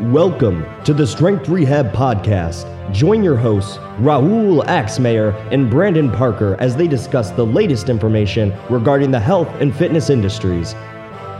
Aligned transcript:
Welcome 0.00 0.66
to 0.84 0.92
the 0.92 1.06
Strength 1.06 1.48
Rehab 1.48 1.90
Podcast. 1.90 2.66
Join 2.92 3.24
your 3.24 3.34
hosts, 3.34 3.78
Raul 3.98 4.62
Axmayer 4.66 5.32
and 5.50 5.70
Brandon 5.70 6.10
Parker, 6.10 6.54
as 6.60 6.76
they 6.76 6.86
discuss 6.86 7.30
the 7.30 7.46
latest 7.46 7.88
information 7.88 8.52
regarding 8.68 9.10
the 9.10 9.18
health 9.18 9.48
and 9.58 9.74
fitness 9.74 10.10
industries. 10.10 10.74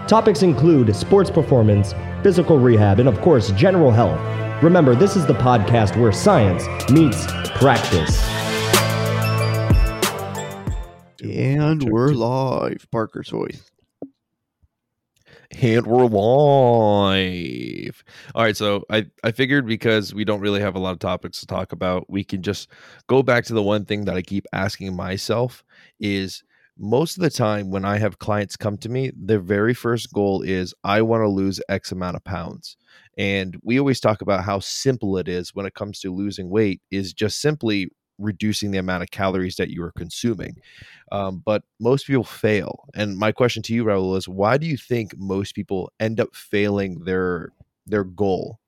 Topics 0.09 0.41
include 0.41 0.97
sports 0.97 1.31
performance, 1.31 1.93
physical 2.23 2.59
rehab, 2.59 2.99
and 2.99 3.11
of 3.11 3.21
course, 3.21 3.51
general 3.51 3.91
health. 3.91 4.19
Remember, 4.63 4.95
this 4.95 5.17
is 5.17 5.27
the 5.27 5.35
podcast 5.35 6.01
where 6.01 6.11
science 6.11 6.65
meets 6.89 7.27
practice. 7.59 8.27
And 11.23 11.91
we're 11.91 12.15
live. 12.15 12.87
Parker's 12.91 13.29
voice. 13.29 13.71
And 15.63 15.87
we're 15.87 16.05
live. 16.07 18.05
All 18.35 18.43
right, 18.43 18.57
so 18.57 18.85
I 18.91 19.07
I 19.25 19.33
figured 19.33 19.67
because 19.67 20.13
we 20.13 20.25
don't 20.25 20.41
really 20.41 20.61
have 20.61 20.75
a 20.75 20.79
lot 20.79 20.93
of 20.93 20.99
topics 20.99 21.41
to 21.41 21.47
talk 21.47 21.73
about, 21.73 22.11
we 22.11 22.25
can 22.25 22.43
just 22.43 22.69
go 23.07 23.23
back 23.23 23.45
to 23.47 23.55
the 23.55 23.63
one 23.63 23.87
thing 23.87 24.05
that 24.05 24.17
I 24.17 24.23
keep 24.23 24.47
asking 24.53 24.95
myself 24.95 25.65
is 25.99 26.43
most 26.79 27.17
of 27.17 27.23
the 27.23 27.31
time 27.31 27.71
when 27.71 27.87
I 27.87 27.97
have 27.97 28.19
clients 28.19 28.57
come 28.57 28.77
to 28.79 28.91
me, 28.91 29.13
their 29.17 29.41
very 29.41 29.73
first 29.73 30.13
goal 30.13 30.43
is 30.43 30.75
I 30.85 31.01
want 31.01 31.23
to 31.23 31.29
lose 31.29 31.61
X 31.71 31.91
amount 31.91 32.17
of 32.17 32.25
pounds. 32.25 32.77
And 33.17 33.57
we 33.63 33.79
always 33.79 34.01
talk 34.01 34.21
about 34.21 34.45
how 34.45 34.59
simple 34.59 35.17
it 35.17 35.27
is 35.27 35.55
when 35.55 35.65
it 35.65 35.75
comes 35.75 36.01
to 36.01 36.13
losing 36.13 36.51
weight 36.51 36.83
is 36.91 37.15
just 37.15 37.41
simply 37.41 37.89
reducing 38.19 38.71
the 38.71 38.79
amount 38.79 39.03
of 39.03 39.11
calories 39.11 39.57
that 39.57 39.71
you 39.71 39.83
are 39.83 39.93
consuming. 39.93 40.57
Um, 41.13 41.43
but 41.45 41.63
most 41.81 42.07
people 42.07 42.25
fail. 42.25 42.89
And 42.95 43.17
my 43.19 43.33
question 43.33 43.63
to 43.65 43.75
you, 43.75 43.85
Raul, 43.85 44.17
is 44.17 44.29
why 44.29 44.59
do 44.59 44.67
you 44.67 44.77
think 44.77 45.17
most 45.17 45.55
people 45.55 45.93
end 46.01 46.21
up 46.21 46.35
failing 46.35 47.05
their 47.05 47.53
their 47.87 48.05
goal? 48.05 48.59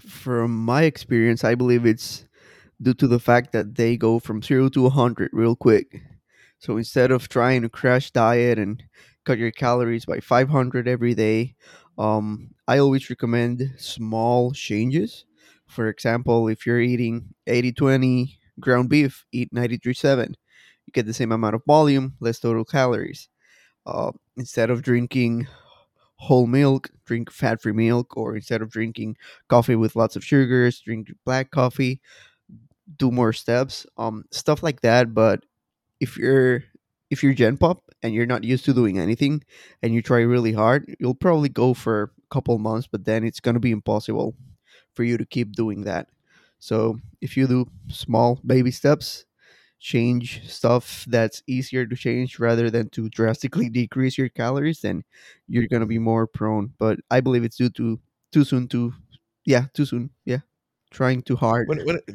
From 0.00 0.56
my 0.64 0.82
experience, 0.84 1.44
I 1.44 1.54
believe 1.54 1.84
it's 1.86 2.24
due 2.82 2.94
to 2.94 3.08
the 3.08 3.20
fact 3.20 3.52
that 3.52 3.76
they 3.76 3.96
go 3.96 4.18
from 4.18 4.42
zero 4.42 4.68
to 4.70 4.82
100 4.82 5.30
real 5.32 5.56
quick. 5.56 6.02
So 6.58 6.76
instead 6.78 7.10
of 7.10 7.28
trying 7.28 7.62
to 7.62 7.70
crash 7.70 8.10
diet 8.10 8.58
and 8.58 8.82
cut 9.24 9.38
your 9.38 9.52
calories 9.52 10.06
by 10.06 10.20
500 10.20 10.88
every 10.88 11.14
day, 11.14 11.56
um, 11.98 12.50
I 12.68 12.78
always 12.78 13.10
recommend 13.10 13.74
small 13.78 14.52
changes. 14.52 15.24
For 15.66 15.88
example, 15.88 16.48
if 16.48 16.66
you're 16.66 16.80
eating 16.80 17.34
80 17.46 17.72
20 17.72 18.39
ground 18.60 18.88
beef, 18.88 19.24
eat 19.32 19.52
93.7. 19.52 20.36
You 20.86 20.92
get 20.92 21.06
the 21.06 21.14
same 21.14 21.32
amount 21.32 21.54
of 21.54 21.62
volume, 21.66 22.14
less 22.20 22.40
total 22.40 22.64
calories. 22.64 23.28
Uh, 23.86 24.12
instead 24.36 24.70
of 24.70 24.82
drinking 24.82 25.48
whole 26.16 26.46
milk, 26.46 26.90
drink 27.06 27.30
fat 27.30 27.62
free 27.62 27.72
milk, 27.72 28.16
or 28.16 28.36
instead 28.36 28.62
of 28.62 28.70
drinking 28.70 29.16
coffee 29.48 29.76
with 29.76 29.96
lots 29.96 30.16
of 30.16 30.24
sugars, 30.24 30.80
drink 30.80 31.12
black 31.24 31.50
coffee. 31.50 32.00
Do 32.96 33.10
more 33.10 33.32
steps, 33.32 33.86
um, 33.98 34.24
stuff 34.32 34.62
like 34.62 34.80
that. 34.82 35.14
But 35.14 35.44
if 36.00 36.16
you're 36.18 36.64
if 37.10 37.22
you're 37.22 37.34
Gen 37.34 37.56
Pop 37.58 37.82
and 38.02 38.14
you're 38.14 38.26
not 38.26 38.44
used 38.44 38.64
to 38.66 38.74
doing 38.74 38.98
anything, 38.98 39.42
and 39.82 39.94
you 39.94 40.02
try 40.02 40.20
really 40.20 40.52
hard, 40.52 40.94
you'll 41.00 41.14
probably 41.14 41.48
go 41.48 41.74
for 41.74 42.04
a 42.04 42.34
couple 42.34 42.58
months, 42.58 42.88
but 42.90 43.04
then 43.04 43.24
it's 43.24 43.40
gonna 43.40 43.60
be 43.60 43.72
impossible 43.72 44.36
for 44.94 45.04
you 45.04 45.18
to 45.18 45.26
keep 45.26 45.52
doing 45.52 45.82
that. 45.84 46.08
So 46.60 47.00
if 47.20 47.36
you 47.36 47.46
do 47.46 47.66
small 47.88 48.40
baby 48.46 48.70
steps, 48.70 49.24
change 49.80 50.46
stuff 50.48 51.06
that's 51.08 51.42
easier 51.46 51.86
to 51.86 51.96
change 51.96 52.38
rather 52.38 52.70
than 52.70 52.90
to 52.90 53.08
drastically 53.08 53.68
decrease 53.80 54.16
your 54.18 54.28
calories, 54.28 54.80
then 54.80 55.02
you're 55.48 55.66
gonna 55.66 55.86
be 55.86 55.98
more 55.98 56.26
prone. 56.26 56.72
But 56.78 57.00
I 57.10 57.20
believe 57.20 57.44
it's 57.44 57.56
due 57.56 57.70
to 57.70 57.98
too 58.30 58.44
soon 58.44 58.68
to 58.68 58.92
yeah, 59.44 59.66
too 59.74 59.84
soon. 59.86 60.10
Yeah. 60.24 60.40
Trying 60.90 61.22
too 61.22 61.36
hard. 61.36 61.68
When 61.68 61.84
when 61.84 61.96
it, 61.96 62.10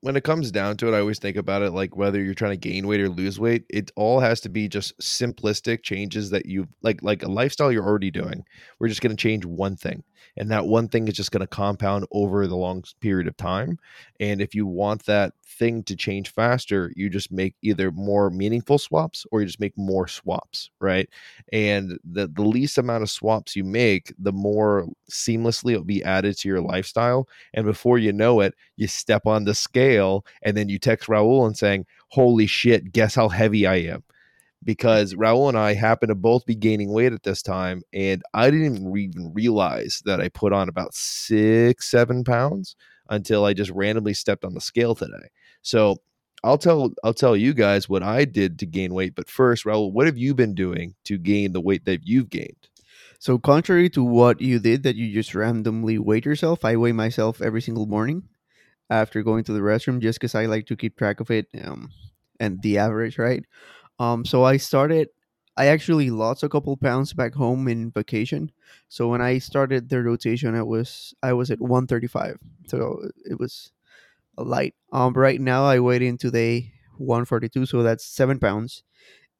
when 0.00 0.16
it 0.16 0.24
comes 0.24 0.50
down 0.50 0.76
to 0.76 0.88
it, 0.88 0.94
I 0.96 1.00
always 1.00 1.18
think 1.18 1.36
about 1.36 1.62
it 1.62 1.70
like 1.70 1.96
whether 1.96 2.22
you're 2.22 2.34
trying 2.34 2.58
to 2.58 2.68
gain 2.68 2.86
weight 2.86 3.00
or 3.00 3.08
lose 3.08 3.40
weight, 3.40 3.64
it 3.70 3.90
all 3.96 4.20
has 4.20 4.40
to 4.42 4.48
be 4.48 4.68
just 4.68 4.96
simplistic 4.98 5.82
changes 5.82 6.30
that 6.30 6.46
you 6.46 6.68
like 6.82 7.02
like 7.02 7.22
a 7.22 7.28
lifestyle 7.28 7.72
you're 7.72 7.86
already 7.86 8.10
doing. 8.10 8.44
We're 8.78 8.88
just 8.88 9.00
going 9.00 9.16
to 9.16 9.20
change 9.20 9.44
one 9.44 9.76
thing 9.76 10.04
and 10.36 10.50
that 10.50 10.66
one 10.66 10.88
thing 10.88 11.08
is 11.08 11.14
just 11.14 11.30
going 11.30 11.40
to 11.40 11.46
compound 11.46 12.06
over 12.12 12.46
the 12.46 12.56
long 12.56 12.82
period 13.00 13.26
of 13.26 13.36
time 13.36 13.78
and 14.20 14.40
if 14.40 14.54
you 14.54 14.66
want 14.66 15.04
that 15.06 15.32
thing 15.46 15.82
to 15.82 15.96
change 15.96 16.30
faster 16.32 16.92
you 16.96 17.08
just 17.08 17.32
make 17.32 17.54
either 17.62 17.90
more 17.90 18.30
meaningful 18.30 18.78
swaps 18.78 19.26
or 19.30 19.40
you 19.40 19.46
just 19.46 19.60
make 19.60 19.76
more 19.76 20.06
swaps 20.08 20.70
right? 20.80 21.08
And 21.52 21.98
the, 22.04 22.28
the 22.28 22.42
least 22.42 22.78
amount 22.78 23.02
of 23.02 23.10
swaps 23.10 23.56
you 23.56 23.64
make 23.64 24.12
the 24.18 24.32
more 24.32 24.86
seamlessly 25.10 25.72
it'll 25.72 25.84
be 25.84 26.04
added 26.04 26.36
to 26.38 26.48
your 26.48 26.60
lifestyle 26.60 27.28
and 27.54 27.64
before 27.64 27.98
you 27.98 28.12
know 28.12 28.40
it 28.40 28.54
you 28.76 28.86
step 28.86 29.26
on 29.26 29.44
the 29.44 29.54
scale 29.54 30.24
and 30.42 30.56
then 30.56 30.68
you 30.68 30.78
text 30.78 31.08
raul 31.08 31.46
and 31.46 31.56
saying 31.56 31.86
holy 32.08 32.46
shit 32.46 32.92
guess 32.92 33.14
how 33.14 33.28
heavy 33.28 33.66
i 33.66 33.76
am 33.76 34.02
because 34.66 35.14
Raul 35.14 35.48
and 35.48 35.56
I 35.56 35.74
happen 35.74 36.10
to 36.10 36.14
both 36.14 36.44
be 36.44 36.54
gaining 36.56 36.92
weight 36.92 37.12
at 37.12 37.22
this 37.22 37.40
time, 37.40 37.82
and 37.94 38.22
I 38.34 38.50
didn't 38.50 38.96
even 38.96 39.32
realize 39.32 40.02
that 40.04 40.20
I 40.20 40.28
put 40.28 40.52
on 40.52 40.68
about 40.68 40.94
six, 40.94 41.88
seven 41.88 42.24
pounds 42.24 42.76
until 43.08 43.44
I 43.44 43.54
just 43.54 43.70
randomly 43.70 44.12
stepped 44.12 44.44
on 44.44 44.54
the 44.54 44.60
scale 44.60 44.94
today. 44.94 45.30
So 45.62 45.98
I'll 46.44 46.58
tell 46.58 46.90
I'll 47.04 47.14
tell 47.14 47.36
you 47.36 47.54
guys 47.54 47.88
what 47.88 48.02
I 48.02 48.24
did 48.24 48.58
to 48.58 48.66
gain 48.66 48.92
weight. 48.92 49.14
But 49.14 49.30
first, 49.30 49.64
Raul, 49.64 49.92
what 49.92 50.06
have 50.06 50.18
you 50.18 50.34
been 50.34 50.54
doing 50.54 50.94
to 51.04 51.16
gain 51.16 51.52
the 51.52 51.60
weight 51.60 51.84
that 51.86 52.06
you've 52.06 52.30
gained? 52.30 52.68
So 53.18 53.38
contrary 53.38 53.88
to 53.90 54.04
what 54.04 54.40
you 54.40 54.58
did, 54.58 54.82
that 54.82 54.96
you 54.96 55.12
just 55.14 55.34
randomly 55.34 55.98
weigh 55.98 56.20
yourself, 56.24 56.64
I 56.64 56.76
weigh 56.76 56.92
myself 56.92 57.40
every 57.40 57.62
single 57.62 57.86
morning 57.86 58.24
after 58.90 59.22
going 59.22 59.44
to 59.44 59.52
the 59.52 59.60
restroom, 59.60 60.00
just 60.00 60.20
because 60.20 60.34
I 60.34 60.46
like 60.46 60.66
to 60.66 60.76
keep 60.76 60.96
track 60.96 61.20
of 61.20 61.30
it 61.30 61.48
um, 61.64 61.90
and 62.38 62.60
the 62.62 62.78
average, 62.78 63.18
right? 63.18 63.44
Um, 63.98 64.24
so 64.24 64.44
I 64.44 64.56
started. 64.56 65.08
I 65.58 65.68
actually 65.68 66.10
lost 66.10 66.42
a 66.42 66.50
couple 66.50 66.76
pounds 66.76 67.14
back 67.14 67.34
home 67.34 67.66
in 67.66 67.90
vacation. 67.90 68.52
So 68.88 69.08
when 69.08 69.22
I 69.22 69.38
started 69.38 69.88
the 69.88 70.02
rotation, 70.02 70.54
I 70.54 70.62
was 70.62 71.14
I 71.22 71.32
was 71.32 71.50
at 71.50 71.60
135. 71.60 72.38
So 72.68 73.08
it 73.24 73.38
was 73.38 73.72
a 74.36 74.42
light. 74.42 74.74
Um, 74.92 75.14
right 75.14 75.40
now 75.40 75.64
I 75.64 75.80
weighed 75.80 76.02
in 76.02 76.18
today 76.18 76.72
142. 76.98 77.66
So 77.66 77.82
that's 77.82 78.04
seven 78.04 78.38
pounds 78.38 78.82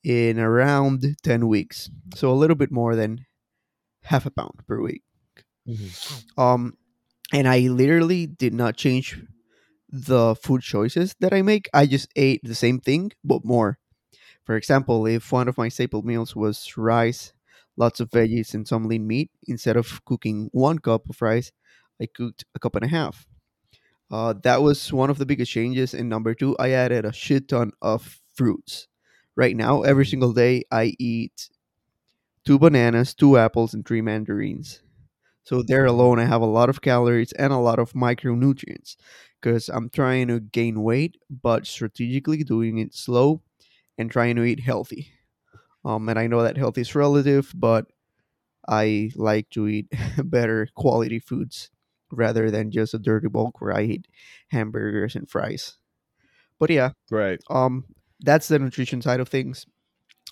in 0.03 0.39
around 0.39 1.17
10 1.23 1.49
weeks. 1.49 1.91
So 2.15 2.31
a 2.31 2.34
little 2.34 2.56
bit 2.56 2.71
more 2.71 2.97
than 2.97 3.27
half 4.03 4.25
a 4.25 4.31
pound 4.31 4.62
per 4.67 4.81
week. 4.81 5.03
Mm-hmm. 5.69 6.41
Um, 6.41 6.78
and 7.33 7.49
I 7.49 7.61
literally 7.61 8.27
did 8.27 8.55
not 8.55 8.77
change 8.77 9.21
the 9.88 10.34
food 10.37 10.62
choices 10.62 11.15
that 11.21 11.33
I 11.33 11.43
make. 11.43 11.69
I 11.75 11.87
just 11.87 12.09
ate 12.17 12.41
the 12.43 12.55
same 12.55 12.81
thing 12.81 13.12
but 13.25 13.44
more. 13.44 13.78
For 14.46 14.56
example, 14.56 15.06
if 15.06 15.32
one 15.32 15.48
of 15.48 15.58
my 15.58 15.68
staple 15.68 16.02
meals 16.02 16.36
was 16.36 16.76
rice, 16.78 17.34
lots 17.76 18.00
of 18.00 18.10
veggies, 18.10 18.54
and 18.54 18.66
some 18.66 18.88
lean 18.88 19.06
meat, 19.06 19.30
instead 19.48 19.76
of 19.76 20.04
cooking 20.06 20.48
one 20.52 20.78
cup 20.78 21.08
of 21.10 21.20
rice, 21.20 21.52
I 22.00 22.06
cooked 22.06 22.44
a 22.54 22.60
cup 22.60 22.76
and 22.76 22.84
a 22.84 22.88
half. 22.88 23.26
Uh, 24.10 24.34
that 24.44 24.62
was 24.62 24.92
one 24.92 25.10
of 25.10 25.18
the 25.18 25.26
biggest 25.26 25.52
changes. 25.52 25.94
And 25.94 26.08
number 26.08 26.34
two, 26.34 26.56
I 26.58 26.70
added 26.70 27.04
a 27.04 27.12
shit 27.12 27.48
ton 27.48 27.72
of 27.82 28.20
fruits. 28.34 28.88
Right 29.36 29.56
now, 29.56 29.82
every 29.82 30.06
single 30.06 30.32
day, 30.32 30.64
I 30.70 30.94
eat 30.98 31.50
two 32.44 32.58
bananas, 32.58 33.14
two 33.14 33.36
apples, 33.38 33.74
and 33.74 33.86
three 33.86 34.00
mandarins. 34.00 34.80
So 35.44 35.62
there 35.62 35.86
alone, 35.86 36.18
I 36.20 36.26
have 36.26 36.42
a 36.42 36.46
lot 36.46 36.68
of 36.70 36.82
calories 36.82 37.32
and 37.32 37.52
a 37.52 37.58
lot 37.58 37.78
of 37.78 37.92
micronutrients 37.94 38.96
because 39.40 39.68
I'm 39.68 39.90
trying 39.90 40.28
to 40.28 40.40
gain 40.40 40.82
weight, 40.82 41.18
but 41.30 41.66
strategically 41.66 42.44
doing 42.44 42.78
it 42.78 42.94
slow 42.94 43.42
and 43.98 44.10
trying 44.10 44.36
to 44.36 44.44
eat 44.44 44.60
healthy. 44.60 45.08
Um, 45.84 46.08
and 46.08 46.18
I 46.18 46.26
know 46.26 46.42
that 46.42 46.56
healthy 46.56 46.82
is 46.82 46.94
relative, 46.94 47.52
but 47.54 47.86
I 48.68 49.10
like 49.16 49.50
to 49.50 49.68
eat 49.68 49.88
better 50.24 50.68
quality 50.74 51.18
foods 51.20 51.70
rather 52.10 52.50
than 52.50 52.70
just 52.70 52.94
a 52.94 52.98
dirty 52.98 53.28
bulk 53.28 53.60
where 53.60 53.75
I 53.76 53.82
eat 53.82 54.06
hamburgers 54.50 55.16
and 55.16 55.28
fries. 55.28 55.78
But 56.58 56.70
yeah, 56.70 56.90
right. 57.10 57.40
Um, 57.50 57.84
that's 58.20 58.48
the 58.48 58.58
nutrition 58.58 59.02
side 59.02 59.20
of 59.20 59.28
things. 59.28 59.66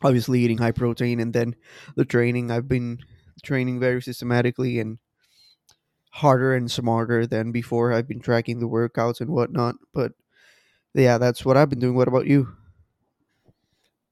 Obviously, 0.02 0.40
eating 0.40 0.58
high 0.58 0.72
protein, 0.72 1.20
and 1.20 1.32
then 1.34 1.56
the 1.96 2.04
training. 2.04 2.50
I've 2.50 2.68
been 2.68 3.00
training 3.44 3.80
very 3.80 4.02
systematically 4.02 4.80
and 4.80 4.98
harder 6.10 6.54
and 6.54 6.70
smarter 6.70 7.26
than 7.26 7.52
before. 7.52 7.92
I've 7.92 8.08
been 8.08 8.20
tracking 8.20 8.58
the 8.60 8.68
workouts 8.68 9.20
and 9.20 9.30
whatnot. 9.30 9.76
But 9.92 10.12
yeah, 10.94 11.18
that's 11.18 11.44
what 11.44 11.56
I've 11.56 11.70
been 11.70 11.80
doing. 11.80 11.96
What 11.96 12.08
about 12.08 12.26
you? 12.26 12.56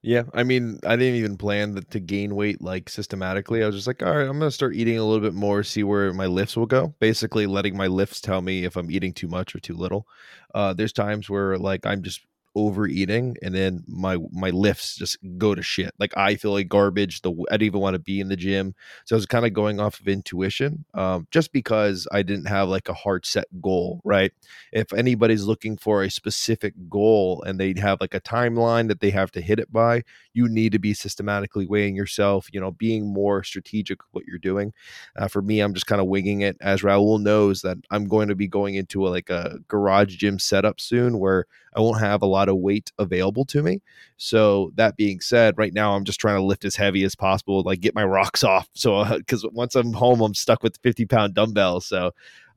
Yeah, 0.05 0.23
I 0.33 0.43
mean, 0.43 0.79
I 0.85 0.97
didn't 0.97 1.15
even 1.15 1.37
plan 1.37 1.75
to 1.75 1.99
gain 1.99 2.35
weight 2.35 2.61
like 2.61 2.89
systematically. 2.89 3.63
I 3.63 3.67
was 3.67 3.75
just 3.75 3.87
like, 3.87 4.03
all 4.03 4.13
right, 4.17 4.27
I'm 4.27 4.37
gonna 4.37 4.51
start 4.51 4.75
eating 4.75 4.97
a 4.97 5.05
little 5.05 5.21
bit 5.21 5.33
more, 5.33 5.63
see 5.63 5.83
where 5.83 6.13
my 6.13 6.25
lifts 6.25 6.57
will 6.57 6.65
go. 6.65 6.93
Basically, 6.99 7.47
letting 7.47 7.77
my 7.77 7.87
lifts 7.87 8.19
tell 8.19 8.41
me 8.41 8.65
if 8.65 8.75
I'm 8.75 8.91
eating 8.91 9.13
too 9.13 9.29
much 9.29 9.55
or 9.55 9.59
too 9.61 9.75
little. 9.75 10.05
Uh, 10.53 10.73
there's 10.73 10.91
times 10.91 11.29
where 11.29 11.57
like 11.57 11.85
I'm 11.85 12.03
just 12.03 12.19
overeating 12.55 13.35
and 13.41 13.53
then 13.55 13.83
my 13.87 14.17
my 14.31 14.49
lifts 14.51 14.95
just 14.95 15.17
go 15.37 15.55
to 15.55 15.61
shit. 15.63 15.93
Like 15.99 16.15
i 16.17 16.35
feel 16.35 16.51
like 16.51 16.67
garbage 16.69 17.21
the 17.21 17.31
i 17.49 17.57
don't 17.57 17.63
even 17.63 17.79
want 17.79 17.95
to 17.95 17.99
be 17.99 18.19
in 18.19 18.29
the 18.29 18.35
gym. 18.35 18.75
So 19.05 19.15
i 19.15 19.17
was 19.17 19.25
kind 19.25 19.45
of 19.45 19.53
going 19.53 19.79
off 19.79 19.99
of 19.99 20.07
intuition 20.07 20.85
um, 20.93 21.27
just 21.31 21.51
because 21.51 22.07
i 22.11 22.21
didn't 22.21 22.45
have 22.45 22.69
like 22.69 22.89
a 22.89 22.93
hard 22.93 23.25
set 23.25 23.45
goal 23.61 24.01
right? 24.03 24.31
If 24.71 24.93
anybody's 24.93 25.43
looking 25.43 25.77
for 25.77 26.03
a 26.03 26.09
specific 26.09 26.73
goal 26.89 27.43
and 27.43 27.59
they 27.59 27.73
have 27.77 27.99
like 28.01 28.13
a 28.13 28.21
timeline 28.21 28.87
that 28.87 28.99
they 28.99 29.09
have 29.11 29.31
to 29.31 29.41
hit 29.41 29.59
it 29.59 29.71
by 29.71 30.03
you 30.33 30.47
need 30.47 30.71
to 30.73 30.79
be 30.79 30.93
systematically 30.93 31.65
weighing 31.65 31.95
yourself 31.95 32.47
you 32.51 32.59
know 32.59 32.71
being 32.71 33.11
more 33.11 33.43
strategic 33.43 33.99
what 34.11 34.25
you're 34.25 34.37
doing. 34.37 34.73
Uh, 35.15 35.27
for 35.27 35.41
me 35.41 35.59
i'm 35.59 35.73
just 35.73 35.87
kind 35.87 36.01
of 36.01 36.07
winging 36.07 36.41
it. 36.41 36.57
As 36.61 36.81
raul 36.81 37.19
knows 37.21 37.61
that 37.61 37.77
i'm 37.91 38.07
going 38.07 38.27
to 38.27 38.35
be 38.35 38.47
going 38.47 38.75
into 38.75 39.07
a, 39.07 39.09
like 39.09 39.29
a 39.29 39.57
garage 39.67 40.15
gym 40.17 40.39
setup 40.39 40.79
soon 40.79 41.19
where 41.19 41.45
I 41.75 41.81
won't 41.81 41.99
have 42.01 42.21
a 42.21 42.27
lot 42.27 42.42
of 42.49 42.57
weight 42.57 42.91
available 42.97 43.45
to 43.45 43.63
me. 43.63 43.81
So 44.17 44.71
that 44.75 44.95
being 44.95 45.19
said, 45.19 45.57
right 45.57 45.73
now 45.73 45.95
I'm 45.95 46.03
just 46.03 46.19
trying 46.19 46.37
to 46.37 46.43
lift 46.43 46.65
as 46.65 46.75
heavy 46.75 47.03
as 47.03 47.15
possible, 47.15 47.61
like 47.63 47.81
get 47.81 47.95
my 47.95 48.03
rocks 48.17 48.43
off. 48.43 48.69
So 48.73 49.03
because 49.17 49.45
uh, 49.45 49.49
once 49.51 49.75
I'm 49.75 49.93
home, 49.93 50.21
I'm 50.21 50.33
stuck 50.33 50.63
with 50.63 50.77
50 50.83 51.05
pound 51.05 51.33
dumbbells. 51.33 51.85
So 51.85 52.11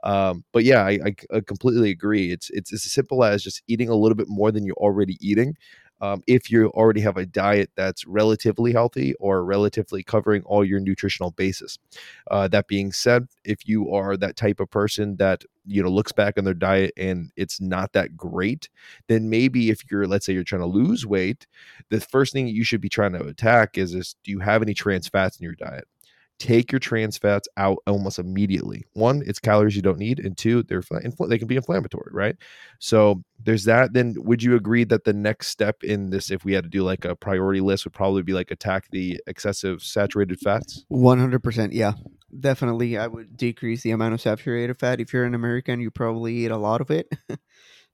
um, 0.05 0.45
but 0.53 0.63
yeah, 0.63 0.85
I, 0.85 0.99
I, 1.05 1.15
I, 1.35 1.41
completely 1.41 1.91
agree. 1.91 2.31
It's 2.31 2.49
it's 2.51 2.73
as 2.73 2.85
simple 2.85 3.25
as 3.25 3.43
just 3.43 3.63
eating 3.67 3.89
a 3.89 3.95
little 3.97 4.15
bit 4.15 4.29
more 4.29 4.53
than 4.53 4.65
you're 4.65 4.77
already 4.77 5.17
eating, 5.21 5.57
um, 6.01 6.23
if 6.27 6.51
you 6.51 6.69
already 6.71 7.01
have 7.01 7.17
a 7.17 7.27
diet 7.27 7.71
that's 7.77 8.07
relatively 8.07 8.73
healthy 8.73 9.15
or 9.15 9.45
relatively 9.45 10.03
covering 10.03 10.43
all 10.43 10.65
your 10.65 10.81
nutritional 10.81 11.31
basis. 11.31 11.79
Uh, 12.31 12.49
that 12.49 12.69
being 12.69 12.93
said, 12.93 13.27
if 13.45 13.67
you 13.69 13.93
are 13.93 14.17
that 14.17 14.37
type 14.37 14.61
of 14.61 14.71
person 14.71 15.17
that 15.17 15.45
you 15.65 15.83
know 15.83 15.89
looks 15.89 16.13
back 16.13 16.39
on 16.39 16.45
their 16.45 16.55
diet 16.55 16.93
and 16.97 17.31
it's 17.37 17.61
not 17.61 17.93
that 17.93 18.17
great, 18.17 18.69
then 19.09 19.31
maybe 19.31 19.71
if 19.71 19.81
you're 19.91 20.07
let's 20.07 20.27
say 20.27 20.33
you're 20.33 20.45
trying 20.45 20.63
to 20.63 20.67
lose 20.67 21.07
weight, 21.07 21.47
the 21.91 22.01
first 22.01 22.33
thing 22.33 22.47
you 22.49 22.65
should 22.65 22.81
be 22.81 22.89
trying 22.89 23.13
to 23.13 23.25
attack 23.25 23.79
is 23.79 23.95
is 23.95 24.17
do 24.25 24.31
you 24.31 24.41
have 24.41 24.63
any 24.63 24.75
trans 24.75 25.09
fats 25.09 25.39
in 25.39 25.45
your 25.45 25.55
diet? 25.55 25.87
Take 26.39 26.71
your 26.71 26.79
trans 26.79 27.17
fats 27.17 27.49
out 27.57 27.79
almost 27.87 28.19
immediately. 28.19 28.85
One, 28.93 29.23
it's 29.27 29.39
calories 29.39 29.75
you 29.75 29.83
don't 29.83 29.99
need, 29.99 30.19
and 30.21 30.37
two, 30.37 30.63
they're 30.65 30.83
they 31.29 31.39
can 31.39 31.49
be 31.49 31.57
inflammatory, 31.57 32.11
right? 32.13 32.37
So 32.79 33.23
there's 33.43 33.65
that. 33.65 33.93
Then 33.93 34.15
would 34.19 34.43
you 34.43 34.55
agree 34.55 34.85
that 34.85 35.05
the 35.05 35.13
next 35.13 35.49
step 35.49 35.83
in 35.83 36.11
this, 36.11 36.31
if 36.31 36.45
we 36.45 36.53
had 36.53 36.65
to 36.65 36.71
do 36.71 36.83
like 36.83 37.05
a 37.05 37.17
priority 37.17 37.61
list, 37.61 37.85
would 37.85 37.95
probably 37.95 38.23
be 38.23 38.33
like 38.33 38.51
attack 38.51 38.89
the 38.91 39.21
excessive 39.27 39.83
saturated 39.83 40.39
fats? 40.41 40.85
One 40.89 41.19
hundred 41.19 41.43
percent, 41.43 41.73
yeah, 41.73 41.93
definitely. 42.39 42.99
I 42.99 43.07
would 43.07 43.37
decrease 43.37 43.83
the 43.83 43.93
amount 43.93 44.15
of 44.15 44.21
saturated 44.21 44.79
fat. 44.79 45.01
If 45.01 45.13
you're 45.13 45.25
an 45.25 45.35
American, 45.35 45.81
you 45.81 45.91
probably 45.91 46.35
eat 46.35 46.51
a 46.51 46.59
lot 46.59 46.81
of 46.81 46.91
it, 46.91 47.11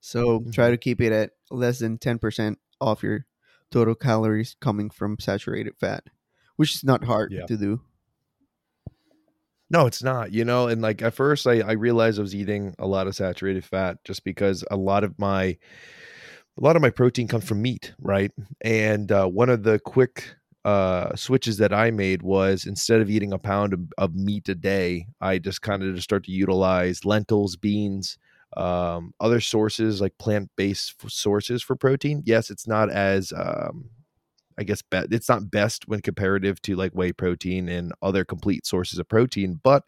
so 0.01 0.41
mm-hmm. 0.41 0.51
try 0.51 0.71
to 0.71 0.77
keep 0.77 1.01
it 1.01 1.13
at 1.13 1.31
less 1.51 1.79
than 1.79 1.99
ten 1.99 2.19
percent 2.19 2.59
off 2.81 3.03
your 3.03 3.27
total 3.71 3.95
calories 3.95 4.57
coming 4.61 4.91
from 4.91 5.19
saturated 5.21 5.75
fat, 5.79 6.05
which 6.57 6.75
is 6.75 6.85
not 6.85 7.05
hard 7.05 7.33
yeah. 7.33 7.47
to 7.47 7.57
do. 7.57 7.81
No, 9.73 9.87
it's 9.87 10.03
not, 10.03 10.33
you 10.33 10.45
know, 10.45 10.69
and 10.69 10.83
like 10.83 11.03
at 11.03 11.15
first 11.15 11.47
I, 11.47 11.61
I 11.61 11.73
realized 11.73 12.19
I 12.19 12.23
was 12.23 12.35
eating 12.35 12.75
a 12.79 12.87
lot 12.87 13.07
of 13.07 13.17
saturated 13.17 13.65
fat 13.65 14.05
just 14.05 14.23
because 14.23 14.65
a 14.71 14.77
lot 14.77 15.03
of 15.03 15.19
my 15.19 15.45
a 15.45 15.59
lot 16.59 16.77
of 16.77 16.83
my 16.83 16.91
protein 16.91 17.29
comes 17.29 17.45
from 17.45 17.63
meat, 17.63 17.95
right? 18.01 18.31
And 18.61 19.11
uh, 19.11 19.27
one 19.27 19.49
of 19.49 19.63
the 19.63 19.79
quick 19.79 20.35
uh, 20.65 21.15
switches 21.17 21.57
that 21.59 21.73
I 21.73 21.91
made 21.91 22.23
was 22.23 22.67
instead 22.67 23.01
of 23.01 23.11
eating 23.11 23.33
a 23.33 23.39
pound 23.39 23.73
of, 23.73 23.81
of 23.99 24.15
meat 24.15 24.49
a 24.49 24.55
day, 24.55 25.07
I 25.21 25.39
just 25.39 25.63
kind 25.63 25.83
of 25.83 25.95
just 25.95 26.05
start 26.05 26.25
to 26.25 26.33
utilize 26.33 27.05
lentils, 27.05 27.57
beans, 27.57 28.19
um, 28.57 29.15
other 29.21 29.41
sources 29.41 30.01
like 30.01 30.17
plant 30.19 30.51
based 30.57 30.95
sources 31.11 31.63
for 31.63 31.75
protein. 31.77 32.23
Yes, 32.27 32.51
it's 32.51 32.67
not 32.69 32.91
as 32.91 33.33
um, 33.35 33.89
I 34.59 34.65
guess 34.65 34.83
be- 34.83 35.07
it's 35.11 35.29
not 35.29 35.51
best 35.51 35.89
when 35.89 36.01
comparative 36.01 36.61
to 36.63 36.77
like 36.77 36.93
whey 36.93 37.13
protein 37.13 37.69
and 37.69 37.93
other 38.03 38.25
complete 38.25 38.67
sources 38.67 38.99
of 38.99 39.09
protein. 39.09 39.61
But 39.63 39.85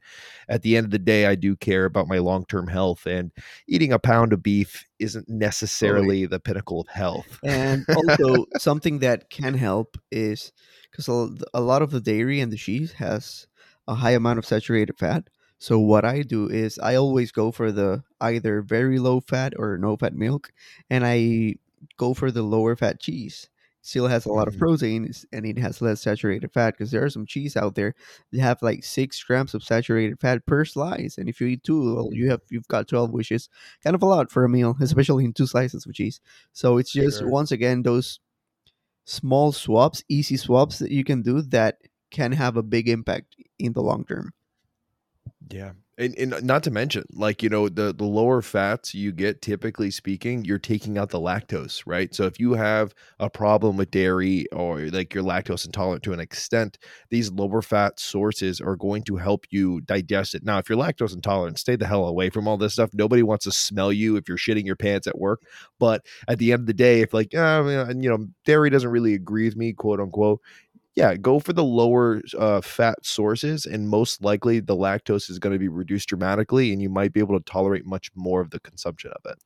at 0.48 0.62
the 0.62 0.76
end 0.76 0.84
of 0.84 0.90
the 0.90 0.98
day, 0.98 1.26
I 1.26 1.34
do 1.34 1.56
care 1.56 1.84
about 1.84 2.08
my 2.08 2.18
long 2.18 2.44
term 2.46 2.68
health, 2.68 3.06
and 3.06 3.32
eating 3.66 3.92
a 3.92 3.98
pound 3.98 4.32
of 4.32 4.42
beef 4.42 4.84
isn't 4.98 5.28
necessarily 5.28 6.26
the 6.26 6.40
pinnacle 6.40 6.80
of 6.80 6.88
health. 6.88 7.38
And 7.42 7.84
also, 7.94 8.46
something 8.58 9.00
that 9.00 9.30
can 9.30 9.54
help 9.54 9.98
is 10.10 10.52
because 10.90 11.08
a 11.52 11.60
lot 11.60 11.82
of 11.82 11.90
the 11.90 12.00
dairy 12.00 12.40
and 12.40 12.52
the 12.52 12.56
cheese 12.56 12.92
has 12.92 13.46
a 13.86 13.94
high 13.94 14.12
amount 14.12 14.38
of 14.38 14.46
saturated 14.46 14.98
fat. 14.98 15.28
So 15.58 15.78
what 15.78 16.04
I 16.04 16.22
do 16.22 16.48
is 16.48 16.78
I 16.78 16.94
always 16.96 17.32
go 17.32 17.50
for 17.50 17.72
the 17.72 18.02
either 18.20 18.60
very 18.60 18.98
low 18.98 19.20
fat 19.20 19.54
or 19.56 19.78
no 19.78 19.96
fat 19.96 20.14
milk, 20.14 20.52
and 20.90 21.04
I 21.06 21.54
go 21.96 22.14
for 22.14 22.30
the 22.30 22.42
lower 22.42 22.76
fat 22.76 23.00
cheese 23.00 23.48
still 23.84 24.08
has 24.08 24.24
a 24.24 24.32
lot 24.32 24.48
of 24.48 24.54
mm-hmm. 24.54 24.64
proteins 24.64 25.26
and 25.30 25.44
it 25.44 25.58
has 25.58 25.82
less 25.82 26.00
saturated 26.00 26.50
fat 26.50 26.70
because 26.70 26.90
there 26.90 27.04
are 27.04 27.10
some 27.10 27.26
cheese 27.26 27.54
out 27.54 27.74
there 27.74 27.94
that 28.32 28.40
have 28.40 28.62
like 28.62 28.82
six 28.82 29.22
grams 29.22 29.52
of 29.52 29.62
saturated 29.62 30.18
fat 30.18 30.44
per 30.46 30.64
slice 30.64 31.18
and 31.18 31.28
if 31.28 31.38
you 31.38 31.46
eat 31.46 31.62
two 31.62 31.94
well 31.94 32.08
you 32.10 32.30
have 32.30 32.40
you've 32.48 32.66
got 32.66 32.88
12 32.88 33.10
which 33.10 33.30
is 33.30 33.50
kind 33.82 33.94
of 33.94 34.02
a 34.02 34.06
lot 34.06 34.30
for 34.30 34.42
a 34.42 34.48
meal 34.48 34.74
especially 34.80 35.26
in 35.26 35.34
two 35.34 35.46
slices 35.46 35.84
of 35.84 35.92
cheese 35.92 36.20
so 36.54 36.78
it's 36.78 36.92
just 36.92 37.18
sure. 37.18 37.28
once 37.28 37.52
again 37.52 37.82
those 37.82 38.20
small 39.04 39.52
swaps 39.52 40.02
easy 40.08 40.38
swaps 40.38 40.78
that 40.78 40.90
you 40.90 41.04
can 41.04 41.20
do 41.20 41.42
that 41.42 41.76
can 42.10 42.32
have 42.32 42.56
a 42.56 42.62
big 42.62 42.88
impact 42.88 43.36
in 43.58 43.74
the 43.74 43.82
long 43.82 44.02
term 44.06 44.32
yeah 45.50 45.72
and, 45.96 46.14
and 46.18 46.42
not 46.42 46.62
to 46.64 46.70
mention 46.70 47.04
like 47.12 47.42
you 47.42 47.48
know 47.48 47.68
the 47.68 47.94
the 47.94 48.04
lower 48.04 48.42
fats 48.42 48.94
you 48.94 49.12
get 49.12 49.40
typically 49.40 49.90
speaking 49.90 50.44
you're 50.44 50.58
taking 50.58 50.98
out 50.98 51.10
the 51.10 51.20
lactose 51.20 51.82
right? 51.86 52.14
So 52.14 52.24
if 52.24 52.40
you 52.40 52.54
have 52.54 52.94
a 53.20 53.30
problem 53.30 53.76
with 53.76 53.90
dairy 53.90 54.46
or 54.52 54.80
like 54.86 55.14
you're 55.14 55.22
lactose 55.22 55.66
intolerant 55.66 56.02
to 56.04 56.12
an 56.12 56.20
extent 56.20 56.78
these 57.10 57.30
lower 57.30 57.62
fat 57.62 58.00
sources 58.00 58.60
are 58.60 58.76
going 58.76 59.02
to 59.04 59.16
help 59.16 59.46
you 59.50 59.80
digest 59.82 60.34
it. 60.34 60.44
Now 60.44 60.58
if 60.58 60.68
you're 60.68 60.78
lactose 60.78 61.14
intolerant 61.14 61.58
stay 61.58 61.76
the 61.76 61.86
hell 61.86 62.06
away 62.06 62.30
from 62.30 62.48
all 62.48 62.56
this 62.56 62.72
stuff. 62.72 62.90
Nobody 62.92 63.22
wants 63.22 63.44
to 63.44 63.52
smell 63.52 63.92
you 63.92 64.16
if 64.16 64.28
you're 64.28 64.38
shitting 64.38 64.66
your 64.66 64.76
pants 64.76 65.06
at 65.06 65.18
work. 65.18 65.42
But 65.78 66.04
at 66.28 66.38
the 66.38 66.52
end 66.52 66.60
of 66.60 66.66
the 66.66 66.74
day 66.74 67.02
if 67.02 67.14
like 67.14 67.34
uh, 67.34 67.86
you 67.96 68.10
know 68.10 68.26
dairy 68.44 68.70
doesn't 68.70 68.90
really 68.90 69.14
agree 69.14 69.44
with 69.44 69.56
me 69.56 69.72
quote 69.72 70.00
unquote 70.00 70.40
yeah, 70.94 71.16
go 71.16 71.40
for 71.40 71.52
the 71.52 71.64
lower 71.64 72.22
uh, 72.38 72.60
fat 72.60 73.04
sources, 73.04 73.66
and 73.66 73.88
most 73.88 74.22
likely 74.22 74.60
the 74.60 74.76
lactose 74.76 75.28
is 75.28 75.38
going 75.38 75.52
to 75.52 75.58
be 75.58 75.68
reduced 75.68 76.08
dramatically, 76.08 76.72
and 76.72 76.80
you 76.80 76.88
might 76.88 77.12
be 77.12 77.20
able 77.20 77.38
to 77.38 77.44
tolerate 77.44 77.84
much 77.84 78.10
more 78.14 78.40
of 78.40 78.50
the 78.50 78.60
consumption 78.60 79.10
of 79.10 79.30
it. 79.30 79.38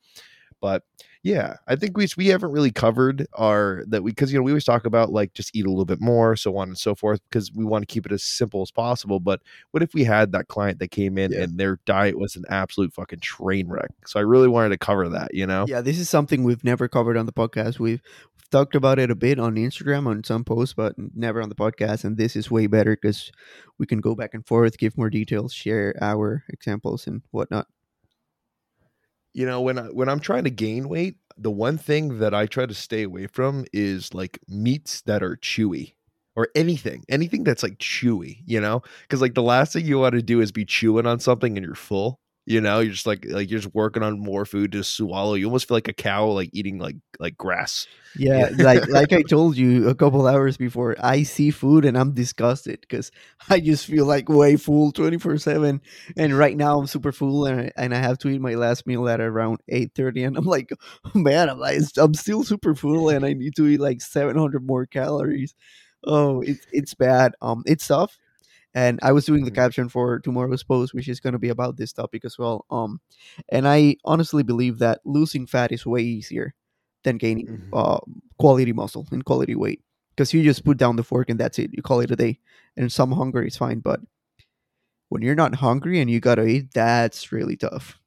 But 0.60 0.82
yeah, 1.22 1.56
I 1.66 1.76
think 1.76 1.96
we 1.96 2.06
we 2.16 2.26
haven't 2.28 2.52
really 2.52 2.70
covered 2.70 3.26
our 3.34 3.84
that 3.88 4.02
we 4.02 4.10
because 4.10 4.32
you 4.32 4.38
know 4.38 4.42
we 4.42 4.50
always 4.50 4.64
talk 4.64 4.84
about 4.84 5.10
like 5.10 5.32
just 5.32 5.54
eat 5.54 5.66
a 5.66 5.70
little 5.70 5.84
bit 5.84 6.00
more, 6.00 6.36
so 6.36 6.56
on 6.56 6.68
and 6.68 6.78
so 6.78 6.94
forth, 6.94 7.20
because 7.30 7.52
we 7.52 7.64
want 7.64 7.82
to 7.82 7.92
keep 7.92 8.06
it 8.06 8.12
as 8.12 8.22
simple 8.22 8.62
as 8.62 8.70
possible. 8.70 9.18
But 9.18 9.40
what 9.70 9.82
if 9.82 9.94
we 9.94 10.04
had 10.04 10.32
that 10.32 10.48
client 10.48 10.78
that 10.80 10.90
came 10.90 11.16
in 11.16 11.32
yeah. 11.32 11.42
and 11.42 11.58
their 11.58 11.80
diet 11.86 12.18
was 12.18 12.36
an 12.36 12.44
absolute 12.48 12.92
fucking 12.92 13.20
train 13.20 13.68
wreck? 13.68 13.90
So 14.06 14.20
I 14.20 14.22
really 14.22 14.48
wanted 14.48 14.70
to 14.70 14.78
cover 14.78 15.08
that, 15.08 15.34
you 15.34 15.46
know? 15.46 15.64
Yeah, 15.68 15.80
this 15.80 15.98
is 15.98 16.08
something 16.08 16.44
we've 16.44 16.64
never 16.64 16.88
covered 16.88 17.16
on 17.16 17.26
the 17.26 17.32
podcast. 17.32 17.78
We've 17.78 18.02
talked 18.50 18.74
about 18.74 18.98
it 18.98 19.10
a 19.10 19.14
bit 19.14 19.38
on 19.38 19.56
Instagram 19.56 20.06
on 20.06 20.24
some 20.24 20.44
posts, 20.44 20.74
but 20.74 20.94
never 21.14 21.42
on 21.42 21.48
the 21.48 21.54
podcast. 21.54 22.04
And 22.04 22.16
this 22.16 22.36
is 22.36 22.50
way 22.50 22.66
better 22.66 22.96
because 23.00 23.30
we 23.78 23.86
can 23.86 24.00
go 24.00 24.14
back 24.14 24.34
and 24.34 24.46
forth, 24.46 24.78
give 24.78 24.96
more 24.96 25.10
details, 25.10 25.52
share 25.52 25.94
our 26.00 26.44
examples 26.48 27.06
and 27.06 27.22
whatnot. 27.30 27.66
You 29.34 29.46
know, 29.46 29.60
when 29.60 29.78
I, 29.78 29.82
when 29.84 30.08
I'm 30.08 30.20
trying 30.20 30.44
to 30.44 30.50
gain 30.50 30.88
weight, 30.88 31.16
the 31.36 31.50
one 31.50 31.78
thing 31.78 32.18
that 32.18 32.34
I 32.34 32.46
try 32.46 32.66
to 32.66 32.74
stay 32.74 33.04
away 33.04 33.26
from 33.26 33.64
is 33.72 34.12
like 34.12 34.38
meats 34.48 35.02
that 35.02 35.22
are 35.22 35.36
chewy 35.36 35.94
or 36.34 36.48
anything, 36.54 37.04
anything 37.08 37.44
that's 37.44 37.62
like 37.62 37.78
chewy, 37.78 38.42
you 38.46 38.60
know? 38.60 38.82
Because 39.02 39.20
like 39.20 39.34
the 39.34 39.42
last 39.42 39.72
thing 39.72 39.86
you 39.86 39.98
want 39.98 40.14
to 40.14 40.22
do 40.22 40.40
is 40.40 40.50
be 40.50 40.64
chewing 40.64 41.06
on 41.06 41.20
something 41.20 41.56
and 41.56 41.64
you're 41.64 41.74
full. 41.74 42.20
You 42.48 42.62
know, 42.62 42.80
you're 42.80 42.92
just 42.92 43.06
like 43.06 43.26
like 43.28 43.50
you're 43.50 43.60
just 43.60 43.74
working 43.74 44.02
on 44.02 44.18
more 44.18 44.46
food 44.46 44.72
to 44.72 44.82
swallow. 44.82 45.34
You 45.34 45.44
almost 45.44 45.68
feel 45.68 45.76
like 45.76 45.88
a 45.88 45.92
cow 45.92 46.28
like 46.28 46.48
eating 46.54 46.78
like 46.78 46.96
like 47.20 47.36
grass. 47.36 47.86
Yeah, 48.16 48.48
like 48.58 48.88
like 48.88 49.12
I 49.12 49.20
told 49.20 49.58
you 49.58 49.86
a 49.90 49.94
couple 49.94 50.26
hours 50.26 50.56
before, 50.56 50.96
I 50.98 51.24
see 51.24 51.50
food 51.50 51.84
and 51.84 51.94
I'm 51.98 52.14
disgusted 52.14 52.80
because 52.80 53.12
I 53.50 53.60
just 53.60 53.84
feel 53.84 54.06
like 54.06 54.30
way 54.30 54.56
full 54.56 54.92
twenty 54.92 55.18
four 55.18 55.36
seven. 55.36 55.82
And 56.16 56.38
right 56.38 56.56
now 56.56 56.78
I'm 56.78 56.86
super 56.86 57.12
full 57.12 57.44
and 57.44 57.60
I, 57.60 57.70
and 57.76 57.94
I 57.94 57.98
have 57.98 58.16
to 58.20 58.30
eat 58.30 58.40
my 58.40 58.54
last 58.54 58.86
meal 58.86 59.06
at 59.10 59.20
around 59.20 59.58
eight 59.68 59.90
thirty. 59.94 60.24
And 60.24 60.38
I'm 60.38 60.46
like, 60.46 60.70
man, 61.14 61.50
I'm 61.50 61.58
like 61.58 61.82
I'm 61.98 62.14
still 62.14 62.44
super 62.44 62.74
full 62.74 63.10
and 63.10 63.26
I 63.26 63.34
need 63.34 63.56
to 63.56 63.66
eat 63.66 63.78
like 63.80 64.00
seven 64.00 64.38
hundred 64.38 64.66
more 64.66 64.86
calories. 64.86 65.54
Oh, 66.02 66.40
it's 66.40 66.66
it's 66.72 66.94
bad. 66.94 67.34
Um, 67.42 67.62
it's 67.66 67.88
tough 67.88 68.18
and 68.74 68.98
I 69.02 69.12
was 69.12 69.24
doing 69.24 69.44
the 69.44 69.50
mm-hmm. 69.50 69.60
caption 69.60 69.88
for 69.88 70.18
tomorrow's 70.20 70.62
post, 70.62 70.94
which 70.94 71.08
is 71.08 71.20
going 71.20 71.32
to 71.32 71.38
be 71.38 71.48
about 71.48 71.76
this 71.76 71.92
topic 71.92 72.24
as 72.24 72.38
well. 72.38 72.66
Um, 72.70 73.00
and 73.48 73.66
I 73.66 73.96
honestly 74.04 74.42
believe 74.42 74.78
that 74.78 75.00
losing 75.04 75.46
fat 75.46 75.72
is 75.72 75.86
way 75.86 76.02
easier 76.02 76.54
than 77.04 77.18
gaining 77.18 77.46
mm-hmm. 77.46 77.74
uh, 77.74 77.98
quality 78.38 78.72
muscle 78.72 79.06
and 79.10 79.24
quality 79.24 79.54
weight 79.54 79.82
because 80.10 80.34
you 80.34 80.42
just 80.42 80.64
put 80.64 80.76
down 80.76 80.96
the 80.96 81.04
fork 81.04 81.30
and 81.30 81.38
that's 81.38 81.58
it. 81.58 81.70
You 81.72 81.82
call 81.82 82.00
it 82.00 82.10
a 82.10 82.16
day, 82.16 82.38
and 82.76 82.92
some 82.92 83.12
hunger 83.12 83.42
is 83.42 83.56
fine, 83.56 83.80
but 83.80 84.00
when 85.08 85.22
you're 85.22 85.34
not 85.34 85.54
hungry 85.54 86.00
and 86.00 86.10
you 86.10 86.20
gotta 86.20 86.46
eat, 86.46 86.74
that's 86.74 87.32
really 87.32 87.56
tough. 87.56 87.98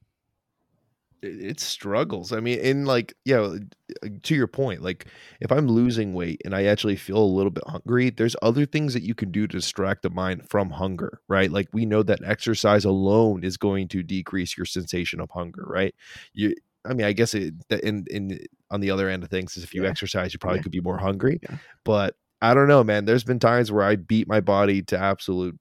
It, 1.21 1.59
struggles. 1.59 2.31
I 2.31 2.39
mean, 2.39 2.59
in 2.59 2.85
like, 2.85 3.13
yeah, 3.25 3.39
uh, 3.41 3.57
uh, 4.03 4.09
to 4.23 4.35
your 4.35 4.47
point, 4.47 4.81
like 4.81 5.05
if 5.39 5.51
I'm 5.51 5.67
losing 5.67 6.13
weight 6.13 6.41
and 6.45 6.55
I 6.55 6.65
actually 6.65 6.95
feel 6.95 7.17
a 7.17 7.25
little 7.25 7.51
bit 7.51 7.63
hungry, 7.67 8.09
there's 8.09 8.35
other 8.41 8.65
things 8.65 8.93
that 8.93 9.03
you 9.03 9.13
can 9.15 9.31
do 9.31 9.47
to 9.47 9.57
distract 9.57 10.01
the 10.03 10.09
mind 10.09 10.49
from 10.49 10.69
hunger, 10.71 11.19
right? 11.27 11.51
Like 11.51 11.67
we 11.73 11.85
know 11.85 12.03
that 12.03 12.19
exercise 12.25 12.85
alone 12.85 13.43
is 13.43 13.57
going 13.57 13.87
to 13.89 14.03
decrease 14.03 14.57
your 14.57 14.65
sensation 14.65 15.19
of 15.19 15.29
hunger, 15.29 15.63
right? 15.67 15.93
You, 16.33 16.55
I 16.85 16.93
mean, 16.93 17.05
I 17.05 17.13
guess 17.13 17.33
it, 17.33 17.53
in 17.83 18.05
in 18.09 18.39
on 18.71 18.79
the 18.81 18.89
other 18.91 19.09
end 19.09 19.23
of 19.23 19.29
things 19.29 19.55
is 19.57 19.63
if 19.63 19.73
you 19.73 19.83
Yeah. 19.83 19.89
exercise, 19.89 20.33
you 20.33 20.39
probably 20.39 20.59
Yeah. 20.59 20.63
could 20.63 20.71
be 20.71 20.81
more 20.81 20.97
hungry. 20.97 21.39
Yeah. 21.43 21.57
But 21.85 22.15
I 22.41 22.53
don't 22.55 22.67
know, 22.67 22.83
man. 22.83 23.05
There's 23.05 23.23
been 23.23 23.37
times 23.39 23.71
where 23.71 23.83
I 23.83 23.95
beat 23.97 24.27
my 24.27 24.39
body 24.41 24.81
to 24.83 24.97
absolute. 24.97 25.59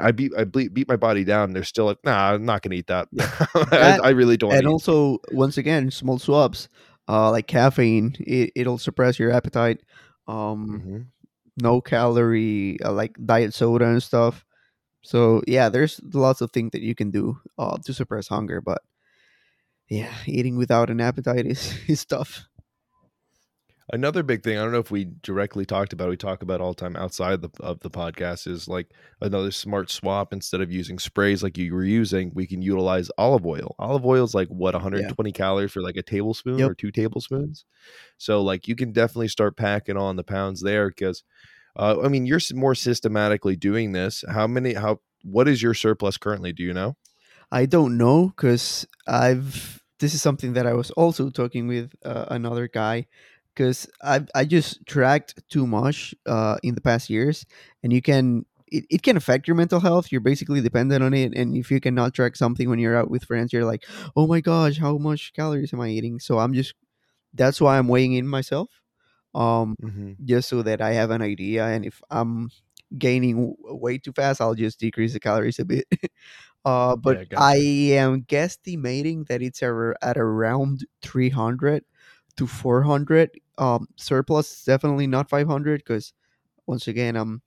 I 0.00 0.12
beat 0.12 0.32
I 0.36 0.44
ble- 0.44 0.68
beat 0.72 0.88
my 0.88 0.96
body 0.96 1.24
down. 1.24 1.44
And 1.50 1.56
they're 1.56 1.64
still 1.64 1.86
like, 1.86 1.98
nah, 2.04 2.32
I'm 2.32 2.44
not 2.44 2.62
gonna 2.62 2.76
eat 2.76 2.86
that. 2.88 3.08
I, 3.18 3.64
That- 3.70 4.04
I 4.04 4.10
really 4.10 4.36
don't. 4.36 4.52
and 4.52 4.66
also 4.66 5.18
once 5.32 5.56
again 5.58 5.90
small 5.90 6.18
swaps 6.18 6.68
uh 7.08 7.30
like 7.32 7.48
caffeine 7.48 8.14
it, 8.20 8.52
it'll 8.54 8.78
suppress 8.78 9.18
your 9.18 9.32
appetite 9.32 9.80
um 10.28 10.80
Mhm. 10.86 11.06
no 11.60 11.80
calorie 11.80 12.78
uh, 12.84 12.92
like 12.92 13.16
diet 13.26 13.52
soda 13.54 13.86
and 13.86 14.00
stuff 14.00 14.44
so 15.02 15.42
yeah 15.48 15.68
there's 15.68 16.00
lots 16.14 16.40
of 16.40 16.52
things 16.52 16.70
that 16.70 16.80
you 16.80 16.94
can 16.94 17.10
do 17.10 17.36
uh 17.58 17.76
to 17.84 17.92
suppress 17.92 18.28
hunger 18.28 18.60
but 18.60 18.82
yeah 19.90 20.12
eating 20.26 20.56
without 20.56 20.90
an 20.90 21.00
appetite 21.00 21.44
is 21.44 21.74
is 21.88 22.04
tough 22.04 22.46
Another 23.90 24.22
big 24.22 24.42
thing, 24.42 24.58
I 24.58 24.62
don't 24.62 24.72
know 24.72 24.78
if 24.78 24.90
we 24.90 25.08
directly 25.22 25.66
talked 25.66 25.92
about, 25.92 26.06
it, 26.06 26.10
we 26.10 26.16
talk 26.16 26.42
about 26.42 26.60
all 26.60 26.72
the 26.72 26.80
time 26.80 26.96
outside 26.96 27.42
the, 27.42 27.50
of 27.60 27.80
the 27.80 27.90
podcast 27.90 28.46
is 28.46 28.68
like 28.68 28.88
another 29.20 29.50
smart 29.50 29.90
swap. 29.90 30.32
Instead 30.32 30.60
of 30.60 30.70
using 30.70 30.98
sprays 30.98 31.42
like 31.42 31.58
you 31.58 31.74
were 31.74 31.84
using, 31.84 32.30
we 32.34 32.46
can 32.46 32.62
utilize 32.62 33.10
olive 33.18 33.44
oil. 33.44 33.74
Olive 33.78 34.06
oil 34.06 34.24
is 34.24 34.34
like 34.34 34.48
what 34.48 34.74
120 34.74 35.32
calories 35.32 35.72
for 35.72 35.82
like 35.82 35.96
a 35.96 36.02
tablespoon 36.02 36.58
Yep. 36.58 36.70
or 36.70 36.74
two 36.74 36.90
tablespoons. 36.90 37.64
So 38.18 38.42
like 38.42 38.68
you 38.68 38.76
can 38.76 38.92
definitely 38.92 39.28
start 39.28 39.56
packing 39.56 39.96
on 39.96 40.16
the 40.16 40.24
pounds 40.24 40.62
there 40.62 40.88
because 40.88 41.24
uh, 41.76 42.00
I 42.02 42.08
mean 42.08 42.26
you're 42.26 42.40
more 42.54 42.74
systematically 42.74 43.56
doing 43.56 43.92
this. 43.92 44.24
How 44.28 44.46
many? 44.46 44.74
How? 44.74 45.00
What 45.24 45.48
is 45.48 45.62
your 45.62 45.74
surplus 45.74 46.18
currently? 46.18 46.52
Do 46.52 46.62
you 46.62 46.72
know? 46.72 46.96
I 47.50 47.66
don't 47.66 47.96
know 47.98 48.28
because 48.28 48.86
I've 49.06 49.82
this 50.00 50.14
is 50.14 50.22
something 50.22 50.54
that 50.54 50.66
I 50.66 50.72
was 50.72 50.90
also 50.92 51.30
talking 51.30 51.68
with 51.68 51.92
uh, 52.04 52.26
another 52.28 52.66
guy 52.66 53.06
because 53.54 53.88
I 54.02 54.24
I 54.34 54.44
just 54.44 54.84
tracked 54.86 55.34
too 55.50 55.66
much 55.66 56.14
uh, 56.26 56.56
in 56.62 56.74
the 56.74 56.80
past 56.80 57.10
years, 57.10 57.44
and 57.82 57.92
you 57.92 58.02
can 58.02 58.46
it, 58.68 58.84
it 58.90 59.02
can 59.02 59.16
affect 59.16 59.46
your 59.48 59.56
mental 59.56 59.80
health. 59.80 60.12
You're 60.12 60.20
basically 60.22 60.60
dependent 60.60 61.02
on 61.04 61.14
it, 61.14 61.34
and 61.36 61.56
if 61.56 61.70
you 61.70 61.80
cannot 61.80 62.14
track 62.14 62.36
something 62.36 62.68
when 62.70 62.78
you're 62.78 62.96
out 62.96 63.10
with 63.10 63.24
friends, 63.24 63.52
you're 63.52 63.64
like, 63.66 63.84
oh 64.16 64.26
my 64.26 64.40
gosh, 64.40 64.78
how 64.78 64.98
much 64.98 65.32
calories 65.34 65.72
am 65.72 65.80
I 65.80 65.88
eating? 65.90 66.20
So 66.20 66.38
I'm 66.38 66.54
just 66.54 66.74
that's 67.34 67.60
why 67.60 67.78
I'm 67.78 67.88
weighing 67.88 68.14
in 68.14 68.26
myself, 68.28 68.70
um, 69.34 69.76
Mm-hmm. 69.82 70.12
just 70.24 70.48
so 70.48 70.62
that 70.62 70.80
I 70.80 70.92
have 70.92 71.10
an 71.10 71.22
idea, 71.22 71.66
and 71.66 71.84
if 71.84 72.00
I'm 72.10 72.50
gaining 72.98 73.36
w- 73.36 73.56
way 73.62 73.98
too 73.98 74.12
fast, 74.12 74.40
I'll 74.40 74.54
just 74.54 74.78
decrease 74.80 75.12
the 75.14 75.20
calories 75.20 75.58
a 75.58 75.64
bit. 75.64 75.86
Uh, 76.64 76.96
but 76.96 77.18
Yeah, 77.18 77.24
gotcha. 77.24 77.36
I 77.36 77.56
am 77.96 78.22
guesstimating 78.22 79.26
that 79.28 79.42
it's 79.42 79.62
at 79.62 80.16
around 80.18 80.86
300 81.02 81.84
to 82.36 82.46
400 82.46 83.30
um, 83.58 83.88
surplus. 83.96 84.64
Definitely 84.64 85.06
not 85.06 85.28
500 85.28 85.80
because 85.80 86.12
once 86.66 86.88
again, 86.88 87.16
I'm 87.16 87.42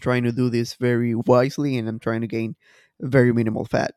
trying 0.00 0.24
to 0.24 0.32
do 0.32 0.50
this 0.50 0.74
very 0.74 1.14
wisely 1.14 1.78
and 1.78 1.88
I'm 1.88 1.98
trying 1.98 2.22
to 2.22 2.26
gain 2.26 2.56
very 3.00 3.32
minimal 3.32 3.64
fat. 3.64 3.94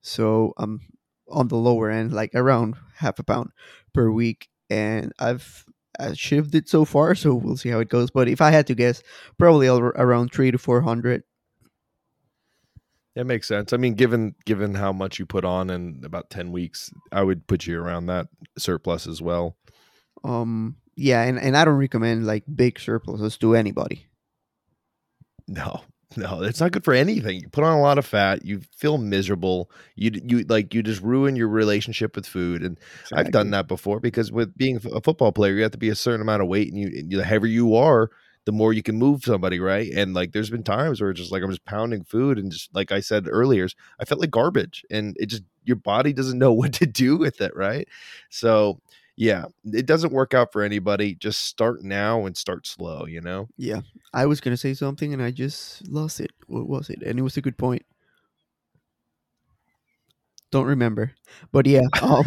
So 0.00 0.54
I'm 0.58 0.80
on 1.28 1.48
the 1.48 1.56
lower 1.56 1.90
end, 1.90 2.12
like 2.12 2.34
around 2.34 2.76
half 2.96 3.18
a 3.18 3.24
pound 3.24 3.50
per 3.92 4.10
week, 4.10 4.48
and 4.70 5.12
I've 5.18 5.64
shifted 6.14 6.68
so 6.68 6.84
far. 6.84 7.14
So 7.14 7.34
we'll 7.34 7.56
see 7.56 7.70
how 7.70 7.80
it 7.80 7.88
goes. 7.88 8.10
But 8.10 8.28
if 8.28 8.40
I 8.40 8.50
had 8.50 8.66
to 8.68 8.74
guess, 8.74 9.02
probably 9.38 9.68
around 9.68 10.32
three 10.32 10.50
to 10.50 10.58
400. 10.58 11.22
That 13.16 13.24
makes 13.24 13.48
sense. 13.48 13.72
I 13.72 13.78
mean, 13.78 13.94
given 13.94 14.36
given 14.44 14.74
how 14.74 14.92
much 14.92 15.18
you 15.18 15.26
put 15.26 15.44
on 15.44 15.70
in 15.70 16.02
about 16.04 16.30
ten 16.30 16.52
weeks, 16.52 16.92
I 17.10 17.24
would 17.24 17.48
put 17.48 17.66
you 17.66 17.80
around 17.80 18.06
that 18.06 18.28
surplus 18.58 19.08
as 19.08 19.20
well. 19.20 19.56
um 20.24 20.76
yeah 20.96 21.22
and, 21.22 21.38
and 21.38 21.56
i 21.56 21.64
don't 21.64 21.76
recommend 21.76 22.26
like 22.26 22.44
big 22.54 22.80
surpluses 22.80 23.36
to 23.38 23.54
anybody 23.54 24.06
No, 25.48 25.82
no, 26.16 26.42
it's 26.42 26.60
not 26.60 26.72
good 26.72 26.84
for 26.84 26.94
anything. 26.94 27.40
You 27.40 27.48
put 27.48 27.64
on 27.64 27.76
a 27.76 27.80
lot 27.80 27.98
of 27.98 28.06
fat, 28.06 28.44
you 28.44 28.60
feel 28.76 28.98
miserable. 28.98 29.70
You 29.94 30.10
you 30.24 30.44
like 30.44 30.74
you 30.74 30.82
just 30.82 31.02
ruin 31.02 31.36
your 31.36 31.48
relationship 31.48 32.16
with 32.16 32.26
food. 32.26 32.62
And 32.62 32.78
I've 33.12 33.30
done 33.30 33.50
that 33.50 33.68
before 33.68 34.00
because 34.00 34.32
with 34.32 34.56
being 34.56 34.76
a 34.92 35.00
football 35.00 35.32
player, 35.32 35.54
you 35.54 35.62
have 35.62 35.72
to 35.72 35.78
be 35.78 35.88
a 35.88 35.94
certain 35.94 36.20
amount 36.20 36.42
of 36.42 36.48
weight, 36.48 36.72
and 36.72 36.78
you 36.80 37.18
the 37.18 37.24
heavier 37.24 37.48
you 37.50 37.74
are, 37.76 38.10
the 38.46 38.52
more 38.52 38.72
you 38.72 38.82
can 38.82 38.96
move 38.96 39.22
somebody, 39.22 39.60
right? 39.60 39.92
And 39.92 40.14
like, 40.14 40.32
there's 40.32 40.50
been 40.50 40.62
times 40.62 41.00
where 41.00 41.10
it's 41.10 41.20
just 41.20 41.32
like 41.32 41.42
I'm 41.42 41.50
just 41.50 41.64
pounding 41.66 42.04
food, 42.04 42.38
and 42.38 42.50
just 42.50 42.74
like 42.74 42.90
I 42.90 43.00
said 43.00 43.26
earlier, 43.28 43.68
I 44.00 44.04
felt 44.06 44.20
like 44.20 44.30
garbage, 44.30 44.84
and 44.90 45.14
it 45.20 45.26
just 45.26 45.42
your 45.64 45.76
body 45.76 46.12
doesn't 46.14 46.38
know 46.38 46.52
what 46.54 46.72
to 46.74 46.86
do 46.86 47.16
with 47.18 47.40
it, 47.42 47.54
right? 47.54 47.86
So 48.30 48.80
yeah, 49.16 49.46
it 49.64 49.86
doesn't 49.86 50.12
work 50.12 50.34
out 50.34 50.52
for 50.52 50.62
anybody. 50.62 51.14
Just 51.14 51.44
start 51.44 51.82
now 51.82 52.26
and 52.26 52.36
start 52.36 52.66
slow, 52.66 53.06
you 53.06 53.20
know. 53.20 53.48
yeah 53.56 53.80
i 54.14 54.24
was 54.26 54.40
gonna 54.40 54.56
say 54.56 54.72
something 54.74 55.12
and 55.12 55.22
i 55.22 55.30
just 55.30 55.86
lost 55.88 56.20
it 56.20 56.30
what 56.46 56.66
was 56.68 56.88
it 56.90 57.02
and 57.02 57.18
it 57.18 57.22
was 57.22 57.36
a 57.36 57.40
good 57.40 57.56
point 57.58 57.84
don't 60.50 60.66
remember 60.66 61.12
but 61.52 61.66
yeah 61.66 61.82
um 62.02 62.24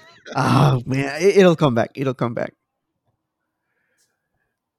oh 0.36 0.80
man 0.86 1.20
it, 1.22 1.36
it'll 1.36 1.56
come 1.56 1.74
back 1.74 1.90
it'll 1.94 2.14
come 2.14 2.34
back 2.34 2.54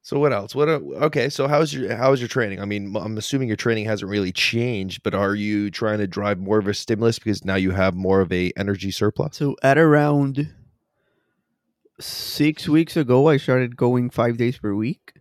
So 0.01 0.17
what 0.17 0.33
else? 0.33 0.55
What? 0.55 0.69
uh, 0.69 0.79
Okay, 1.07 1.29
so 1.29 1.47
how's 1.47 1.73
your 1.73 1.95
how's 1.95 2.19
your 2.21 2.29
training? 2.29 2.61
I 2.61 2.65
mean, 2.65 2.95
I'm 2.95 3.17
assuming 3.17 3.47
your 3.47 3.57
training 3.57 3.85
hasn't 3.85 4.09
really 4.09 4.31
changed, 4.31 5.03
but 5.03 5.13
are 5.13 5.35
you 5.35 5.69
trying 5.69 5.99
to 5.99 6.07
drive 6.07 6.39
more 6.39 6.57
of 6.57 6.67
a 6.67 6.73
stimulus 6.73 7.19
because 7.19 7.43
now 7.45 7.55
you 7.55 7.71
have 7.71 7.95
more 7.95 8.21
of 8.21 8.31
a 8.31 8.51
energy 8.57 8.91
surplus? 8.91 9.35
so 9.37 9.55
at 9.61 9.77
around 9.77 10.49
six 11.99 12.67
weeks 12.69 12.95
ago 12.95 13.27
i 13.27 13.35
started 13.35 13.75
going 13.75 14.09
five 14.09 14.37
days 14.37 14.57
per 14.57 14.73
week 14.73 15.13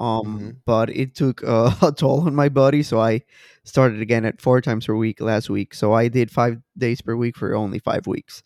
um 0.00 0.24
Mhm. 0.40 0.56
but 0.64 0.88
it 0.90 1.14
took 1.14 1.44
uh, 1.44 1.74
a 1.82 1.92
toll 1.92 2.22
on 2.22 2.34
my 2.34 2.48
body 2.48 2.82
so 2.82 2.98
i 2.98 3.20
started 3.64 4.00
again 4.00 4.24
at 4.24 4.40
four 4.40 4.60
times 4.62 4.86
per 4.86 4.94
week 4.96 5.20
last 5.20 5.50
week 5.50 5.74
so 5.74 5.92
i 5.92 6.08
did 6.08 6.30
five 6.30 6.56
days 6.78 7.02
per 7.02 7.14
week 7.14 7.36
for 7.36 7.54
only 7.54 7.78
five 7.78 8.06
weeks 8.06 8.42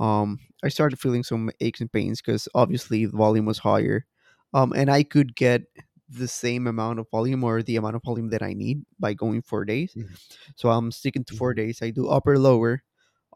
um 0.00 0.38
i 0.62 0.68
started 0.68 0.98
feeling 1.00 1.22
some 1.22 1.50
aches 1.60 1.80
and 1.80 1.90
pains 1.90 2.20
because 2.20 2.46
obviously 2.54 3.06
the 3.06 3.16
volume 3.16 3.46
was 3.46 3.58
higher 3.58 4.04
um 4.54 4.72
and 4.74 4.90
i 4.90 5.02
could 5.02 5.34
get 5.36 5.62
the 6.08 6.28
same 6.28 6.66
amount 6.66 6.98
of 6.98 7.06
volume 7.10 7.44
or 7.44 7.62
the 7.62 7.76
amount 7.76 7.96
of 7.96 8.02
volume 8.02 8.30
that 8.30 8.42
i 8.42 8.52
need 8.54 8.82
by 8.98 9.12
going 9.14 9.42
four 9.42 9.64
days. 9.64 9.92
Mhm. 9.96 10.16
so 10.56 10.70
i'm 10.70 10.90
sticking 10.90 11.24
to 11.24 11.34
4 11.36 11.52
Mhm. 11.52 11.56
days. 11.56 11.82
I 11.82 11.90
do 11.90 12.08
upper 12.08 12.38
lower 12.38 12.82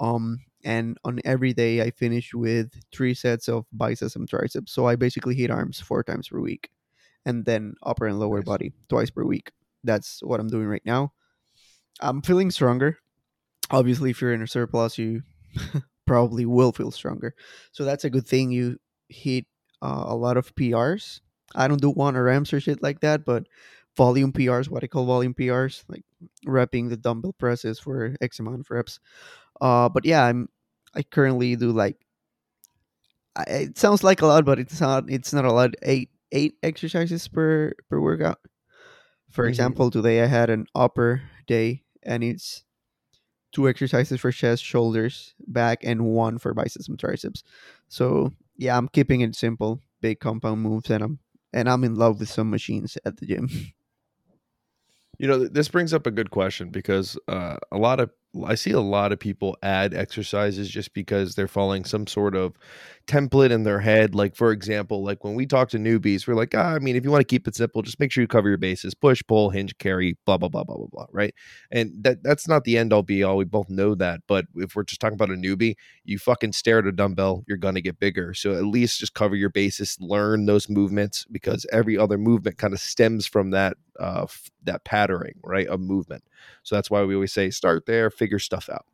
um 0.00 0.38
and 0.64 0.97
on 1.04 1.21
every 1.25 1.52
day 1.52 1.83
i 1.83 1.90
finish 1.90 2.33
with 2.35 2.73
three 2.92 3.14
sets 3.14 3.49
of 3.49 3.66
biceps 3.73 4.16
and 4.16 4.28
triceps. 4.28 4.73
So 4.73 4.87
i 4.87 4.97
basically 4.97 5.35
hit 5.35 5.50
arms 5.50 5.81
four 5.81 6.02
times 6.04 6.28
per 6.28 6.40
week 6.40 6.71
and 7.26 7.45
then 7.45 7.75
upper 7.83 8.07
and 8.07 8.19
lower 8.19 8.38
Nice. 8.40 8.47
body 8.47 8.73
twice 8.88 9.11
per 9.11 9.25
week. 9.25 9.52
That's 9.85 10.23
what 10.23 10.40
i'm 10.40 10.49
doing 10.49 10.66
right 10.69 10.85
now. 10.87 11.12
I'm 12.00 12.23
feeling 12.23 12.50
stronger. 12.50 12.99
Obviously 13.71 14.11
if 14.11 14.21
you're 14.23 14.33
in 14.35 14.42
a 14.42 14.47
surplus 14.49 14.99
you 14.99 15.23
probably 16.07 16.47
will 16.47 16.73
feel 16.73 16.90
stronger. 16.90 17.35
So 17.73 17.85
that's 17.85 18.04
a 18.04 18.11
good 18.11 18.26
thing. 18.26 18.50
You 18.50 18.78
hit 19.09 19.47
uh, 19.82 20.04
a 20.08 20.16
lot 20.16 20.36
of 20.38 20.54
prs 20.54 21.20
i 21.54 21.68
don't 21.68 21.82
do 21.82 21.90
one 21.90 22.14
rms 22.14 22.52
or 22.52 22.60
shit 22.60 22.82
like 22.82 23.00
that 23.00 23.24
but 23.24 23.46
volume 23.96 24.32
prs 24.32 24.68
what 24.70 24.84
i 24.84 24.86
call 24.86 25.04
volume 25.06 25.34
prs 25.34 25.84
like 25.88 26.04
repping 26.46 26.88
the 26.88 26.96
dumbbell 26.96 27.34
presses 27.34 27.78
for 27.80 28.16
x 28.22 28.38
amount 28.40 28.60
of 28.60 28.70
reps 28.70 29.00
uh, 29.60 29.88
but 29.88 30.04
yeah, 30.04 30.24
I'm 30.24 30.48
I 30.94 31.02
currently 31.02 31.56
do 31.56 31.72
like 31.72 31.96
I, 33.36 33.42
it 33.48 33.78
sounds 33.78 34.04
like 34.04 34.22
a 34.22 34.26
lot, 34.26 34.44
but 34.44 34.58
it's 34.58 34.80
not. 34.80 35.04
It's 35.08 35.32
not 35.32 35.44
a 35.44 35.52
lot. 35.52 35.74
Eight 35.82 36.10
eight 36.32 36.54
exercises 36.62 37.26
per 37.28 37.72
per 37.88 38.00
workout. 38.00 38.38
For 39.30 39.46
Mhm. 39.46 39.48
example, 39.48 39.90
today 39.90 40.22
I 40.22 40.26
had 40.26 40.50
an 40.50 40.66
upper 40.74 41.22
day, 41.46 41.84
and 42.02 42.24
it's 42.24 42.64
two 43.52 43.68
exercises 43.68 44.21
for 44.21 44.32
chest, 44.32 44.64
shoulders, 44.64 45.35
back, 45.47 45.85
and 45.85 46.04
one 46.04 46.38
for 46.38 46.54
biceps 46.54 46.88
and 46.88 46.99
triceps. 46.99 47.44
So 47.88 48.32
yeah, 48.56 48.76
I'm 48.76 48.88
keeping 48.88 49.21
it 49.21 49.35
simple, 49.35 49.80
big 50.00 50.21
compound 50.21 50.62
moves, 50.62 50.90
and 50.90 51.04
I'm 51.04 51.18
and 51.52 51.68
I'm 51.68 51.85
in 51.85 51.94
love 51.94 52.21
with 52.21 52.30
some 52.30 52.50
machines 52.50 52.99
at 53.04 53.18
the 53.18 53.26
gym. 53.26 53.49
You 55.18 55.28
know, 55.28 55.47
this 55.47 55.68
brings 55.68 55.94
up 55.94 56.06
a 56.06 56.11
good 56.11 56.32
question 56.32 56.71
because 56.71 57.16
uh, 57.28 57.56
a 57.71 57.76
lot 57.76 58.00
of 58.00 58.11
I 58.46 58.54
see 58.54 58.70
a 58.70 58.80
lot 58.80 59.12
of 59.12 59.18
people 59.18 59.58
add 59.62 59.92
exercises 59.92 60.70
just 60.70 60.94
because 60.94 61.34
they're 61.34 61.48
following 61.48 61.84
some 61.84 62.06
sort 62.06 62.34
of 62.34 62.54
template 63.06 63.50
in 63.50 63.64
their 63.64 63.80
head. 63.80 64.14
Like, 64.14 64.34
for 64.34 64.52
example, 64.52 65.04
like 65.04 65.22
when 65.22 65.34
we 65.34 65.44
talk 65.44 65.68
to 65.70 65.78
newbies, 65.78 66.26
we're 66.26 66.34
like, 66.34 66.54
ah, 66.56 66.74
I 66.74 66.78
mean, 66.78 66.96
if 66.96 67.04
you 67.04 67.10
want 67.10 67.20
to 67.20 67.26
keep 67.30 67.46
it 67.46 67.54
simple, 67.54 67.82
just 67.82 68.00
make 68.00 68.10
sure 68.10 68.22
you 68.22 68.28
cover 68.28 68.48
your 68.48 68.56
bases, 68.56 68.94
push, 68.94 69.22
pull, 69.28 69.50
hinge, 69.50 69.76
carry, 69.78 70.16
blah, 70.24 70.38
blah, 70.38 70.48
blah, 70.48 70.64
blah, 70.64 70.76
blah, 70.76 70.86
blah. 70.90 71.06
Right. 71.12 71.34
And 71.70 71.92
that 72.04 72.22
that's 72.22 72.48
not 72.48 72.64
the 72.64 72.78
end 72.78 72.92
all 72.92 73.02
be 73.02 73.22
all. 73.22 73.36
We 73.36 73.44
both 73.44 73.68
know 73.68 73.94
that. 73.96 74.20
But 74.26 74.46
if 74.56 74.74
we're 74.74 74.84
just 74.84 75.00
talking 75.00 75.14
about 75.16 75.30
a 75.30 75.34
newbie, 75.34 75.74
you 76.04 76.18
fucking 76.18 76.52
stare 76.52 76.78
at 76.78 76.86
a 76.86 76.92
dumbbell, 76.92 77.44
you're 77.46 77.58
gonna 77.58 77.80
get 77.82 78.00
bigger. 78.00 78.34
So 78.34 78.54
at 78.54 78.64
least 78.64 79.00
just 79.00 79.14
cover 79.14 79.36
your 79.36 79.50
bases, 79.50 79.96
learn 80.00 80.46
those 80.46 80.68
movements 80.70 81.26
because 81.30 81.66
every 81.72 81.98
other 81.98 82.16
movement 82.18 82.58
kind 82.58 82.72
of 82.72 82.80
stems 82.80 83.26
from 83.26 83.50
that 83.50 83.76
uh 84.00 84.26
that 84.64 84.84
patterning, 84.84 85.34
right? 85.44 85.66
Of 85.66 85.80
movement. 85.80 86.24
So 86.62 86.75
that's 86.75 86.90
why 86.90 87.02
we 87.04 87.14
always 87.14 87.32
say 87.32 87.50
start 87.50 87.87
there, 87.87 88.11
figure 88.11 88.38
stuff 88.38 88.68
out. 88.72 88.87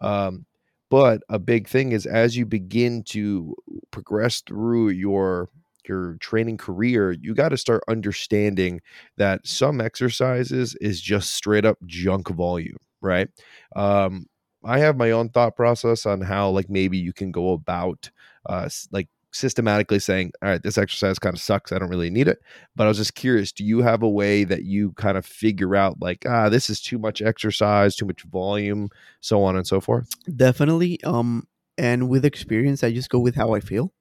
Um, 0.00 0.46
but 0.90 1.22
a 1.28 1.38
big 1.38 1.68
thing 1.68 1.92
is 1.92 2.06
as 2.06 2.36
you 2.36 2.46
begin 2.46 3.02
to 3.04 3.54
progress 3.90 4.40
through 4.40 4.90
your 4.90 5.48
your 5.88 6.16
training 6.20 6.58
career, 6.58 7.12
you 7.12 7.34
got 7.34 7.48
to 7.48 7.56
start 7.56 7.82
understanding 7.88 8.80
that 9.16 9.46
some 9.46 9.80
exercises 9.80 10.74
is 10.82 11.00
just 11.00 11.30
straight 11.34 11.64
up 11.64 11.78
junk 11.86 12.28
volume, 12.28 12.76
right? 13.00 13.28
Um, 13.74 14.26
I 14.64 14.80
have 14.80 14.96
my 14.98 15.12
own 15.12 15.30
thought 15.30 15.56
process 15.56 16.04
on 16.04 16.20
how 16.20 16.50
like 16.50 16.68
maybe 16.68 16.98
you 16.98 17.12
can 17.12 17.32
go 17.32 17.52
about 17.52 18.10
uh 18.46 18.68
like 18.92 19.08
systematically 19.38 19.98
saying, 19.98 20.32
all 20.42 20.48
right, 20.48 20.62
this 20.62 20.76
exercise 20.76 21.18
kind 21.18 21.34
of 21.34 21.40
sucks. 21.40 21.72
I 21.72 21.78
don't 21.78 21.88
really 21.88 22.10
need 22.10 22.28
it. 22.28 22.38
But 22.76 22.84
I 22.84 22.88
was 22.88 22.98
just 22.98 23.14
curious, 23.14 23.52
do 23.52 23.64
you 23.64 23.80
have 23.80 24.02
a 24.02 24.08
way 24.08 24.44
that 24.44 24.64
you 24.64 24.92
kind 24.92 25.16
of 25.16 25.24
figure 25.24 25.76
out 25.76 26.00
like, 26.00 26.24
ah, 26.28 26.48
this 26.48 26.68
is 26.68 26.80
too 26.80 26.98
much 26.98 27.22
exercise, 27.22 27.96
too 27.96 28.06
much 28.06 28.22
volume, 28.22 28.88
so 29.20 29.42
on 29.44 29.56
and 29.56 29.66
so 29.66 29.80
forth? 29.80 30.08
Definitely. 30.34 31.02
Um, 31.04 31.46
and 31.76 32.08
with 32.08 32.24
experience, 32.24 32.82
I 32.82 32.92
just 32.92 33.10
go 33.10 33.20
with 33.20 33.36
how 33.36 33.54
I 33.54 33.60
feel. 33.60 33.92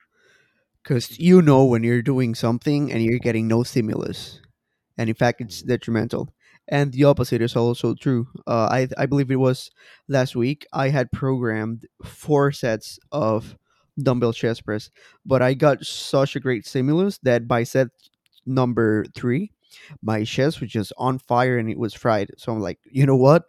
Because 0.84 1.20
you 1.20 1.41
know 1.41 1.65
when 1.65 1.84
you're 1.84 2.01
doing 2.01 2.34
something 2.34 2.91
and 2.91 3.03
you're 3.03 3.20
getting 3.20 3.48
no 3.48 3.63
stimulus, 3.63 4.41
and 4.98 5.10
in 5.10 5.15
fact, 5.15 5.41
it's 5.41 5.62
detrimental. 5.62 6.34
And 6.70 6.94
the 6.94 7.03
opposite 7.03 7.41
is 7.41 7.56
also 7.56 7.94
true. 7.94 8.27
Uh, 8.46 8.67
I 8.72 8.88
I 8.98 9.06
believe 9.06 9.29
it 9.29 9.36
was 9.36 9.70
last 10.08 10.36
week. 10.36 10.65
I 10.72 10.89
had 10.89 11.12
programmed 11.12 11.88
four 12.03 12.53
sets 12.53 13.00
of 13.12 13.58
dumbbell 14.01 14.34
chest 14.34 14.66
press, 14.66 14.89
but 15.25 15.42
I 15.42 15.54
got 15.54 15.86
such 15.86 16.36
a 16.36 16.39
great 16.39 16.66
stimulus 16.66 17.20
that 17.24 17.48
by 17.48 17.63
set 17.63 17.88
number 18.46 19.06
three, 19.16 19.51
my 20.01 20.24
chest 20.24 20.62
was 20.62 20.70
just 20.70 20.94
on 20.98 21.20
fire 21.20 21.58
and 21.58 21.70
it 21.70 21.77
was 21.80 21.94
fried. 21.94 22.32
So 22.38 22.51
I'm 22.51 22.60
like, 22.62 22.80
you 22.89 23.06
know 23.06 23.16
what? 23.16 23.44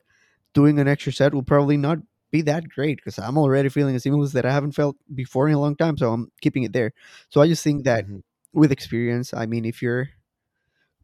Doing 0.55 0.79
an 0.79 0.89
extra 0.89 1.13
set 1.13 1.35
will 1.35 1.43
probably 1.43 1.77
not 1.77 1.99
be 2.31 2.43
that 2.43 2.69
great 2.69 2.97
because 2.99 3.19
I'm 3.19 3.39
already 3.39 3.69
feeling 3.69 3.95
a 3.97 4.01
stimulus 4.01 4.33
that 4.33 4.47
I 4.47 4.53
haven't 4.53 4.73
felt 4.73 4.97
before 5.15 5.49
in 5.49 5.55
a 5.55 5.61
long 5.61 5.77
time. 5.77 5.97
So 5.97 6.13
I'm 6.13 6.31
keeping 6.41 6.65
it 6.65 6.73
there. 6.73 6.93
So 7.31 7.41
I 7.41 7.49
just 7.49 7.63
think 7.65 7.85
that 7.85 8.07
Mhm. 8.07 8.23
with 8.53 8.73
experience, 8.73 9.33
I 9.35 9.47
mean, 9.47 9.65
if 9.65 9.83
you're 9.83 10.09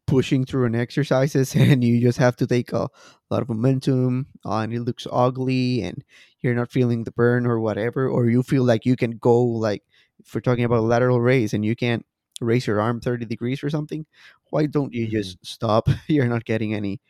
pushing 0.06 0.44
through 0.44 0.66
an 0.66 0.74
exercises 0.74 1.54
and 1.56 1.82
you 1.84 2.00
just 2.00 2.18
have 2.18 2.36
to 2.36 2.46
take 2.46 2.72
a 2.72 2.88
lot 3.30 3.42
of 3.42 3.48
momentum 3.48 4.26
uh, 4.44 4.58
and 4.58 4.72
it 4.74 4.80
looks 4.80 5.06
ugly 5.12 5.82
and 5.82 6.04
you're 6.40 6.54
not 6.54 6.70
feeling 6.70 7.04
the 7.04 7.10
burn 7.12 7.46
or 7.46 7.60
whatever 7.60 8.08
or 8.08 8.28
you 8.28 8.42
feel 8.42 8.64
like 8.64 8.84
you 8.86 8.96
can 8.96 9.12
go 9.12 9.42
like 9.42 9.82
if 10.20 10.34
we're 10.34 10.40
talking 10.40 10.64
about 10.64 10.78
a 10.78 10.82
lateral 10.82 11.20
raise 11.20 11.54
and 11.54 11.64
you 11.64 11.74
can't 11.76 12.04
raise 12.40 12.66
your 12.66 12.80
arm 12.80 13.00
30 13.00 13.24
degrees 13.24 13.62
or 13.62 13.70
something 13.70 14.04
why 14.50 14.66
don't 14.66 14.92
you 14.92 15.06
Mhm. 15.06 15.10
just 15.10 15.38
stop 15.44 15.88
you're 16.08 16.26
not 16.28 16.44
getting 16.44 16.74
any 16.74 17.00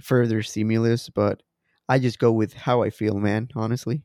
further 0.00 0.42
stimulus 0.42 1.08
but 1.10 1.42
i 1.88 1.98
just 1.98 2.18
go 2.18 2.32
with 2.32 2.54
how 2.54 2.82
i 2.82 2.90
feel 2.90 3.14
man 3.18 3.48
honestly 3.56 4.02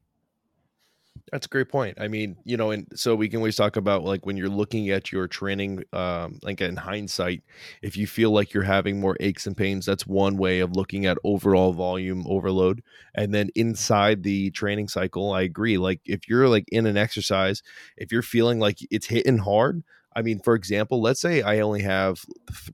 That's 1.31 1.47
a 1.47 1.49
great 1.49 1.69
point. 1.69 1.97
I 1.99 2.07
mean, 2.07 2.37
you 2.43 2.55
know, 2.55 2.69
and 2.69 2.87
so 2.93 3.15
we 3.15 3.27
can 3.27 3.37
always 3.37 3.55
talk 3.55 3.77
about 3.77 4.03
like 4.03 4.27
when 4.27 4.37
you're 4.37 4.47
looking 4.47 4.91
at 4.91 5.11
your 5.11 5.27
training, 5.27 5.83
um, 5.91 6.39
like 6.43 6.61
in 6.61 6.75
hindsight, 6.75 7.43
if 7.81 7.97
you 7.97 8.05
feel 8.05 8.29
like 8.29 8.53
you're 8.53 8.61
having 8.63 8.99
more 8.99 9.17
aches 9.19 9.47
and 9.47 9.57
pains, 9.57 9.87
that's 9.87 10.05
one 10.05 10.37
way 10.37 10.59
of 10.59 10.75
looking 10.75 11.07
at 11.07 11.17
overall 11.23 11.73
volume 11.73 12.23
overload. 12.27 12.83
And 13.15 13.33
then 13.33 13.49
inside 13.55 14.21
the 14.21 14.51
training 14.51 14.87
cycle, 14.87 15.31
I 15.33 15.41
agree. 15.41 15.79
Like 15.79 15.99
if 16.05 16.29
you're 16.29 16.47
like 16.47 16.65
in 16.71 16.85
an 16.85 16.95
exercise, 16.95 17.63
if 17.97 18.11
you're 18.11 18.21
feeling 18.21 18.59
like 18.59 18.77
it's 18.91 19.07
hitting 19.07 19.39
hard, 19.39 19.83
I 20.15 20.21
mean, 20.21 20.39
for 20.39 20.53
example, 20.53 21.01
let's 21.01 21.19
say 21.21 21.41
I 21.41 21.59
only 21.59 21.81
have 21.81 22.19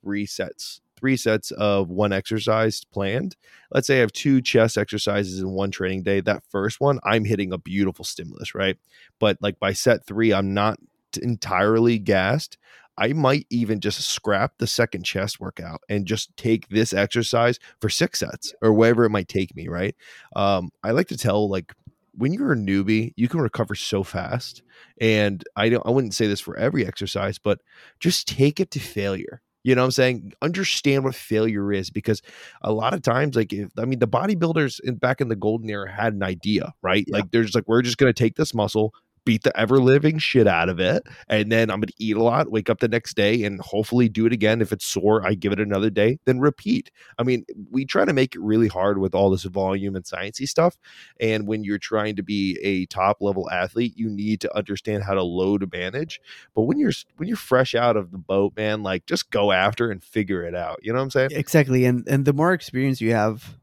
three 0.03 0.25
sets, 0.25 0.81
three 1.01 1.17
sets 1.17 1.51
of 1.51 1.89
one 1.89 2.13
exercise 2.13 2.86
planned 2.93 3.36
let's 3.72 3.88
say 3.88 3.98
I 3.98 4.01
have 4.01 4.12
two 4.12 4.41
chest 4.41 4.77
exercises 4.77 5.39
in 5.39 5.50
one 5.51 5.72
training 5.72 6.03
day. 6.03 6.20
That 6.22 6.43
first 6.50 6.79
one, 6.81 7.00
I'm 7.03 7.25
hitting 7.25 7.53
a 7.53 7.58
beautiful 7.58 8.05
stimulus, 8.05 8.53
right? 8.53 8.77
But 9.20 9.38
like 9.41 9.60
by 9.60 9.74
set 9.74 10.05
three, 10.05 10.33
I'm 10.33 10.53
not 10.53 10.77
entirely 11.22 11.98
gassed. 11.98 12.57
I 12.98 13.14
might 13.14 13.48
even 13.50 13.79
just 13.79 14.01
scrap 14.01 14.57
the 14.57 14.68
second 14.68 15.03
chest 15.03 15.40
workout 15.40 15.81
and 15.90 16.05
just 16.05 16.35
take 16.37 16.68
this 16.68 16.94
exercise 16.94 17.57
for 17.79 17.90
six 17.90 18.20
sets 18.20 18.53
or 18.61 18.74
whatever 18.74 19.05
it 19.05 19.09
might 19.09 19.29
take 19.29 19.55
me, 19.55 19.68
right? 19.70 19.96
Um, 20.35 20.72
I 20.83 20.92
like 20.92 21.07
to 21.07 21.18
tell 21.18 21.50
like 21.50 21.74
when 22.14 22.33
you're 22.33 22.51
a 22.51 22.57
newbie, 22.57 23.14
you 23.16 23.29
can 23.29 23.40
recover 23.40 23.74
so 23.74 24.03
fast. 24.03 24.61
And 25.00 25.44
I 25.55 25.70
don't 25.70 25.85
I 25.85 25.90
wouldn't 25.90 26.14
say 26.14 26.27
this 26.27 26.42
for 26.42 26.57
every 26.57 26.85
exercise, 26.85 27.40
but 27.40 27.61
just 28.00 28.27
take 28.27 28.59
it 28.59 28.72
to 28.72 28.79
failure. 28.79 29.42
You 29.63 29.75
know 29.75 29.81
what 29.81 29.87
I'm 29.87 29.91
saying? 29.91 30.33
Understand 30.41 31.03
what 31.03 31.13
failure 31.13 31.71
is 31.71 31.89
because 31.89 32.21
a 32.61 32.71
lot 32.71 32.93
of 32.93 33.01
times, 33.01 33.35
like 33.35 33.53
if 33.53 33.69
I 33.77 33.85
mean 33.85 34.00
the 34.00 34.07
bodybuilders 34.07 34.79
in 34.81 34.95
back 34.95 35.21
in 35.21 35.27
the 35.27 35.35
golden 35.35 35.69
era 35.69 35.91
had 35.91 36.13
an 36.13 36.24
idea, 36.24 36.74
right? 36.81 37.05
Yeah. 37.07 37.17
Like 37.17 37.31
there's 37.31 37.53
like 37.53 37.67
we're 37.67 37.81
just 37.83 37.97
gonna 37.97 38.13
take 38.13 38.35
this 38.35 38.53
muscle, 38.53 38.93
beat 39.25 39.44
the 39.44 39.57
ever 39.60 39.79
living 39.79 40.18
shit 40.18 40.48
out 40.48 40.70
of 40.70 40.79
it, 40.79 41.03
and 41.27 41.51
then 41.51 41.70
I'm 41.70 41.79
gonna 41.79 41.92
eat 41.98 42.16
a 42.16 42.24
lot, 42.24 42.51
wake 42.51 42.70
up 42.70 42.79
the 42.79 42.88
next 42.88 43.16
day, 43.16 43.44
and 43.44 43.60
hopefully 43.62 44.10
do 44.10 44.25
it 44.25 44.34
again. 44.34 44.62
If 44.62 44.72
it's 44.72 44.86
sore, 44.86 45.25
I 45.25 45.34
give 45.34 45.51
it 45.51 45.60
another 45.60 45.90
day, 45.90 46.20
then 46.25 46.40
repeat. 46.40 46.92
I 47.18 47.24
mean, 47.24 47.46
we 47.70 47.86
try 47.86 48.05
to 48.05 48.14
make 48.14 48.36
it 48.36 48.42
really 48.42 48.68
hard 48.68 48.98
with 48.98 49.14
all 49.16 49.29
this 49.29 49.44
volume 49.44 49.96
and 49.96 50.05
sciencey 50.05 50.48
stuff. 50.48 50.77
And 51.20 51.48
when 51.48 51.64
you're 51.64 51.77
trying 51.77 52.16
to 52.16 52.24
be 52.24 52.57
a 52.64 52.86
top 52.88 53.18
level 53.22 53.50
athlete, 53.50 53.94
you 53.96 54.10
need 54.10 54.42
to 54.42 54.57
understand 54.57 55.03
how 55.03 55.14
to 55.14 55.24
load 55.24 55.72
manage. 55.72 56.22
But 56.55 56.64
when 56.64 56.79
you're 56.79 56.94
when 57.18 57.27
you're 57.27 57.38
fresh 57.38 57.75
out 57.75 57.98
of 57.98 58.12
the 58.12 58.18
boat, 58.18 58.53
man, 58.55 58.84
like 58.84 59.05
just 59.05 59.29
go 59.31 59.51
after 59.51 59.92
and 59.92 60.03
figure 60.03 60.44
it 60.44 60.55
out. 60.55 60.79
You 60.81 60.94
know 60.94 61.00
what 61.00 61.03
I'm 61.03 61.12
saying? 61.12 61.29
exactly 61.31 61.86
and 61.86 62.07
and 62.07 62.25
the 62.25 62.34
more 62.34 62.53
experience 62.53 63.01
you 63.01 63.12
have 63.14 63.57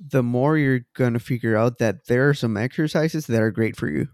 the 0.00 0.22
more 0.22 0.56
you're 0.56 0.86
gonna 0.94 1.18
figure 1.18 1.56
out 1.56 1.78
that 1.78 2.06
there 2.06 2.28
are 2.28 2.34
some 2.34 2.56
exercises 2.56 3.26
that 3.26 3.42
are 3.42 3.50
great 3.50 3.76
for 3.76 3.88
you 3.88 4.08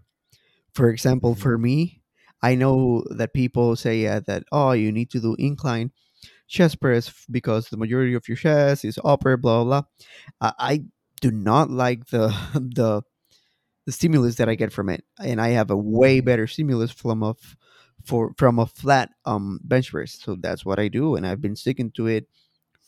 for 0.73 0.89
example 0.89 1.35
Mhm. 1.35 1.39
for 1.39 1.57
me 1.57 2.01
i 2.41 2.55
know 2.55 3.03
that 3.11 3.33
people 3.33 3.75
say 3.75 4.01
yeah, 4.03 4.19
that 4.19 4.43
oh 4.51 4.71
you 4.71 4.91
need 4.91 5.09
to 5.11 5.19
do 5.19 5.35
incline 5.39 5.91
chest 6.47 6.79
press 6.81 7.11
because 7.31 7.69
the 7.69 7.77
majority 7.77 8.13
of 8.13 8.27
your 8.27 8.37
chest 8.37 8.85
is 8.85 8.99
upper 9.05 9.37
blah 9.37 9.63
blah 9.63 9.83
i, 10.41 10.83
do 11.21 11.31
not 11.31 11.69
like 11.69 12.07
the 12.07 12.29
the 12.55 13.01
the 13.85 13.91
stimulus 13.91 14.35
that 14.35 14.49
i 14.49 14.55
get 14.55 14.71
from 14.73 14.89
it 14.89 15.03
and 15.19 15.41
i 15.41 15.49
have 15.49 15.71
a 15.71 15.77
way 15.77 16.21
Mhm. 16.21 16.25
better 16.25 16.47
stimulus 16.47 16.91
from 16.91 17.23
a 17.23 17.31
f- 17.31 17.57
for 18.05 18.33
from 18.37 18.59
a 18.59 18.65
flat 18.65 19.11
um 19.25 19.59
bench 19.63 19.91
press 19.91 20.19
so 20.21 20.35
that's 20.39 20.65
what 20.65 20.79
i 20.79 20.87
do 20.87 21.15
and 21.15 21.25
i've 21.27 21.41
been 21.41 21.55
sticking 21.55 21.91
to 21.91 22.07
it 22.07 22.27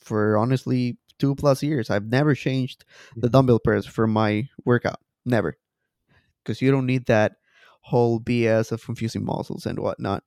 for 0.01 0.37
honestly 0.37 0.97
two 1.19 1.35
plus 1.35 1.63
years. 1.63 1.89
I've 1.89 2.07
never 2.07 2.35
changed 2.35 2.85
the 3.15 3.29
dumbbell 3.29 3.59
press 3.59 3.85
for 3.85 4.07
my 4.07 4.49
workout. 4.65 4.99
Never. 5.25 5.57
Because 6.43 6.61
you 6.61 6.71
don't 6.71 6.85
need 6.85 7.05
that 7.07 7.33
whole 7.83 8.19
BS 8.19 8.71
of 8.71 8.83
confusing 8.83 9.23
muscles 9.23 9.65
and 9.65 9.77
whatnot. 9.79 10.23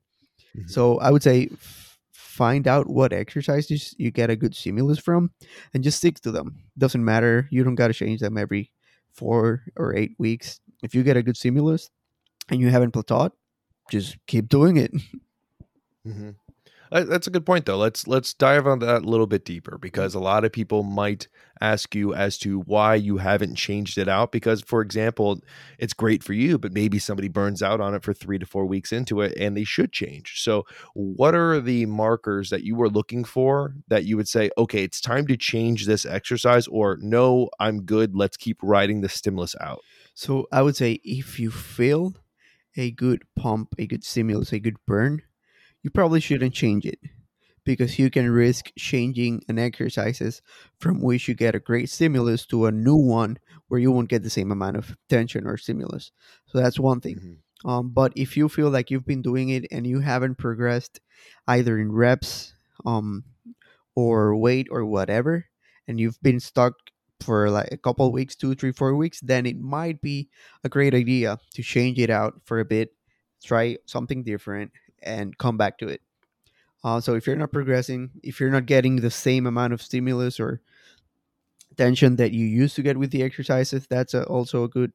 Mhm. 0.55 0.69
So 0.69 0.97
I 0.99 1.11
would 1.11 1.23
say 1.23 1.49
f- 1.51 1.99
find 2.13 2.67
out 2.67 2.87
what 2.89 3.13
exercises 3.13 3.93
you 3.97 4.11
get 4.11 4.29
a 4.29 4.35
good 4.35 4.55
stimulus 4.55 4.99
from 4.99 5.31
and 5.73 5.83
just 5.83 5.97
stick 5.97 6.19
to 6.21 6.31
them. 6.31 6.63
Doesn't 6.77 7.03
matter. 7.03 7.47
You 7.51 7.63
don't 7.63 7.75
got 7.75 7.87
to 7.87 7.93
change 7.93 8.19
them 8.21 8.37
every 8.37 8.71
four 9.11 9.63
or 9.75 9.95
eight 9.95 10.13
weeks. 10.19 10.59
If 10.83 10.93
you 10.95 11.03
get 11.03 11.17
a 11.17 11.23
good 11.23 11.35
stimulus 11.37 11.89
and 12.49 12.59
you 12.61 12.69
haven't 12.69 12.93
plateaued, 12.93 13.31
just 13.91 14.17
keep 14.27 14.47
doing 14.47 14.77
it. 14.77 14.91
Mhm. 16.05 16.35
Uh, 16.91 17.03
That's 17.03 17.27
a 17.27 17.31
good 17.31 17.45
point, 17.45 17.65
though. 17.65 17.77
Let's 17.77 18.07
let's 18.07 18.33
dive 18.33 18.65
on 18.65 18.79
that 18.79 19.03
a 19.03 19.09
little 19.09 19.27
bit 19.27 19.45
deeper 19.45 19.77
because 19.77 20.15
a 20.15 20.19
lot 20.19 20.45
of 20.45 20.51
people 20.51 20.83
might 20.83 21.27
ask 21.59 21.95
you 21.95 22.13
as 22.13 22.37
to 22.37 22.59
why 22.61 22.95
you 22.95 23.17
haven't 23.17 23.55
changed 23.55 23.97
it 23.97 24.07
out. 24.07 24.31
Because, 24.31 24.61
for 24.61 24.81
example, 24.81 25.39
it's 25.79 25.93
great 25.93 26.23
for 26.23 26.33
you, 26.33 26.57
but 26.57 26.71
maybe 26.71 26.99
somebody 26.99 27.27
burns 27.27 27.61
out 27.61 27.81
on 27.81 27.93
it 27.93 28.03
for 28.03 28.13
three 28.13 28.39
to 28.39 28.45
four 28.45 28.65
weeks 28.65 28.91
into 28.91 29.21
it, 29.21 29.33
and 29.37 29.57
they 29.57 29.63
should 29.63 29.91
change. 29.91 30.41
So, 30.41 30.65
what 30.93 31.35
are 31.35 31.59
the 31.59 31.85
markers 31.85 32.49
that 32.51 32.63
you 32.63 32.75
were 32.75 32.89
looking 32.89 33.23
for 33.23 33.75
that 33.87 34.05
you 34.05 34.15
would 34.17 34.27
say, 34.27 34.49
okay, 34.57 34.83
it's 34.83 35.01
time 35.01 35.27
to 35.27 35.37
change 35.37 35.85
this 35.85 36.05
exercise, 36.05 36.67
or 36.67 36.97
no, 37.01 37.49
I'm 37.59 37.81
good. 37.83 38.15
Let's 38.15 38.37
keep 38.37 38.59
riding 38.61 39.01
the 39.01 39.09
stimulus 39.09 39.55
out. 39.59 39.81
So 40.13 40.47
I 40.51 40.61
would 40.61 40.75
say 40.75 40.99
if 41.03 41.39
you 41.39 41.51
feel 41.51 42.15
a 42.75 42.91
good 42.91 43.23
pump, 43.35 43.75
a 43.77 43.87
good 43.87 44.03
stimulus, 44.03 44.51
a 44.53 44.59
good 44.59 44.77
burn, 44.85 45.21
you 45.87 45.91
probably 45.91 46.19
shouldn't 46.19 46.53
change 46.53 46.85
it 46.85 46.99
because 47.65 47.99
you 47.99 48.09
can 48.09 48.29
risk 48.29 48.71
changing 48.77 49.41
an 49.49 49.59
exercises 49.59 50.41
from 50.79 51.01
which 51.01 51.27
you 51.27 51.33
get 51.35 51.55
a 51.55 51.59
great 51.59 51.89
stimulus 51.89 52.45
to 52.47 52.65
a 52.65 52.71
new 52.71 52.95
one 52.95 53.37
where 53.69 53.79
you 53.79 53.91
won't 53.91 54.09
get 54.09 54.23
the 54.23 54.29
same 54.29 54.51
amount 54.51 54.77
of 54.77 54.97
tension 55.09 55.47
or 55.47 55.57
stimulus. 55.57 56.11
So 56.47 56.59
that's 56.59 56.79
one 56.79 57.01
thing. 57.01 57.19
Mhm. 57.65 57.69
Um, 57.69 57.89
but 57.91 58.13
if 58.17 58.37
you 58.37 58.49
feel 58.49 58.69
like 58.69 58.91
you've 58.91 59.05
been 59.05 59.21
doing 59.21 59.49
it 59.49 59.65
and 59.71 59.87
you 59.87 60.01
haven't 60.01 60.35
progressed 60.37 60.99
either 61.47 61.79
in 61.79 61.91
reps 61.91 62.53
um, 62.85 63.25
or 63.95 64.35
weight 64.35 64.67
or 64.71 64.85
whatever, 64.85 65.45
and 65.87 65.99
you've 65.99 66.21
been 66.21 66.39
stuck 66.39 66.73
for 67.21 67.49
like 67.49 67.69
a 67.71 67.77
couple 67.77 68.11
weeks, 68.11 68.35
two, 68.35 68.55
three, 68.55 68.71
four 68.71 68.95
weeks, 68.95 69.19
then 69.21 69.45
it 69.45 69.59
might 69.59 70.01
be 70.01 70.29
a 70.63 70.69
great 70.69 70.93
idea 70.93 71.39
to 71.55 71.63
change 71.63 71.99
it 71.99 72.09
out 72.11 72.41
for 72.45 72.59
a 72.59 72.65
bit, 72.65 72.93
try 73.43 73.77
something 73.85 74.23
different, 74.23 74.71
and 75.03 75.37
come 75.37 75.57
back 75.57 75.77
to 75.79 75.87
it. 75.87 76.01
Uh, 76.83 77.01
so 77.01 77.15
if 77.15 77.27
you're 77.27 77.35
not 77.35 77.51
progressing, 77.51 78.11
if 78.23 78.39
you're 78.39 78.51
not 78.51 78.65
getting 78.65 78.97
the 78.97 79.11
same 79.11 79.47
amount 79.47 79.73
of 79.73 79.81
stimulus 79.81 80.39
or 80.39 80.61
tension 81.77 82.15
that 82.17 82.31
you 82.31 82.45
used 82.45 82.75
to 82.75 82.81
get 82.81 82.97
with 82.97 83.11
the 83.11 83.23
exercises, 83.23 83.85
that's 83.87 84.13
a, 84.13 84.23
also 84.25 84.63
a 84.63 84.69
good 84.69 84.91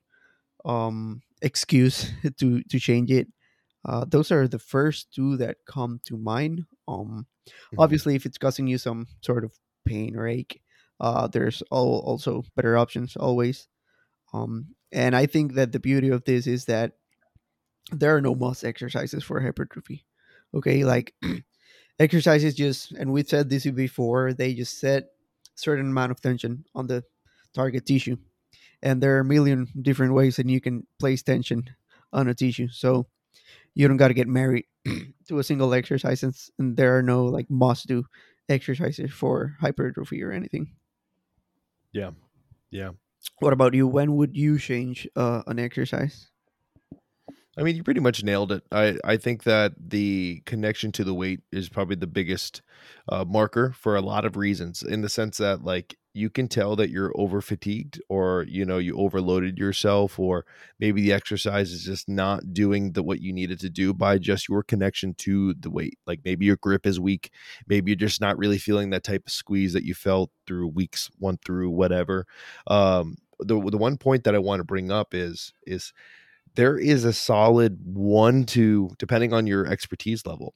um, 0.65 1.23
excuse 1.43 2.11
to 2.39 2.63
to 2.65 2.79
change 2.79 3.11
it. 3.11 3.29
Uh, 3.85 4.05
those 4.07 4.31
are 4.31 4.47
the 4.49 4.59
first 4.61 5.13
two 5.15 5.37
that 5.39 5.59
come 5.67 6.01
to 6.07 6.17
mind. 6.17 6.67
Um, 6.89 7.27
Mhm. 7.73 7.79
obviously, 7.79 8.15
if 8.15 8.27
it's 8.27 8.39
causing 8.39 8.69
you 8.69 8.79
some 8.79 9.09
sort 9.23 9.45
of 9.45 9.53
pain 9.85 10.17
or 10.17 10.29
ache, 10.29 10.63
uh, 11.01 11.27
there's 11.29 11.63
all, 11.73 12.01
also 12.07 12.45
better 12.55 12.77
options 12.79 13.17
always. 13.17 13.67
Um, 14.33 14.77
and 14.93 15.17
I 15.17 15.27
think 15.27 15.55
that 15.55 15.73
the 15.73 15.81
beauty 15.81 16.11
of 16.11 16.25
this 16.25 16.47
is 16.47 16.67
that 16.67 16.99
there 17.91 18.17
are 18.17 18.21
no 18.21 18.35
must 18.35 18.65
exercises 18.65 19.25
for 19.25 19.41
hypertrophy. 19.41 20.05
Okay, 20.55 20.85
like 20.85 21.15
exercises 21.99 22.55
just, 22.55 22.93
and 22.93 23.13
we've 23.13 23.29
said 23.29 23.49
this 23.49 23.67
before, 23.67 24.33
they 24.33 24.55
just 24.55 24.79
set 24.79 25.11
certain 25.55 25.91
amount 25.91 26.13
of 26.13 26.21
tension 26.21 26.65
on 26.75 26.87
the 26.87 27.05
target 27.55 27.87
tissue, 27.87 28.17
and 28.83 29.03
there 29.03 29.17
are 29.17 29.21
a 29.21 29.25
million 29.25 29.69
different 29.81 30.15
ways 30.15 30.37
that 30.37 30.49
you 30.49 30.61
can 30.61 30.87
place 30.99 31.23
tension 31.23 31.71
on 32.13 32.29
a 32.29 32.35
tissue. 32.35 32.69
So 32.69 33.07
you 33.75 33.89
don't 33.89 33.97
got 33.97 34.09
to 34.09 34.15
get 34.15 34.29
married 34.29 34.67
to 35.29 35.39
a 35.39 35.45
single 35.45 35.73
exercise, 35.75 36.23
and, 36.23 36.35
and 36.59 36.77
there 36.77 36.97
are 36.97 37.03
no 37.03 37.25
like 37.25 37.51
must 37.51 37.87
do 37.87 38.05
exercises 38.49 39.11
for 39.11 39.57
hypertrophy 39.61 40.23
or 40.23 40.33
anything. 40.33 40.73
Yeah. 41.93 42.11
Yeah. 42.71 42.91
What 43.39 43.53
about 43.53 43.75
you? 43.75 43.87
When 43.87 44.17
would 44.17 44.37
you 44.37 44.59
change 44.59 45.07
uh, 45.15 45.43
an 45.47 45.59
exercise? 45.59 46.32
I 47.57 47.63
mean, 47.63 47.77
you 47.77 47.83
pretty 47.83 48.01
much 48.01 48.25
nailed 48.25 48.51
it. 48.51 48.65
I, 48.73 48.97
I 49.05 49.19
think 49.19 49.43
that 49.43 49.75
the 49.79 50.43
connection 50.47 50.91
to 50.93 51.05
the 51.05 51.13
weight 51.13 51.41
is 51.53 51.69
probably 51.69 51.97
the 51.97 52.07
biggest 52.07 52.63
uh, 53.11 53.27
marker 53.27 53.73
for 53.73 53.95
a 53.95 54.01
lot 54.01 54.25
of 54.25 54.37
reasons. 54.37 54.83
In 54.83 55.03
the 55.03 55.11
sense 55.11 55.37
that, 55.37 55.63
like, 55.63 55.97
you 56.15 56.31
can 56.31 56.49
tell 56.49 56.77
that 56.77 56.91
you're 56.91 57.13
over 57.15 57.41
fatigued, 57.43 58.01
or 58.09 58.45
you 58.49 58.65
know, 58.65 58.79
you 58.79 58.97
overloaded 58.97 59.59
yourself, 59.59 60.19
or 60.19 60.45
maybe 60.79 61.03
the 61.03 61.13
exercise 61.13 61.73
is 61.73 61.85
just 61.85 62.09
not 62.09 62.55
doing 62.55 62.93
the 62.93 63.03
what 63.03 63.21
you 63.21 63.33
needed 63.35 63.61
to 63.61 63.71
do 63.71 63.93
by 63.95 64.19
just 64.19 64.49
your 64.49 64.63
connection 64.63 65.15
to 65.15 65.55
the 65.55 65.71
weight. 65.71 65.99
Like 66.07 66.21
maybe 66.25 66.45
your 66.47 66.57
grip 66.57 66.87
is 66.87 67.01
weak, 67.01 67.31
maybe 67.67 67.91
you're 67.91 67.97
just 67.97 68.21
not 68.21 68.39
really 68.39 68.59
feeling 68.59 68.91
that 68.91 69.05
type 69.05 69.27
of 69.27 69.33
squeeze 69.33 69.73
that 69.75 69.85
you 69.85 69.95
felt 69.95 70.31
through 70.47 70.69
weeks 70.69 71.11
one 71.19 71.39
through 71.45 71.71
whatever. 71.71 72.27
Um, 72.67 73.17
the 73.39 73.59
the 73.71 73.79
one 73.79 73.97
point 73.97 74.25
that 74.25 74.35
I 74.35 74.39
want 74.39 74.61
to 74.61 74.65
bring 74.65 74.91
up 74.91 75.15
is 75.15 75.53
is 75.67 75.93
there 76.55 76.77
is 76.79 77.05
a 77.05 77.13
solid 77.13 77.79
one 77.85 78.45
to 78.45 78.91
depending 78.99 79.33
on 79.33 79.47
your 79.47 79.67
expertise 79.67 80.27
level 80.27 80.55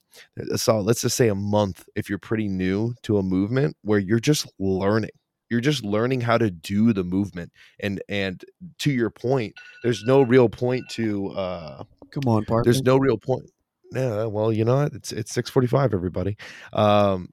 a 0.52 0.58
solid 0.58 0.82
let's 0.84 1.00
just 1.00 1.16
say 1.16 1.28
a 1.28 1.34
month 1.34 1.84
if 1.94 2.08
you're 2.08 2.18
pretty 2.18 2.48
new 2.48 2.94
to 3.02 3.18
a 3.18 3.22
movement 3.22 3.76
where 3.82 3.98
you're 3.98 4.20
just 4.20 4.50
learning 4.58 5.10
you're 5.48 5.60
just 5.60 5.84
learning 5.84 6.20
how 6.20 6.36
to 6.36 6.50
do 6.50 6.92
the 6.92 7.04
movement 7.04 7.50
and 7.80 8.02
and 8.08 8.44
to 8.78 8.90
your 8.90 9.10
point 9.10 9.54
there's 9.82 10.02
no 10.04 10.22
real 10.22 10.48
point 10.48 10.84
to 10.90 11.28
uh 11.30 11.82
Come 12.10 12.24
on, 12.26 12.44
Parker. 12.44 12.64
there's 12.64 12.82
no 12.82 12.96
real 12.96 13.18
point 13.18 13.50
yeah 13.92 14.24
well 14.24 14.52
you 14.52 14.64
know 14.64 14.82
it's 14.92 15.12
it's 15.12 15.32
645 15.32 15.94
everybody 15.94 16.36
um 16.72 17.28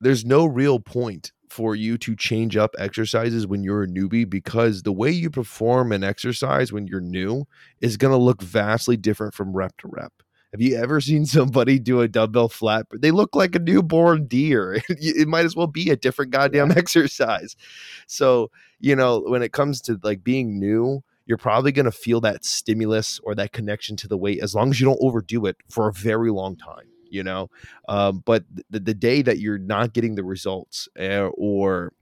there's 0.00 0.24
no 0.24 0.44
real 0.44 0.78
point 0.78 1.32
for 1.48 1.74
you 1.74 1.98
to 1.98 2.16
change 2.16 2.56
up 2.56 2.74
exercises 2.78 3.46
when 3.46 3.62
you're 3.62 3.84
a 3.84 3.88
newbie 3.88 4.28
because 4.28 4.82
the 4.82 4.92
way 4.92 5.10
you 5.10 5.30
perform 5.30 5.92
an 5.92 6.04
exercise 6.04 6.72
when 6.72 6.86
you're 6.86 7.00
new 7.00 7.46
is 7.80 7.96
going 7.96 8.12
to 8.12 8.18
look 8.18 8.42
vastly 8.42 8.96
different 8.96 9.34
from 9.34 9.56
rep 9.56 9.76
to 9.78 9.88
rep. 9.88 10.12
Have 10.52 10.60
you 10.60 10.76
ever 10.76 11.00
seen 11.00 11.26
somebody 11.26 11.78
do 11.78 12.00
a 12.00 12.08
dumbbell 12.08 12.48
flat? 12.48 12.86
They 12.92 13.10
look 13.10 13.34
like 13.34 13.54
a 13.54 13.58
newborn 13.58 14.26
deer. 14.26 14.80
it 14.88 15.28
might 15.28 15.44
as 15.44 15.56
well 15.56 15.66
be 15.66 15.90
a 15.90 15.96
different 15.96 16.30
goddamn 16.30 16.70
exercise. 16.76 17.56
So, 18.06 18.50
you 18.80 18.96
know, 18.96 19.20
when 19.20 19.42
it 19.42 19.52
comes 19.52 19.80
to 19.82 19.98
like 20.02 20.24
being 20.24 20.58
new, 20.58 21.02
you're 21.26 21.38
probably 21.38 21.72
going 21.72 21.86
to 21.86 21.92
feel 21.92 22.20
that 22.22 22.44
stimulus 22.44 23.20
or 23.24 23.34
that 23.34 23.52
connection 23.52 23.96
to 23.96 24.08
the 24.08 24.16
weight 24.16 24.40
as 24.40 24.54
long 24.54 24.70
as 24.70 24.80
you 24.80 24.86
don't 24.86 25.00
overdo 25.02 25.46
it 25.46 25.56
for 25.68 25.88
a 25.88 25.92
very 25.92 26.30
long 26.30 26.56
time 26.56 26.86
you 27.10 27.22
know? 27.22 27.50
Um, 27.88 28.22
but 28.24 28.44
the, 28.70 28.80
the 28.80 28.94
day 28.94 29.22
that 29.22 29.38
you're 29.38 29.58
not 29.58 29.92
getting 29.92 30.14
the 30.14 30.24
results 30.24 30.88
uh, 30.98 31.28
or 31.36 31.92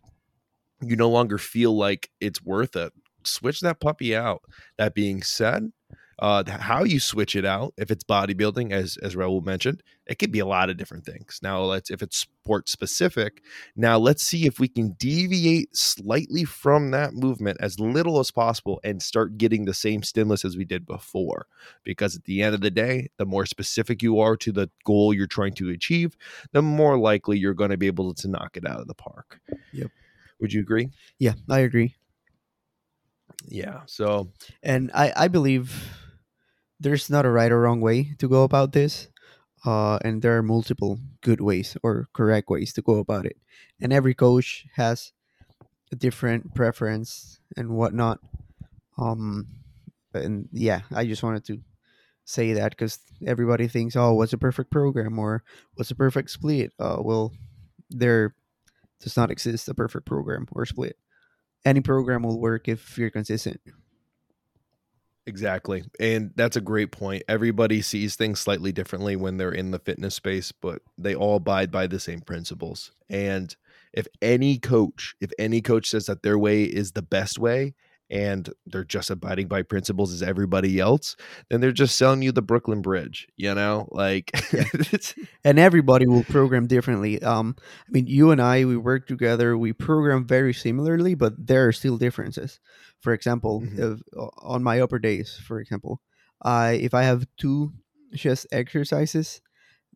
you 0.83 0.97
no 0.97 1.09
longer 1.09 1.38
feel 1.38 1.77
like 1.77 2.11
it's 2.21 2.43
worth 2.43 2.77
it 2.77 2.93
switch 3.27 3.61
that 3.61 3.81
puppy 3.81 4.14
out. 4.14 4.43
That 4.79 4.95
being 4.95 5.23
said 5.23 5.73
uh, 6.18 6.44
how 6.48 6.85
you 6.85 7.00
switch 7.00 7.35
it 7.37 7.44
out 7.44 7.74
if 7.77 7.90
it's 7.90 8.05
bodybuilding 8.05 8.72
as 8.72 8.96
as 9.03 9.14
Raul 9.14 9.44
mentioned 9.44 9.83
it 10.07 10.18
could 10.18 10.31
be 10.33 10.38
a 10.38 10.46
lot 10.46 10.70
of 10.70 10.77
different 10.77 11.05
things 11.05 11.40
now 11.42 11.61
let's 11.62 11.90
if 11.90 12.03
it's 12.03 12.16
sport 12.16 12.68
specific 12.68 13.42
now 13.74 13.98
let's 13.98 14.22
see 14.22 14.46
if 14.46 14.59
we 14.61 14.68
can 14.68 14.90
deviate 14.98 15.74
slightly 15.77 16.44
from 16.44 16.90
that 16.90 17.14
movement 17.14 17.57
as 17.61 17.81
little 17.81 18.18
as 18.20 18.31
possible 18.31 18.81
and 18.85 19.03
start 19.03 19.38
getting 19.38 19.64
the 19.64 19.74
same 19.74 20.03
stimulus 20.03 20.44
as 20.44 20.57
we 20.57 20.64
did 20.64 20.87
before 20.87 21.46
because 21.85 22.14
at 22.16 22.24
the 22.24 22.42
end 22.42 22.55
of 22.55 22.61
the 22.61 22.70
day 22.70 23.09
the 23.16 23.24
more 23.27 23.46
specific 23.46 24.03
you 24.03 24.20
are 24.20 24.37
to 24.37 24.53
the 24.53 24.68
goal 24.85 25.12
you're 25.14 25.27
trying 25.27 25.55
to 25.55 25.70
achieve 25.70 26.16
the 26.53 26.62
more 26.62 26.98
likely 26.98 27.38
you're 27.38 27.55
going 27.55 27.70
to 27.70 27.77
be 27.79 27.87
able 27.87 28.12
to 28.14 28.29
knock 28.29 28.57
it 28.57 28.66
out 28.66 28.81
of 28.81 28.87
the 28.87 28.94
park 28.94 29.40
Yep. 29.72 29.90
would 30.40 30.53
you 30.53 30.61
agree 30.61 30.90
yeah, 31.18 31.33
I 31.48 31.61
agree. 31.61 31.94
yeah 33.46 33.81
so 33.87 34.31
And 34.62 34.90
I, 34.94 35.12
I 35.16 35.29
believe 35.29 35.98
there's 36.85 37.09
not 37.09 37.25
a 37.25 37.31
right 37.31 37.51
or 37.51 37.62
wrong 37.62 37.81
way 37.81 38.14
to 38.18 38.29
go 38.29 38.44
about 38.44 38.73
this. 38.73 39.09
Uh, 39.64 39.99
and 40.05 40.20
there 40.20 40.37
are 40.37 40.42
multiple 40.42 40.99
good 41.23 41.40
ways 41.40 41.77
or 41.83 42.09
correct 42.12 42.51
ways 42.51 42.75
to 42.75 42.83
go 42.83 42.99
about 42.99 43.25
it. 43.25 43.38
And 43.81 43.92
every 43.92 44.12
coach 44.12 44.66
has 44.75 45.12
a 45.90 45.97
different 45.97 46.55
preference 46.55 47.40
and 47.57 47.70
whatnot. 47.70 48.20
Um, 48.99 49.49
and 50.12 50.49
yeah, 50.53 50.83
I 50.94 51.07
just 51.07 51.23
wanted 51.23 51.47
to 51.47 51.61
say 52.27 52.53
that 52.53 52.73
because 52.73 52.99
everybody 53.27 53.66
thinks, 53.66 53.97
oh, 53.97 54.12
what's 54.12 54.35
a 54.35 54.38
perfect 54.38 54.70
program 54.70 55.18
or 55.18 55.42
what's 55.75 55.90
a 55.90 55.97
perfect 55.97 56.31
split? 56.31 56.73
Uh, 56.79 56.99
well, 57.01 57.33
there 57.88 58.35
does 59.01 59.16
not 59.16 59.31
exist 59.31 59.68
a 59.68 59.75
perfect 59.75 60.05
program 60.05 60.47
or 60.53 60.66
split. 60.66 60.97
Any 61.64 61.81
program 61.81 62.23
will 62.23 62.38
work 62.38 62.68
if 62.68 62.99
you're 62.99 63.09
consistent. 63.09 63.61
Exactly. 65.26 65.84
And 65.98 66.32
that's 66.37 66.56
a 66.56 66.60
great 66.60 66.92
point. 66.92 67.22
Everybody 67.28 67.80
sees 67.80 68.14
things 68.14 68.40
slightly 68.40 68.72
differently 68.72 69.16
when 69.16 69.38
they're 69.38 69.52
in 69.52 69.70
the 69.70 69.78
fitness 69.78 70.14
space, 70.14 70.52
but 70.52 70.82
they 70.98 71.14
all 71.14 71.37
abide 71.37 71.70
by 71.70 71.87
the 71.87 71.98
same 71.98 72.20
principles. 72.20 72.92
And 73.08 73.54
if 73.94 74.06
any 74.20 74.58
coach, 74.58 75.14
if 75.20 75.30
any 75.38 75.62
coach 75.62 75.88
says 75.88 76.06
that 76.06 76.22
their 76.22 76.38
way 76.38 76.64
is 76.64 76.92
the 76.92 77.02
best 77.02 77.38
way 77.38 77.74
and 78.11 78.49
they're 78.67 78.85
just 78.85 79.11
abiding 79.11 79.49
by 79.49 79.62
principles 79.62 80.12
as 80.12 80.23
everybody 80.23 80.79
else, 80.79 81.17
then 81.51 81.61
they're 81.61 81.73
just 81.73 81.97
selling 81.97 82.23
you 82.23 82.33
the 82.33 82.43
Brooklyn 82.43 82.83
Bridge, 82.83 83.27
you 83.37 83.55
know? 83.55 83.88
Like 83.90 84.31
it's, 84.53 85.14
and 85.45 85.59
everybody 85.59 86.07
will 86.07 86.25
program 86.25 86.67
differently. 86.67 87.21
Um, 87.23 87.57
I 87.59 87.90
mean, 87.90 88.07
you 88.07 88.31
and 88.31 88.40
I, 88.43 88.64
we 88.64 88.77
work 88.77 89.07
together. 89.07 89.57
We 89.57 89.73
program 89.73 90.27
very 90.27 90.53
similarly, 90.55 91.14
but 91.14 91.33
there 91.38 91.67
are 91.67 91.73
still 91.73 91.97
differences. 91.97 92.61
For 93.01 93.12
example, 93.12 93.61
Mhm. 93.62 93.95
if, 93.95 94.01
on 94.38 94.62
my 94.62 94.81
upper 94.81 94.99
days, 94.99 95.38
for 95.47 95.61
example, 95.61 96.01
I 96.43 96.73
if 96.73 96.95
I 96.95 97.03
have 97.03 97.27
two 97.38 97.73
chest 98.14 98.47
exercises, 98.53 99.40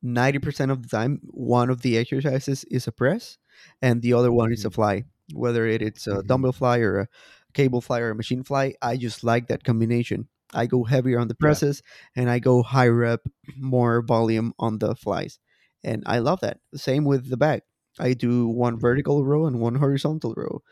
ninety 0.02 0.38
percent 0.38 0.70
of 0.70 0.82
the 0.82 0.88
time, 0.88 1.20
one 1.24 1.70
of 1.70 1.82
the 1.82 1.98
exercises 1.98 2.64
is 2.64 2.86
a 2.86 2.92
press, 2.92 3.38
and 3.82 4.02
the 4.02 4.12
other 4.14 4.32
one 4.32 4.52
is 4.52 4.64
a 4.64 4.70
Mhm. 4.70 4.74
fly. 4.74 5.04
Whether 5.34 5.66
it, 5.66 5.82
it's 5.82 6.06
a 6.06 6.16
Mhm. 6.22 6.26
dumbbell 6.26 6.52
fly 6.52 6.78
or 6.78 7.00
a 7.00 7.08
cable 7.54 7.80
fly 7.80 8.00
or 8.00 8.14
machine 8.14 8.42
fly, 8.42 8.74
I 8.82 8.96
just 8.96 9.24
like 9.24 9.48
that 9.48 9.64
combination. 9.64 10.28
I 10.54 10.66
go 10.66 10.84
heavier 10.84 11.18
on 11.18 11.28
the 11.28 11.34
Yeah. 11.34 11.44
presses, 11.46 11.82
and 12.16 12.30
I 12.30 12.38
go 12.38 12.62
high 12.62 12.88
rep, 12.88 13.26
more 13.56 14.02
volume 14.02 14.54
on 14.58 14.78
the 14.78 14.94
flies 14.94 15.38
and 15.84 16.02
I 16.06 16.18
love 16.18 16.40
that. 16.40 16.58
Same 16.74 17.04
with 17.04 17.28
the 17.30 17.36
back. 17.36 17.62
I 18.00 18.12
do 18.14 18.48
one 18.48 18.76
Mhm. 18.76 18.80
vertical 18.80 19.24
row 19.24 19.46
and 19.46 19.60
one 19.60 19.76
horizontal 19.76 20.34
row. 20.36 20.62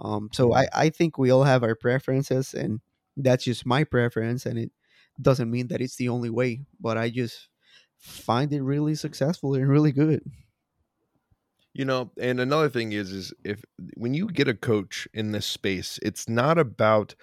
Um, 0.00 0.30
so. 0.32 0.54
I, 0.54 0.66
I 0.72 0.90
think 0.90 1.18
we 1.18 1.30
all 1.30 1.44
have 1.44 1.62
our 1.62 1.74
preferences, 1.74 2.54
and 2.54 2.80
that's 3.16 3.44
just 3.44 3.66
my 3.66 3.84
preference, 3.84 4.46
and 4.46 4.58
it 4.58 4.72
doesn't 5.20 5.50
mean 5.50 5.68
that 5.68 5.80
it's 5.80 5.96
the 5.96 6.08
only 6.08 6.30
way. 6.30 6.64
But 6.80 6.96
I 6.98 7.10
just 7.10 7.48
find 7.98 8.52
it 8.52 8.62
really 8.62 8.94
successful 8.94 9.54
and 9.54 9.68
really 9.68 9.92
good. 9.92 10.22
You 11.74 11.84
know, 11.84 12.12
and 12.20 12.40
another 12.40 12.68
thing 12.68 12.92
is 12.92 13.10
is 13.12 13.34
if 13.44 13.64
when 13.96 14.14
you 14.14 14.28
get 14.28 14.48
a 14.48 14.54
coach 14.54 15.08
in 15.12 15.32
this 15.32 15.46
space, 15.46 15.98
it's 16.02 16.28
not 16.28 16.56
about 16.56 17.14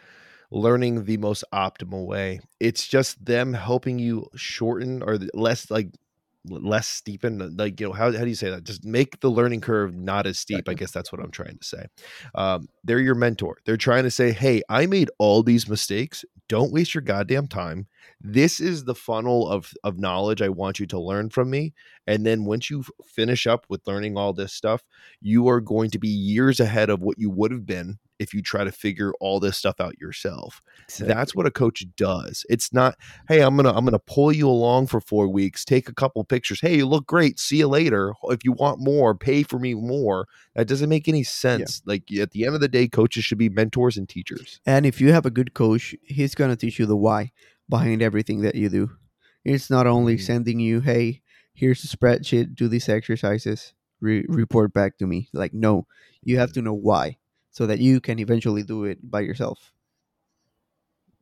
learning 0.51 1.05
the 1.05 1.17
most 1.17 1.43
optimal 1.53 2.05
way. 2.05 2.41
It's 2.59 2.85
just 2.87 3.23
them 3.25 3.53
helping 3.53 3.97
you 3.97 4.27
shorten 4.35 5.01
or 5.01 5.17
less 5.33 5.71
like 5.71 5.87
less 6.45 7.01
steepen 7.01 7.57
like 7.59 7.79
you 7.79 7.87
know 7.87 7.93
how, 7.93 8.11
how 8.11 8.23
do 8.23 8.27
you 8.27 8.35
say 8.35 8.49
that? 8.49 8.63
Just 8.63 8.83
make 8.83 9.19
the 9.21 9.29
learning 9.29 9.61
curve 9.61 9.95
not 9.95 10.25
as 10.25 10.39
steep 10.39 10.67
i 10.67 10.73
guess 10.73 10.91
that's 10.91 11.11
what 11.11 11.21
i'm 11.21 11.31
trying 11.31 11.57
to 11.57 11.63
say. 11.63 11.85
Um, 12.35 12.67
they're 12.83 12.99
your 12.99 13.15
mentor. 13.15 13.57
They're 13.65 13.77
trying 13.77 14.03
to 14.03 14.11
say 14.11 14.31
hey 14.31 14.61
i 14.67 14.85
made 14.85 15.09
all 15.19 15.43
these 15.43 15.69
mistakes 15.69 16.25
don't 16.49 16.73
waste 16.73 16.93
your 16.93 17.01
goddamn 17.01 17.47
time. 17.47 17.87
This 18.19 18.59
is 18.59 18.83
the 18.83 18.95
funnel 18.95 19.47
of 19.47 19.73
of 19.83 19.97
knowledge 19.99 20.41
i 20.41 20.49
want 20.49 20.79
you 20.79 20.85
to 20.87 20.99
learn 20.99 21.29
from 21.29 21.49
me 21.49 21.73
and 22.07 22.25
then 22.25 22.45
once 22.45 22.69
you 22.69 22.83
finish 23.05 23.47
up 23.47 23.65
with 23.69 23.85
learning 23.85 24.17
all 24.17 24.33
this 24.33 24.53
stuff 24.53 24.83
you 25.21 25.47
are 25.47 25.61
going 25.61 25.89
to 25.89 25.99
be 25.99 26.07
years 26.07 26.59
ahead 26.59 26.89
of 26.89 27.01
what 27.01 27.17
you 27.17 27.29
would 27.29 27.51
have 27.51 27.65
been 27.65 27.97
if 28.21 28.35
you 28.35 28.41
try 28.43 28.63
to 28.63 28.71
figure 28.71 29.13
all 29.19 29.39
this 29.39 29.57
stuff 29.57 29.79
out 29.79 29.97
yourself. 29.97 30.61
Exactly. 30.83 31.11
that's 31.11 31.33
what 31.33 31.47
a 31.47 31.51
coach 31.51 31.83
does. 31.97 32.45
It's 32.49 32.71
not 32.71 32.95
hey 33.27 33.41
i'm 33.41 33.55
gonna 33.55 33.73
i'm 33.73 33.83
gonna 33.83 33.97
pull 33.97 34.31
you 34.31 34.47
along 34.47 34.87
for 34.87 35.01
four 35.01 35.27
weeks 35.27 35.65
take 35.65 35.89
a 35.89 35.93
couple 35.93 36.23
pictures. 36.23 36.61
Hey 36.61 36.77
you 36.77 36.85
look 36.85 37.07
great. 37.07 37.39
See 37.39 37.57
you 37.57 37.67
later. 37.67 38.13
If 38.25 38.45
you 38.45 38.51
want 38.51 38.79
more 38.79 39.15
pay 39.15 39.43
for 39.43 39.57
me 39.57 39.73
more. 39.73 40.27
That 40.55 40.67
doesn't 40.67 40.89
make 40.89 41.07
any 41.07 41.23
sense. 41.23 41.81
Yeah. 41.85 41.93
like 41.93 42.11
at 42.19 42.31
the 42.31 42.45
end 42.45 42.53
of 42.53 42.61
the 42.61 42.67
day 42.67 42.87
coaches 42.87 43.23
should 43.23 43.39
be 43.39 43.49
mentors 43.49 43.97
and 43.97 44.07
teachers. 44.07 44.59
And 44.65 44.85
if 44.85 45.01
you 45.01 45.11
have 45.13 45.25
a 45.25 45.31
good 45.31 45.53
coach 45.55 45.95
he's 46.31 46.35
gonna 46.35 46.55
teach 46.55 46.79
you 46.79 46.85
the 46.85 46.95
why 46.95 47.31
behind 47.67 48.01
everything 48.01 48.41
that 48.41 48.55
you 48.55 48.69
do. 48.69 48.89
It's 49.43 49.69
not 49.69 49.85
only 49.85 50.15
mm-hmm. 50.15 50.23
sending 50.23 50.59
you, 50.61 50.79
hey, 50.79 51.21
here's 51.53 51.83
a 51.83 51.87
spreadsheet, 51.87 52.55
do 52.55 52.69
these 52.69 52.87
exercises, 52.87 53.73
re- 53.99 54.25
report 54.29 54.73
back 54.73 54.97
to 54.99 55.07
me. 55.07 55.27
Like, 55.33 55.53
no, 55.53 55.87
you 56.23 56.37
have 56.37 56.53
to 56.53 56.61
know 56.61 56.73
why 56.73 57.17
so 57.49 57.67
that 57.67 57.79
you 57.79 57.99
can 57.99 58.17
eventually 58.19 58.63
do 58.63 58.85
it 58.85 58.99
by 59.03 59.19
yourself 59.21 59.73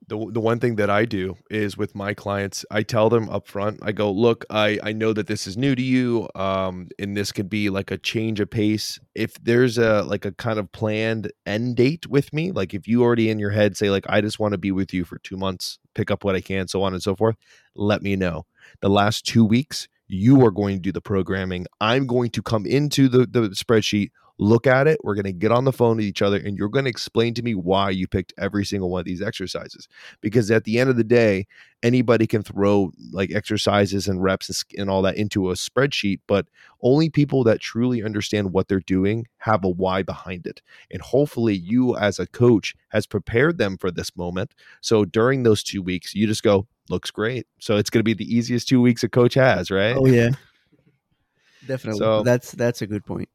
the 0.10 0.32
the 0.32 0.39
one 0.39 0.60
thing 0.60 0.76
that 0.76 0.89
I 0.89 1.06
do 1.06 1.38
is 1.50 1.78
with 1.78 1.95
my 1.95 2.13
clients, 2.13 2.65
I 2.72 2.84
tell 2.84 3.10
them 3.10 3.30
up 3.30 3.48
front, 3.48 3.80
I 3.82 3.91
go, 3.91 4.12
look, 4.12 4.43
I, 4.50 4.80
I 4.84 4.91
know 4.91 5.13
that 5.13 5.28
this 5.28 5.48
is 5.48 5.56
new 5.56 5.76
to 5.76 5.82
you. 5.82 6.28
Um, 6.36 6.89
and 6.98 7.15
this 7.15 7.32
could 7.32 7.50
be 7.50 7.69
like 7.69 7.91
a 7.91 7.98
change 7.98 8.39
of 8.39 8.50
pace. 8.50 9.00
If 9.15 9.36
there's 9.41 9.78
a 9.78 10.04
like 10.04 10.26
a 10.26 10.32
kind 10.34 10.60
of 10.60 10.72
planned 10.72 11.32
end 11.45 11.76
date 11.78 12.08
with 12.08 12.34
me, 12.34 12.52
like 12.52 12.74
if 12.74 12.88
you 12.88 13.04
already 13.04 13.30
in 13.30 13.39
your 13.39 13.52
head 13.52 13.78
say, 13.78 13.89
like, 13.89 14.06
I 14.10 14.19
just 14.22 14.39
want 14.39 14.54
to 14.54 14.58
be 14.58 14.72
with 14.72 14.93
you 14.93 15.06
for 15.06 15.19
two 15.19 15.38
months, 15.38 15.80
pick 15.93 16.12
up 16.12 16.24
what 16.24 16.36
I 16.36 16.41
can, 16.41 16.67
so 16.67 16.84
on 16.84 16.93
and 16.93 17.04
so 17.04 17.15
forth, 17.15 17.36
let 17.76 18.02
me 18.02 18.15
know. 18.15 18.45
The 18.82 18.89
last 18.89 19.26
two 19.26 19.45
weeks, 19.45 19.88
you 20.08 20.43
are 20.43 20.52
going 20.52 20.78
to 20.78 20.82
do 20.82 20.91
the 20.91 21.02
programming. 21.02 21.67
I'm 21.80 22.08
going 22.08 22.32
to 22.32 22.41
come 22.41 22.65
into 22.65 23.08
the, 23.08 23.19
the 23.19 23.50
spreadsheet, 23.50 24.10
look 24.39 24.65
at 24.65 24.88
it. 24.88 24.99
We're 25.04 25.15
going 25.15 25.25
to 25.25 25.34
get 25.34 25.52
on 25.52 25.65
the 25.65 25.73
phone 25.73 25.97
with 25.97 26.06
each 26.06 26.21
other 26.21 26.38
and 26.38 26.58
you're 26.58 26.69
going 26.69 26.86
to 26.86 26.89
explain 26.89 27.34
to 27.36 27.43
me 27.43 27.54
why 27.54 27.89
you 27.89 28.08
picked 28.08 28.34
every 28.38 28.65
single 28.65 28.89
one 28.89 29.02
of 29.02 29.06
these 29.06 29.21
exercises. 29.21 29.88
Because 30.21 30.49
at 30.49 30.63
the 30.63 30.80
end 30.80 30.89
of 30.89 30.95
the 30.95 31.04
day, 31.04 31.45
anybody 31.84 32.25
can 32.25 32.41
throw 32.41 32.91
like 33.12 33.34
exercises 33.34 34.08
and 34.08 34.23
reps 34.23 34.63
and 34.78 34.89
all 34.89 35.02
that 35.02 35.17
into 35.17 35.52
a 35.52 35.56
spreadsheet, 35.56 36.21
but 36.25 36.47
only 36.82 37.10
people 37.10 37.43
that 37.43 37.60
truly 37.60 38.02
understand 38.02 38.54
what 38.54 38.69
they're 38.69 38.80
doing 38.80 39.28
have 39.39 39.65
a 39.65 39.69
why 39.69 40.04
behind 40.04 40.47
it. 40.47 40.62
And 40.89 41.02
hopefully, 41.02 41.56
you 41.56 41.97
as 41.97 42.17
a 42.17 42.25
coach 42.25 42.75
has 42.89 43.06
prepared 43.06 43.58
them 43.58 43.78
for 43.78 43.91
this 43.91 44.15
moment. 44.15 44.56
So 44.80 45.04
during 45.04 45.43
those 45.43 45.63
two 45.63 45.82
weeks, 45.82 46.15
you 46.15 46.25
just 46.28 46.43
go, 46.43 46.65
looks 46.89 47.12
great. 47.12 47.45
So 47.60 47.75
it's 47.75 47.89
going 47.89 47.99
to 47.99 48.04
be 48.06 48.13
the 48.13 48.34
easiest 48.34 48.69
two 48.69 48.82
weeks 48.82 49.04
a 49.04 49.10
coach 49.10 49.34
has, 49.34 49.69
right? 49.69 49.97
Oh, 49.97 50.06
yeah. 50.06 50.30
Definitely. 51.67 51.99
So, 51.99 52.23
that's 52.23 52.54
that's 52.54 52.82
a 52.82 52.88
good 52.88 53.06
point 53.06 53.30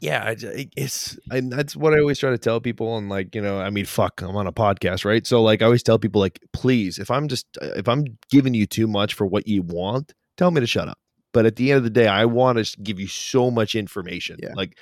yeah 0.00 0.34
it's 0.76 1.18
and 1.30 1.52
that's 1.52 1.76
what 1.76 1.94
i 1.94 2.00
always 2.00 2.18
try 2.18 2.30
to 2.30 2.38
tell 2.38 2.60
people 2.60 2.96
and 2.96 3.08
like 3.08 3.34
you 3.34 3.40
know 3.40 3.60
i 3.60 3.70
mean 3.70 3.84
fuck 3.84 4.20
i'm 4.20 4.34
on 4.34 4.46
a 4.46 4.52
podcast 4.52 5.04
right? 5.04 5.26
So 5.26 5.42
like 5.42 5.62
i 5.62 5.64
always 5.64 5.82
tell 5.82 5.98
people 5.98 6.20
like 6.20 6.40
please 6.52 6.98
if 6.98 7.10
i'm 7.10 7.28
just 7.28 7.46
uh, 7.62 7.70
if 7.76 7.88
i'm 7.88 8.04
giving 8.30 8.52
you 8.52 8.66
too 8.66 8.88
much 8.88 9.14
for 9.14 9.26
what 9.26 9.46
you 9.46 9.62
want 9.62 10.12
tell 10.36 10.50
me 10.50 10.60
to 10.60 10.66
shut 10.66 10.88
up. 10.88 10.98
But 11.32 11.46
at 11.46 11.56
the 11.56 11.70
end 11.70 11.78
of 11.78 11.84
the 11.84 11.90
day 11.90 12.08
i 12.08 12.24
want 12.24 12.64
to 12.64 12.82
give 12.82 12.98
you 12.98 13.06
so 13.06 13.50
much 13.50 13.74
information. 13.74 14.38
Yeah. 14.42 14.54
like 14.54 14.76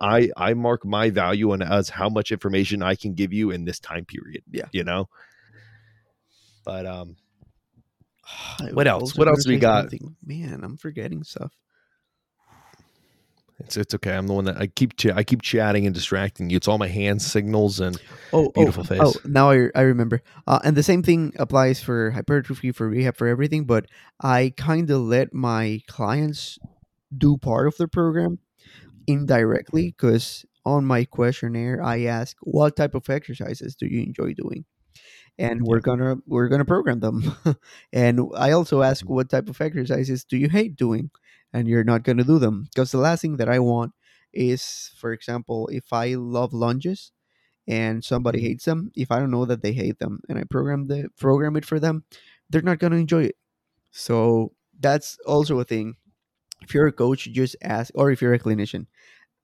i 0.00 0.30
i 0.36 0.54
mark 0.54 0.84
my 0.84 1.10
value 1.10 1.52
on 1.52 1.62
as 1.62 1.88
how 1.88 2.08
much 2.08 2.32
information 2.32 2.82
i 2.82 2.96
can 2.96 3.14
give 3.14 3.32
you 3.32 3.50
in 3.52 3.64
this 3.64 3.78
time 3.78 4.06
period 4.06 4.42
yeah. 4.50 4.66
you 4.72 4.82
know? 4.82 5.08
But 6.64 6.84
um 6.84 7.16
what 8.72 8.88
else? 8.88 9.14
what 9.14 9.28
else 9.28 9.46
we 9.46 9.58
got? 9.58 9.92
man 10.24 10.64
i'm 10.64 10.76
forgetting 10.76 11.22
stuff 11.22 11.52
it's 13.60 13.76
it's 13.76 13.94
okay. 13.94 14.12
I'm 14.12 14.26
the 14.26 14.34
one 14.34 14.44
that 14.44 14.56
I 14.56 14.68
keep 14.68 14.96
ch- 14.96 15.06
I 15.06 15.24
keep 15.24 15.42
chatting 15.42 15.84
and 15.84 15.94
distracting 15.94 16.48
you. 16.48 16.56
It's 16.56 16.68
all 16.68 16.78
my 16.78 16.86
hand 16.86 17.20
signals 17.20 17.80
and 17.80 18.00
oh, 18.32 18.46
oh 18.46 18.50
beautiful 18.50 18.82
oh, 18.82 18.86
face. 18.86 19.00
Oh, 19.02 19.14
now 19.24 19.50
I 19.50 19.68
I 19.74 19.82
remember. 19.82 20.22
Uh, 20.46 20.60
and 20.64 20.76
the 20.76 20.82
same 20.82 21.02
thing 21.02 21.32
applies 21.38 21.82
for 21.82 22.12
hypertrophy, 22.12 22.70
for 22.70 22.88
rehab, 22.88 23.16
for 23.16 23.26
everything. 23.26 23.64
But 23.64 23.86
I 24.20 24.52
kind 24.56 24.88
of 24.90 25.00
let 25.00 25.34
my 25.34 25.80
clients 25.88 26.58
do 27.16 27.36
part 27.36 27.66
of 27.66 27.76
the 27.76 27.88
program 27.88 28.38
indirectly 29.08 29.88
because 29.88 30.44
on 30.64 30.84
my 30.84 31.04
questionnaire 31.04 31.82
I 31.82 32.02
ask 32.02 32.36
what 32.42 32.76
type 32.76 32.94
of 32.94 33.08
exercises 33.10 33.74
do 33.74 33.86
you 33.86 34.02
enjoy 34.02 34.34
doing 34.34 34.66
and 35.38 35.62
we're 35.62 35.80
gonna 35.80 36.16
we're 36.26 36.48
gonna 36.48 36.64
program 36.64 37.00
them 37.00 37.34
and 37.92 38.20
i 38.36 38.50
also 38.50 38.82
ask 38.82 39.04
mm-hmm. 39.04 39.14
what 39.14 39.30
type 39.30 39.48
of 39.48 39.60
exercises 39.60 40.24
do 40.24 40.36
you 40.36 40.48
hate 40.48 40.76
doing 40.76 41.10
and 41.52 41.68
you're 41.68 41.84
not 41.84 42.02
going 42.02 42.18
to 42.18 42.24
do 42.24 42.38
them. 42.38 42.68
Because 42.72 42.92
the 42.92 42.98
last 42.98 43.22
thing 43.22 43.36
that 43.36 43.48
i 43.48 43.58
want 43.58 43.92
is 44.32 44.90
for 44.98 45.12
example 45.12 45.68
if 45.72 45.90
i 45.90 46.14
love 46.14 46.52
lunges 46.52 47.12
and 47.66 48.04
somebody 48.04 48.38
mm-hmm. 48.38 48.48
hates 48.48 48.66
them 48.66 48.90
if 48.94 49.10
i 49.10 49.18
don't 49.18 49.30
know 49.30 49.46
that 49.46 49.62
they 49.62 49.72
hate 49.72 49.98
them 49.98 50.20
and 50.28 50.38
i 50.38 50.44
program 50.44 50.86
the 50.86 51.08
program 51.18 51.56
it 51.56 51.64
for 51.64 51.80
them 51.80 52.04
they're 52.50 52.62
not 52.62 52.78
going 52.78 52.92
to 52.92 52.98
enjoy 52.98 53.24
it. 53.24 53.36
So 53.90 54.52
that's 54.80 55.18
also 55.26 55.58
a 55.60 55.64
thing. 55.64 55.96
If 56.62 56.74
you're 56.74 56.86
a 56.86 56.92
coach 56.92 57.24
just 57.32 57.56
ask 57.62 57.92
or 57.94 58.10
if 58.10 58.20
you're 58.20 58.34
a 58.34 58.38
clinician 58.38 58.86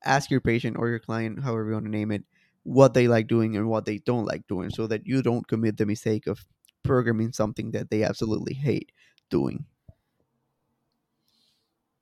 ask 0.05 0.31
your 0.31 0.41
patient 0.41 0.77
or 0.79 0.89
your 0.89 0.99
client 0.99 1.43
however 1.43 1.69
you 1.69 1.73
want 1.73 1.87
to 1.87 1.91
name 1.91 2.11
it 2.11 2.25
what 2.63 2.95
they 2.95 3.09
like 3.09 3.27
doing 3.27 3.57
and 3.57 3.69
what 3.69 3.85
they 3.87 3.99
don't 3.99 4.27
like 4.27 4.47
doing 4.47 4.71
so 4.71 4.87
that 4.87 5.07
you 5.07 5.23
don't 5.23 5.49
commit 5.49 5.77
the 5.77 5.87
mistake 5.87 6.27
of 6.27 6.45
programming 6.83 7.33
something 7.33 7.71
that 7.73 7.91
they 7.91 8.03
absolutely 8.03 8.55
hate 8.55 8.93
doing 9.31 9.65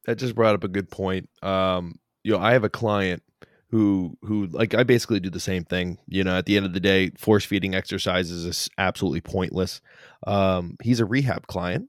that 0.06 0.16
just 0.16 0.34
brought 0.34 0.54
up 0.54 0.64
a 0.64 0.68
good 0.68 0.90
point. 0.90 1.28
Um, 1.42 1.98
you 2.24 2.32
know, 2.32 2.38
I 2.38 2.52
have 2.52 2.64
a 2.64 2.70
client 2.70 3.22
who 3.70 4.16
who 4.22 4.46
like 4.46 4.74
I 4.74 4.82
basically 4.82 5.20
do 5.20 5.30
the 5.30 5.40
same 5.40 5.64
thing. 5.64 5.98
You 6.06 6.24
know, 6.24 6.36
at 6.36 6.46
the 6.46 6.56
end 6.56 6.66
of 6.66 6.74
the 6.74 6.80
day, 6.80 7.10
force 7.18 7.44
feeding 7.44 7.74
exercises 7.74 8.44
is 8.44 8.68
absolutely 8.78 9.22
pointless. 9.22 9.80
Um, 10.26 10.76
he's 10.82 11.00
a 11.00 11.06
rehab 11.06 11.46
client, 11.46 11.88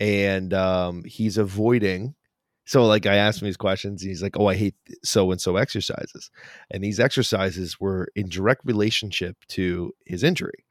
and 0.00 0.54
um, 0.54 1.02
he's 1.04 1.36
avoiding. 1.36 2.14
So, 2.66 2.84
like, 2.84 3.06
I 3.06 3.16
asked 3.16 3.40
him 3.40 3.46
these 3.46 3.56
questions. 3.56 4.02
and 4.02 4.10
he's 4.10 4.22
like, 4.22 4.38
"Oh, 4.38 4.46
I 4.46 4.54
hate 4.54 4.74
so 5.02 5.30
and 5.32 5.40
so 5.40 5.56
exercises," 5.56 6.30
and 6.70 6.84
these 6.84 7.00
exercises 7.00 7.80
were 7.80 8.08
in 8.14 8.28
direct 8.28 8.62
relationship 8.64 9.36
to 9.48 9.92
his 10.06 10.22
injury. 10.22 10.64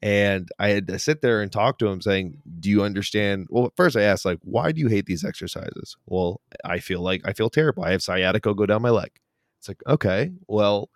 And 0.00 0.48
I 0.58 0.68
had 0.68 0.86
to 0.88 0.98
sit 0.98 1.22
there 1.22 1.42
and 1.42 1.50
talk 1.50 1.78
to 1.78 1.88
him 1.88 2.00
saying, 2.00 2.38
Do 2.60 2.70
you 2.70 2.82
understand? 2.82 3.48
Well, 3.50 3.72
first 3.76 3.96
I 3.96 4.02
asked, 4.02 4.24
like, 4.24 4.38
why 4.42 4.70
do 4.72 4.80
you 4.80 4.88
hate 4.88 5.06
these 5.06 5.24
exercises? 5.24 5.96
Well, 6.06 6.40
I 6.64 6.78
feel 6.78 7.00
like 7.00 7.22
I 7.24 7.32
feel 7.32 7.50
terrible. 7.50 7.84
I 7.84 7.90
have 7.92 8.02
sciatica 8.02 8.54
go 8.54 8.66
down 8.66 8.82
my 8.82 8.90
leg. 8.90 9.10
It's 9.58 9.68
like, 9.68 9.82
okay, 9.88 10.30
well, 10.46 10.88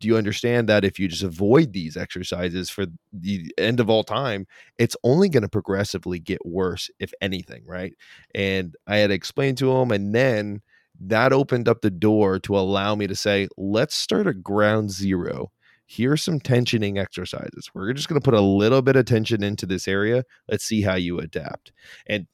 do 0.00 0.08
you 0.08 0.16
understand 0.16 0.68
that 0.68 0.84
if 0.84 0.98
you 0.98 1.08
just 1.08 1.22
avoid 1.22 1.72
these 1.72 1.96
exercises 1.96 2.70
for 2.70 2.86
the 3.12 3.52
end 3.58 3.80
of 3.80 3.90
all 3.90 4.02
time, 4.02 4.46
it's 4.78 4.96
only 5.04 5.28
going 5.28 5.42
to 5.42 5.48
progressively 5.48 6.18
get 6.18 6.44
worse, 6.44 6.90
if 6.98 7.12
anything, 7.20 7.62
right? 7.66 7.94
And 8.34 8.74
I 8.86 8.96
had 8.96 9.08
to 9.08 9.14
explain 9.14 9.56
to 9.56 9.70
him, 9.72 9.90
and 9.90 10.14
then 10.14 10.62
that 11.00 11.32
opened 11.32 11.68
up 11.68 11.82
the 11.82 11.90
door 11.90 12.38
to 12.40 12.56
allow 12.58 12.94
me 12.94 13.06
to 13.06 13.14
say, 13.14 13.48
let's 13.56 13.94
start 13.94 14.26
at 14.26 14.42
ground 14.42 14.90
zero 14.90 15.52
here's 15.90 16.22
some 16.22 16.38
tensioning 16.38 16.98
exercises. 16.98 17.68
We're 17.74 17.92
just 17.92 18.08
going 18.08 18.20
to 18.20 18.24
put 18.24 18.38
a 18.38 18.40
little 18.40 18.80
bit 18.80 18.94
of 18.94 19.06
tension 19.06 19.42
into 19.42 19.66
this 19.66 19.88
area. 19.88 20.24
Let's 20.48 20.64
see 20.64 20.82
how 20.82 20.94
you 20.94 21.18
adapt. 21.18 21.72
And 22.06 22.28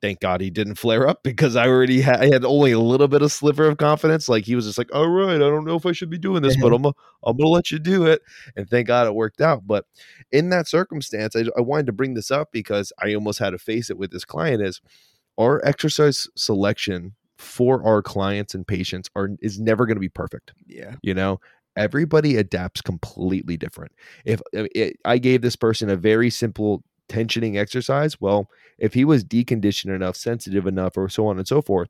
thank 0.00 0.20
God 0.20 0.40
he 0.40 0.48
didn't 0.48 0.76
flare 0.76 1.06
up 1.06 1.22
because 1.22 1.54
I 1.54 1.68
already 1.68 2.00
had, 2.00 2.22
I 2.22 2.32
had 2.32 2.46
only 2.46 2.72
a 2.72 2.78
little 2.78 3.06
bit 3.06 3.20
of 3.20 3.30
sliver 3.30 3.68
of 3.68 3.76
confidence. 3.76 4.26
Like 4.26 4.46
he 4.46 4.54
was 4.54 4.64
just 4.64 4.78
like, 4.78 4.88
all 4.94 5.06
right, 5.06 5.34
I 5.34 5.38
don't 5.38 5.66
know 5.66 5.76
if 5.76 5.84
I 5.84 5.92
should 5.92 6.08
be 6.08 6.16
doing 6.16 6.40
this, 6.40 6.56
but 6.56 6.68
I'm 6.72 6.80
gonna, 6.80 6.94
I'm 7.22 7.36
gonna 7.36 7.50
let 7.50 7.70
you 7.70 7.78
do 7.78 8.06
it. 8.06 8.22
And 8.56 8.68
thank 8.70 8.86
God 8.86 9.06
it 9.06 9.14
worked 9.14 9.42
out. 9.42 9.66
But 9.66 9.84
in 10.32 10.48
that 10.48 10.66
circumstance, 10.66 11.36
I, 11.36 11.44
I 11.58 11.60
wanted 11.60 11.84
to 11.86 11.92
bring 11.92 12.14
this 12.14 12.30
up 12.30 12.52
because 12.52 12.90
I 13.02 13.12
almost 13.14 13.38
had 13.38 13.50
to 13.50 13.58
face 13.58 13.90
it 13.90 13.98
with 13.98 14.12
this 14.12 14.24
client 14.24 14.62
is 14.62 14.80
our 15.36 15.62
exercise 15.62 16.26
selection 16.36 17.16
for 17.36 17.86
our 17.86 18.00
clients 18.00 18.54
and 18.54 18.66
patients 18.66 19.10
are 19.14 19.28
is 19.42 19.60
never 19.60 19.84
going 19.84 19.96
to 19.96 20.00
be 20.00 20.08
perfect. 20.08 20.54
Yeah. 20.66 20.94
You 21.02 21.12
know, 21.12 21.40
everybody 21.76 22.36
adapts 22.36 22.80
completely 22.80 23.56
different. 23.56 23.92
If 24.24 24.40
uh, 24.56 24.66
it, 24.74 24.96
I 25.04 25.18
gave 25.18 25.42
this 25.42 25.56
person 25.56 25.90
a 25.90 25.96
very 25.96 26.30
simple 26.30 26.82
tensioning 27.08 27.56
exercise, 27.56 28.20
well, 28.20 28.48
if 28.78 28.94
he 28.94 29.04
was 29.04 29.24
deconditioned 29.24 29.94
enough, 29.94 30.16
sensitive 30.16 30.66
enough, 30.66 30.96
or 30.96 31.08
so 31.08 31.26
on 31.26 31.38
and 31.38 31.46
so 31.46 31.60
forth, 31.62 31.88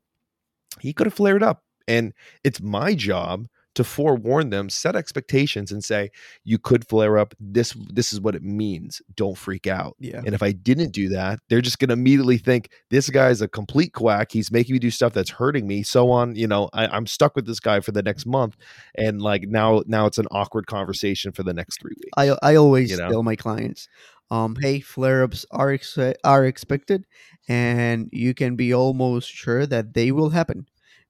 he 0.79 0.93
could 0.93 1.07
have 1.07 1.13
flared 1.13 1.43
up. 1.43 1.63
And 1.87 2.13
it's 2.43 2.61
my 2.61 2.95
job 2.95 3.47
to 3.75 3.83
forewarn 3.83 4.49
them, 4.49 4.69
set 4.69 4.95
expectations, 4.95 5.71
and 5.71 5.83
say, 5.83 6.09
you 6.43 6.57
could 6.57 6.87
flare 6.87 7.17
up. 7.17 7.35
This 7.39 7.75
this 7.93 8.11
is 8.11 8.19
what 8.19 8.35
it 8.35 8.43
means. 8.43 9.01
Don't 9.15 9.37
freak 9.37 9.67
out. 9.67 9.95
Yeah. 9.99 10.21
And 10.25 10.33
if 10.33 10.41
I 10.41 10.51
didn't 10.51 10.91
do 10.91 11.09
that, 11.09 11.39
they're 11.49 11.61
just 11.61 11.79
gonna 11.79 11.93
immediately 11.93 12.37
think 12.37 12.69
this 12.89 13.09
guy's 13.09 13.41
a 13.41 13.47
complete 13.47 13.93
quack. 13.93 14.31
He's 14.31 14.51
making 14.51 14.73
me 14.73 14.79
do 14.79 14.89
stuff 14.91 15.13
that's 15.13 15.29
hurting 15.29 15.67
me. 15.67 15.83
So 15.83 16.09
on, 16.11 16.35
you 16.35 16.47
know, 16.47 16.69
I, 16.73 16.87
I'm 16.87 17.05
stuck 17.07 17.35
with 17.35 17.45
this 17.45 17.59
guy 17.59 17.79
for 17.79 17.91
the 17.91 18.03
next 18.03 18.25
month. 18.25 18.57
And 18.97 19.21
like 19.21 19.43
now 19.43 19.83
now 19.85 20.05
it's 20.05 20.17
an 20.17 20.27
awkward 20.31 20.67
conversation 20.67 21.31
for 21.31 21.43
the 21.43 21.53
next 21.53 21.79
three 21.81 21.95
weeks. 21.97 22.11
I 22.17 22.35
I 22.41 22.55
always 22.55 22.91
You 22.91 22.97
know? 22.97 23.09
tell 23.09 23.23
my 23.23 23.35
clients, 23.35 23.87
um, 24.31 24.55
hey, 24.59 24.79
flare 24.79 25.23
ups 25.23 25.45
are 25.51 25.71
ex- 25.71 25.97
are 26.23 26.45
expected, 26.45 27.05
and 27.47 28.09
you 28.11 28.33
can 28.33 28.55
be 28.55 28.73
almost 28.73 29.29
sure 29.29 29.65
that 29.67 29.93
they 29.93 30.11
will 30.11 30.29
happen. 30.31 30.65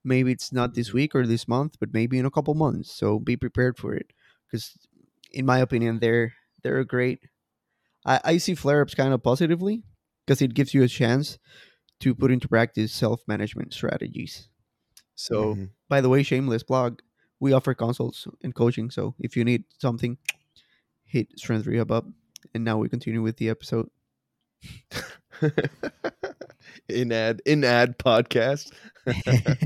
Maybe 0.06 0.32
it's 0.34 0.54
not 0.54 0.76
this 0.76 0.94
Mhm. 0.94 0.94
week 0.94 1.15
or 1.15 1.28
this 1.28 1.48
month, 1.48 1.78
but 1.80 1.94
maybe 1.94 2.20
in 2.20 2.26
a 2.28 2.32
couple 2.32 2.56
months. 2.56 2.94
So 2.94 3.20
be 3.20 3.38
prepared 3.38 3.78
for 3.80 3.96
it, 3.96 4.13
because 4.48 4.78
in 5.32 5.46
my 5.46 5.60
opinion, 5.60 6.00
they're 6.00 6.34
they're 6.63 6.84
great. 6.86 7.22
I, 8.06 8.20
I 8.24 8.38
see 8.38 8.56
flare 8.56 8.82
ups 8.82 8.96
kind 8.96 9.13
of 9.13 9.24
positively 9.24 9.84
because 10.26 10.41
it 10.41 10.54
gives 10.54 10.74
you 10.74 10.84
a 10.84 10.88
chance 10.88 11.39
to 12.02 12.15
put 12.15 12.32
into 12.32 12.48
practice 12.50 12.94
self 12.94 13.22
management 13.28 13.74
strategies. 13.74 14.50
So 15.15 15.60
Mhm. 15.60 15.76
by 15.89 16.02
the 16.02 16.10
way, 16.10 16.24
shameless 16.24 16.63
blog, 16.63 17.02
we 17.39 17.54
offer 17.54 17.74
consults 17.74 18.28
and 18.44 18.56
coaching. 18.56 18.91
So 18.91 19.15
if 19.20 19.38
you 19.38 19.44
need 19.46 19.65
something, 19.80 20.18
hit 21.06 21.38
Strength 21.39 21.68
Rehab 21.68 21.91
up. 21.91 22.06
And 22.54 22.63
now 22.63 22.78
we 22.78 22.89
continue 22.89 23.22
with 23.22 23.38
the 23.38 23.50
episode. 23.50 23.89
in 26.89 27.12
ad 27.12 27.41
in 27.46 27.63
ad 27.63 27.98
podcast. 27.98 28.72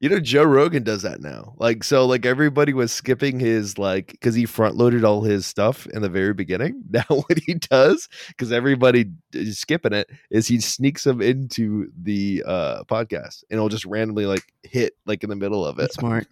you 0.00 0.08
know, 0.08 0.20
Joe 0.20 0.44
Rogan 0.44 0.82
does 0.82 1.02
that 1.02 1.20
now. 1.20 1.54
Like, 1.56 1.82
so 1.82 2.04
like 2.04 2.26
everybody 2.26 2.72
was 2.72 2.92
skipping 2.92 3.40
his 3.40 3.78
like 3.78 4.08
because 4.08 4.34
he 4.34 4.44
front 4.44 4.76
loaded 4.76 5.04
all 5.04 5.22
his 5.22 5.46
stuff 5.46 5.86
in 5.86 6.02
the 6.02 6.08
very 6.08 6.34
beginning. 6.34 6.82
Now 6.90 7.04
what 7.08 7.38
he 7.46 7.54
does, 7.54 8.08
because 8.28 8.52
everybody 8.52 9.06
is 9.32 9.58
skipping 9.58 9.92
it, 9.92 10.08
is 10.30 10.46
he 10.46 10.60
sneaks 10.60 11.04
them 11.04 11.20
into 11.20 11.90
the 12.00 12.44
uh 12.46 12.84
podcast 12.84 13.44
and 13.50 13.56
it'll 13.56 13.68
just 13.68 13.86
randomly 13.86 14.26
like 14.26 14.44
hit 14.62 14.94
like 15.06 15.24
in 15.24 15.30
the 15.30 15.36
middle 15.36 15.64
of 15.64 15.78
it. 15.78 15.82
That's 15.82 15.94
smart. 15.96 16.26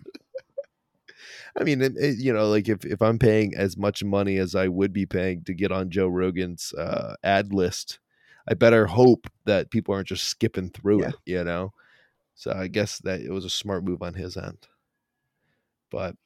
I 1.58 1.64
mean, 1.64 1.82
it, 1.82 1.96
it- 1.96 2.18
you 2.18 2.32
know, 2.32 2.48
like 2.48 2.68
if, 2.68 2.84
if 2.84 3.02
I'm 3.02 3.18
paying 3.18 3.54
as 3.54 3.76
much 3.76 4.02
money 4.04 4.38
as 4.38 4.54
I 4.54 4.68
would 4.68 4.92
be 4.92 5.06
paying 5.06 5.44
to 5.44 5.54
get 5.54 5.72
on 5.72 5.90
Joe 5.90 6.08
Rogan's 6.08 6.72
uh, 6.74 7.14
ad 7.22 7.52
list, 7.52 7.98
I 8.48 8.54
better 8.54 8.86
hope 8.86 9.28
that 9.44 9.70
people 9.70 9.94
aren't 9.94 10.08
just 10.08 10.24
skipping 10.24 10.70
through 10.70 11.02
Yeah. 11.02 11.08
it, 11.08 11.16
you 11.26 11.44
know? 11.44 11.72
So 12.34 12.52
I 12.52 12.68
guess 12.68 12.98
that 13.00 13.20
it 13.20 13.30
was 13.30 13.44
a 13.44 13.50
smart 13.50 13.84
move 13.84 14.02
on 14.02 14.14
his 14.14 14.36
end. 14.36 14.66
But 15.90 16.16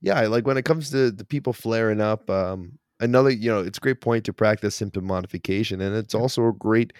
yeah, 0.00 0.20
like 0.22 0.46
when 0.46 0.56
it 0.56 0.64
comes 0.64 0.90
to 0.90 1.10
the 1.10 1.24
people 1.24 1.52
flaring 1.52 2.00
up, 2.00 2.28
um, 2.30 2.78
another, 3.00 3.30
you 3.30 3.50
know, 3.50 3.60
it's 3.60 3.78
a 3.78 3.80
great 3.80 4.00
point 4.00 4.24
to 4.24 4.32
practice 4.32 4.76
symptom 4.76 5.04
modification. 5.04 5.80
And 5.80 5.96
it's 5.96 6.14
also 6.14 6.46
a 6.46 6.52
great, 6.52 6.92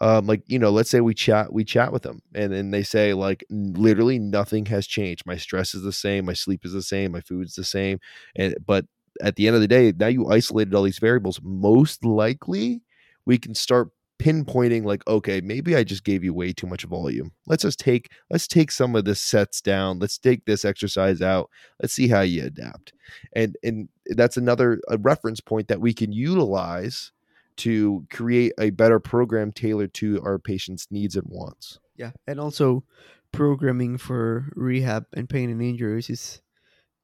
um, 0.00 0.26
like, 0.26 0.42
you 0.46 0.58
know, 0.58 0.70
let's 0.70 0.90
say 0.90 1.00
we 1.00 1.14
chat, 1.14 1.52
we 1.52 1.64
chat 1.64 1.92
with 1.92 2.02
them 2.02 2.22
and 2.34 2.52
then 2.52 2.70
they 2.70 2.82
say 2.82 3.14
like 3.14 3.44
literally 3.50 4.18
nothing 4.18 4.66
has 4.66 4.86
changed. 4.86 5.26
My 5.26 5.36
stress 5.36 5.74
is 5.74 5.82
the 5.82 5.92
same. 5.92 6.24
My 6.24 6.32
sleep 6.32 6.64
is 6.64 6.72
the 6.72 6.82
same. 6.82 7.12
My 7.12 7.20
food's 7.20 7.54
the 7.54 7.64
same. 7.64 7.98
And, 8.36 8.54
but 8.64 8.86
at 9.20 9.36
the 9.36 9.46
end 9.46 9.56
of 9.56 9.62
the 9.62 9.68
day, 9.68 9.92
now 9.96 10.06
you 10.06 10.28
isolated 10.28 10.74
all 10.74 10.84
these 10.84 11.00
variables. 11.00 11.40
Most 11.42 12.04
likely 12.04 12.82
we 13.26 13.38
can 13.38 13.54
start 13.54 13.90
pinpointing 14.18 14.84
like 14.84 15.06
okay 15.06 15.40
maybe 15.40 15.76
i 15.76 15.84
just 15.84 16.02
gave 16.02 16.24
you 16.24 16.34
way 16.34 16.52
too 16.52 16.66
much 16.66 16.82
volume 16.84 17.30
let's 17.46 17.62
just 17.62 17.78
take 17.78 18.10
let's 18.30 18.48
take 18.48 18.70
some 18.70 18.96
of 18.96 19.04
the 19.04 19.14
sets 19.14 19.60
down 19.60 19.98
let's 20.00 20.18
take 20.18 20.44
this 20.44 20.64
exercise 20.64 21.22
out 21.22 21.48
let's 21.80 21.94
see 21.94 22.08
how 22.08 22.20
you 22.20 22.44
adapt 22.44 22.92
and 23.34 23.56
and 23.62 23.88
that's 24.08 24.36
another 24.36 24.80
a 24.88 24.96
reference 24.98 25.40
point 25.40 25.68
that 25.68 25.80
we 25.80 25.92
can 25.92 26.12
utilize 26.12 27.12
to 27.56 28.06
create 28.10 28.52
a 28.58 28.70
better 28.70 29.00
program 29.00 29.50
tailored 29.52 29.92
to 29.94 30.20
our 30.22 30.38
patients 30.38 30.86
needs 30.90 31.16
and 31.16 31.26
wants 31.28 31.78
Yeah. 31.96 32.12
And 32.26 32.38
also, 32.40 32.84
programming 33.32 33.98
for 33.98 34.50
rehab 34.54 35.04
and 35.12 35.28
pain 35.28 35.50
and 35.50 35.60
injuries 35.60 36.08
is 36.08 36.40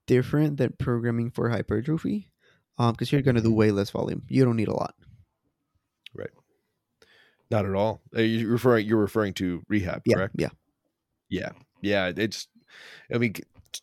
different 0.07 0.57
than 0.59 0.75
programming 0.79 1.31
for 1.31 1.51
hypertrophy 1.51 2.31
because 2.79 3.11
you're 3.13 3.23
going 3.23 3.37
to 3.37 3.43
do 3.43 3.53
way 3.53 3.71
less 3.71 3.91
volume. 3.91 4.23
You 4.29 4.45
don't 4.45 4.57
need 4.57 4.69
a 4.69 4.75
lot. 4.75 4.95
Right. 6.15 6.31
Not 7.51 7.67
at 7.67 7.75
all 7.75 8.01
Uh, 8.17 8.21
you're 8.23 8.51
referring 8.51 8.87
you're 8.87 8.99
referring 9.01 9.35
to 9.35 9.63
rehab 9.69 10.03
Yeah. 10.07 10.15
correct 10.17 10.35
Yeah. 10.39 10.49
yeah 11.29 11.51
yeah 11.83 12.13
it's 12.17 12.49
i 13.13 13.19
mean 13.19 13.35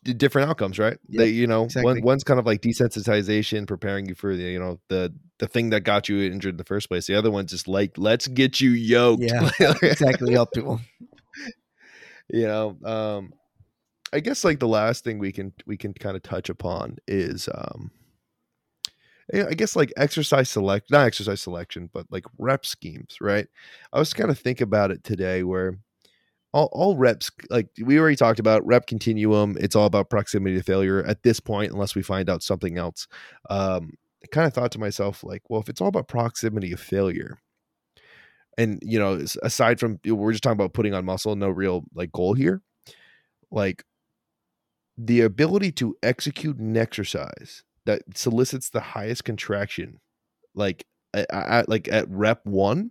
d- 0.04 0.12
different 0.14 0.48
outcomes 0.48 0.78
right 0.78 0.98
Yeah, 1.08 1.18
they 1.18 1.28
you 1.28 1.46
know 1.46 1.64
exactly. 1.64 1.94
one, 1.94 2.02
one's 2.02 2.24
kind 2.24 2.40
of 2.40 2.46
like 2.46 2.60
desensitization 2.62 3.66
preparing 3.66 4.06
you 4.06 4.14
for 4.14 4.36
the 4.36 4.42
you 4.42 4.58
know 4.58 4.80
the 4.88 5.12
the 5.38 5.46
thing 5.46 5.70
that 5.70 5.80
got 5.82 6.08
you 6.08 6.20
injured 6.20 6.54
in 6.54 6.56
the 6.56 6.64
first 6.64 6.88
place 6.88 7.06
the 7.06 7.14
other 7.14 7.30
one's 7.30 7.50
just 7.50 7.68
like 7.68 7.96
let's 7.96 8.26
get 8.28 8.60
you 8.60 8.70
yoked 8.70 9.22
Yeah, 9.22 9.50
Exactly. 9.82 10.32
Help 10.32 10.52
people. 10.54 10.80
you 12.28 12.46
know 12.46 12.76
um 12.84 13.32
i 14.12 14.20
guess 14.20 14.44
like 14.44 14.58
the 14.60 14.68
last 14.68 15.04
thing 15.04 15.18
we 15.18 15.32
can 15.32 15.52
we 15.66 15.76
can 15.76 15.92
kind 15.92 16.16
of 16.16 16.22
touch 16.22 16.48
upon 16.48 16.96
is 17.08 17.48
um 17.54 17.90
I 19.32 19.54
guess 19.54 19.76
like 19.76 19.92
exercise 19.96 20.50
select, 20.50 20.90
not 20.90 21.06
exercise 21.06 21.40
selection, 21.40 21.88
but 21.92 22.06
like 22.10 22.24
rep 22.38 22.66
schemes, 22.66 23.16
right? 23.20 23.46
I 23.92 23.98
was 23.98 24.12
kind 24.12 24.30
of 24.30 24.38
think 24.38 24.60
about 24.60 24.90
it 24.90 25.04
today 25.04 25.42
where 25.42 25.78
all, 26.52 26.68
all 26.72 26.96
reps, 26.96 27.30
like 27.50 27.68
we 27.82 27.98
already 27.98 28.16
talked 28.16 28.38
about 28.38 28.64
rep 28.66 28.86
continuum, 28.86 29.56
it's 29.58 29.74
all 29.74 29.86
about 29.86 30.10
proximity 30.10 30.56
to 30.56 30.62
failure 30.62 31.02
at 31.04 31.22
this 31.22 31.40
point, 31.40 31.72
unless 31.72 31.94
we 31.94 32.02
find 32.02 32.28
out 32.28 32.42
something 32.42 32.78
else. 32.78 33.08
Um, 33.48 33.92
I 34.22 34.26
kind 34.30 34.46
of 34.46 34.52
thought 34.52 34.72
to 34.72 34.78
myself, 34.78 35.24
like, 35.24 35.42
well, 35.48 35.60
if 35.60 35.68
it's 35.68 35.80
all 35.80 35.88
about 35.88 36.08
proximity 36.08 36.72
of 36.72 36.80
failure, 36.80 37.38
and 38.58 38.78
you 38.82 38.98
know, 38.98 39.24
aside 39.42 39.80
from 39.80 39.98
we're 40.04 40.32
just 40.32 40.42
talking 40.42 40.60
about 40.60 40.74
putting 40.74 40.94
on 40.94 41.04
muscle, 41.04 41.34
no 41.36 41.48
real 41.48 41.84
like 41.94 42.12
goal 42.12 42.34
here, 42.34 42.60
like 43.50 43.84
the 44.98 45.22
ability 45.22 45.72
to 45.72 45.96
execute 46.02 46.58
an 46.58 46.76
exercise 46.76 47.64
that 47.86 48.02
solicits 48.14 48.70
the 48.70 48.80
highest 48.80 49.24
contraction 49.24 50.00
like 50.54 50.84
at, 51.14 51.26
at 51.32 51.68
like 51.68 51.88
at 51.88 52.08
rep 52.08 52.44
1 52.44 52.90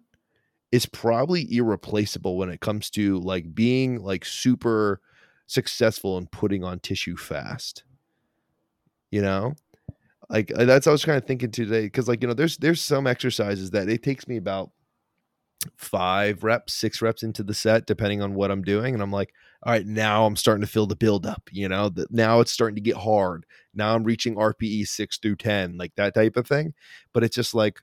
is 0.71 0.85
probably 0.85 1.53
irreplaceable 1.55 2.37
when 2.37 2.49
it 2.49 2.61
comes 2.61 2.89
to 2.91 3.19
like 3.19 3.53
being 3.53 4.01
like 4.01 4.25
super 4.25 5.01
successful 5.47 6.17
in 6.17 6.27
putting 6.27 6.63
on 6.63 6.79
tissue 6.79 7.17
fast 7.17 7.83
you 9.11 9.21
know? 9.21 9.53
Like 10.29 10.49
uh, 10.55 10.63
that's 10.63 10.87
i 10.87 10.91
was 10.91 11.03
kind 11.03 11.17
of 11.17 11.25
thinking 11.25 11.51
today 11.51 11.81
because 11.81 12.07
like 12.07 12.21
you 12.21 12.27
know 12.29 12.33
there's 12.33 12.55
there's 12.55 12.79
some 12.79 13.05
exercises 13.05 13.71
that 13.71 13.89
it 13.89 14.01
takes 14.01 14.29
me 14.29 14.37
about 14.37 14.71
five 15.75 16.45
reps 16.45 16.73
six 16.73 17.01
reps 17.01 17.21
into 17.21 17.43
the 17.43 17.53
set 17.53 17.85
depending 17.85 18.21
on 18.21 18.33
what 18.33 18.49
i'm 18.49 18.61
doing 18.63 18.93
and 18.93 19.03
i'm 19.03 19.11
like 19.11 19.33
all 19.63 19.73
right 19.73 19.85
now 19.85 20.25
i'm 20.25 20.37
starting 20.37 20.61
to 20.61 20.71
feel 20.71 20.87
the 20.87 20.95
build 20.95 21.25
up 21.25 21.49
you 21.51 21.67
know? 21.67 21.89
That 21.89 22.11
now 22.11 22.39
it's 22.39 22.51
starting 22.51 22.75
to 22.75 22.81
get 22.81 22.95
hard. 22.95 23.45
Now 23.73 23.93
i'm 23.93 24.05
reaching 24.05 24.35
rpe 24.35 24.87
6 24.87 25.17
through 25.17 25.35
10 25.35 25.77
like 25.77 25.93
that 25.97 26.13
type 26.13 26.37
of 26.37 26.47
thing. 26.47 26.73
But 27.11 27.25
it's 27.25 27.35
just 27.35 27.53
like 27.53 27.81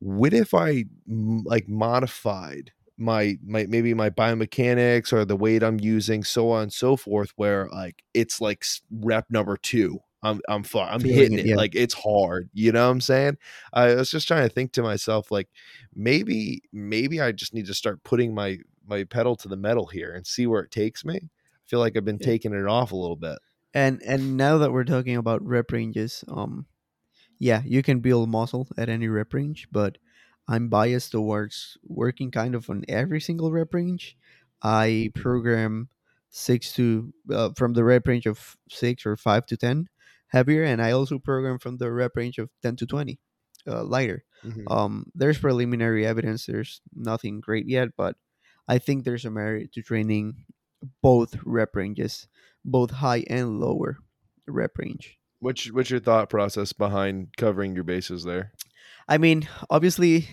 what 0.00 0.32
if 0.32 0.54
I 0.54 0.84
like 1.08 1.68
modified 1.68 2.72
my 2.96 3.38
my 3.46 3.64
maybe 3.66 3.94
my 3.94 4.10
biomechanics 4.10 5.10
or 5.12 5.24
the 5.24 5.36
weight 5.36 5.62
i'm 5.62 5.80
using 5.80 6.22
so 6.22 6.50
on 6.50 6.64
and 6.64 6.72
so 6.72 6.96
forth 6.96 7.32
where 7.36 7.66
like 7.72 8.02
it's 8.12 8.42
like 8.42 8.62
rep 8.90 9.24
number 9.30 9.56
two 9.56 9.98
i'm 10.22 10.38
i'm 10.50 10.62
fu- 10.62 10.78
i'm 10.80 11.00
Feeling 11.00 11.16
hitting 11.16 11.38
it, 11.38 11.46
it, 11.46 11.46
yeah. 11.46 11.56
like 11.56 11.74
it's 11.74 11.94
hard 11.94 12.50
you 12.52 12.72
know 12.72 12.84
what 12.84 12.92
i'm 12.92 13.00
saying 13.00 13.38
i 13.72 13.94
was 13.94 14.10
just 14.10 14.28
trying 14.28 14.46
to 14.46 14.54
think 14.54 14.72
to 14.72 14.82
myself 14.82 15.30
like 15.30 15.48
maybe 15.94 16.62
maybe 16.72 17.20
i 17.22 17.32
just 17.32 17.54
need 17.54 17.66
to 17.66 17.74
start 17.74 18.02
putting 18.04 18.34
my 18.34 18.58
my 18.86 19.04
pedal 19.04 19.34
to 19.36 19.48
the 19.48 19.56
metal 19.56 19.86
here 19.86 20.12
and 20.12 20.26
see 20.26 20.46
where 20.46 20.62
it 20.62 20.70
takes 20.70 21.02
me 21.02 21.16
i 21.16 21.28
feel 21.66 21.78
like 21.78 21.96
i've 21.96 22.04
been 22.04 22.18
Yeah. 22.20 22.26
taking 22.26 22.52
it 22.52 22.66
off 22.66 22.92
a 22.92 22.96
little 22.96 23.16
bit 23.16 23.38
And 23.72 24.02
and 24.04 24.36
now 24.36 24.58
that 24.58 24.72
we're 24.72 24.84
talking 24.84 25.16
about 25.16 25.42
rep 25.46 25.70
ranges, 25.72 26.24
um, 26.28 26.66
yeah, 27.40 27.62
you 27.66 27.82
can 27.82 28.00
build 28.00 28.30
muscle 28.30 28.68
at 28.78 28.88
any 28.88 29.08
rep 29.08 29.34
range, 29.34 29.68
but 29.72 29.98
I'm 30.48 30.68
biased 30.68 31.12
towards 31.12 31.78
working 31.82 32.30
kind 32.30 32.54
of 32.54 32.70
on 32.70 32.84
every 32.88 33.20
single 33.20 33.50
rep 33.52 33.74
range. 33.74 34.16
I 34.62 35.10
program 35.16 35.88
six 36.30 36.72
to 36.74 37.12
uh, 37.32 37.50
from 37.56 37.74
the 37.74 37.84
rep 37.84 38.06
range 38.06 38.26
of 38.26 38.56
six 38.70 39.06
or 39.06 39.16
five 39.16 39.46
to 39.46 39.56
ten 39.56 39.88
heavier, 40.28 40.64
and 40.64 40.82
I 40.82 40.92
also 40.92 41.18
program 41.18 41.58
from 41.58 41.78
the 41.78 41.90
rep 41.90 42.12
range 42.16 42.38
of 42.38 42.50
ten 42.62 42.76
to 42.76 42.86
twenty 42.86 43.18
uh, 43.66 43.84
lighter. 43.84 44.24
Mhm. 44.44 44.70
Um, 44.70 45.06
there's 45.14 45.38
preliminary 45.38 46.06
evidence. 46.06 46.46
There's 46.46 46.80
nothing 46.94 47.40
great 47.40 47.66
yet, 47.68 47.90
but 47.96 48.16
I 48.68 48.78
think 48.78 49.04
there's 49.04 49.24
a 49.24 49.30
merit 49.30 49.72
to 49.74 49.82
training 49.82 50.46
both 51.02 51.36
rep 51.44 51.76
ranges, 51.76 52.28
both 52.64 52.90
high 52.90 53.24
and 53.28 53.60
lower 53.60 53.98
rep 54.48 54.78
range. 54.78 55.19
What's 55.40 55.70
what's 55.72 55.90
your 55.90 56.00
thought 56.00 56.30
process 56.30 56.72
behind 56.72 57.36
covering 57.36 57.74
your 57.74 57.84
bases 57.84 58.24
there 58.24 58.52
I 59.08 59.18
mean, 59.18 59.48
obviously, 59.68 60.28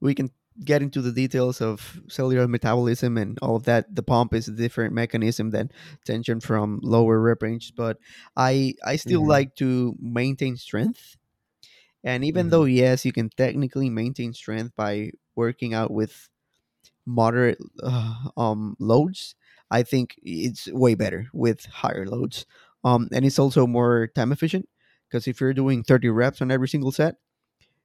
we 0.00 0.14
can 0.14 0.30
get 0.64 0.82
into 0.82 1.02
the 1.02 1.12
details 1.12 1.60
of 1.60 2.00
cellular 2.08 2.48
metabolism 2.48 3.16
and 3.18 3.38
all 3.40 3.56
of 3.56 3.64
that. 3.64 3.94
The 3.94 4.02
pump 4.02 4.34
is 4.34 4.48
a 4.48 4.52
different 4.52 4.94
mechanism 4.94 5.50
than 5.50 5.70
tension 6.04 6.40
from 6.40 6.80
lower 6.82 7.20
rep 7.20 7.42
range, 7.42 7.74
but 7.76 7.98
I 8.36 8.74
I 8.84 8.96
still 8.96 9.26
Mhm. 9.26 9.26
like 9.26 9.56
to 9.56 9.96
maintain 10.00 10.56
strength. 10.56 11.16
And 12.04 12.24
even 12.24 12.48
Mhm. 12.48 12.50
though 12.50 12.64
yes, 12.64 13.04
you 13.04 13.12
can 13.12 13.30
technically 13.30 13.90
maintain 13.90 14.32
strength 14.34 14.74
by 14.76 15.12
working 15.36 15.74
out 15.74 15.90
with 15.92 16.28
moderate 17.06 17.58
uh, 17.82 18.30
um 18.36 18.76
loads, 18.78 19.34
I 19.70 19.82
think 19.82 20.16
it's 20.22 20.68
way 20.68 20.94
better 20.94 21.28
with 21.32 21.66
higher 21.66 22.06
loads. 22.06 22.46
Um, 22.84 23.08
and 23.12 23.24
it's 23.24 23.38
also 23.38 23.66
more 23.66 24.08
time 24.14 24.32
efficient 24.32 24.68
because 25.08 25.26
if 25.28 25.40
you're 25.40 25.54
doing 25.54 25.82
30 25.82 26.08
reps 26.08 26.40
on 26.40 26.50
every 26.50 26.68
single 26.68 26.92
set, 26.92 27.16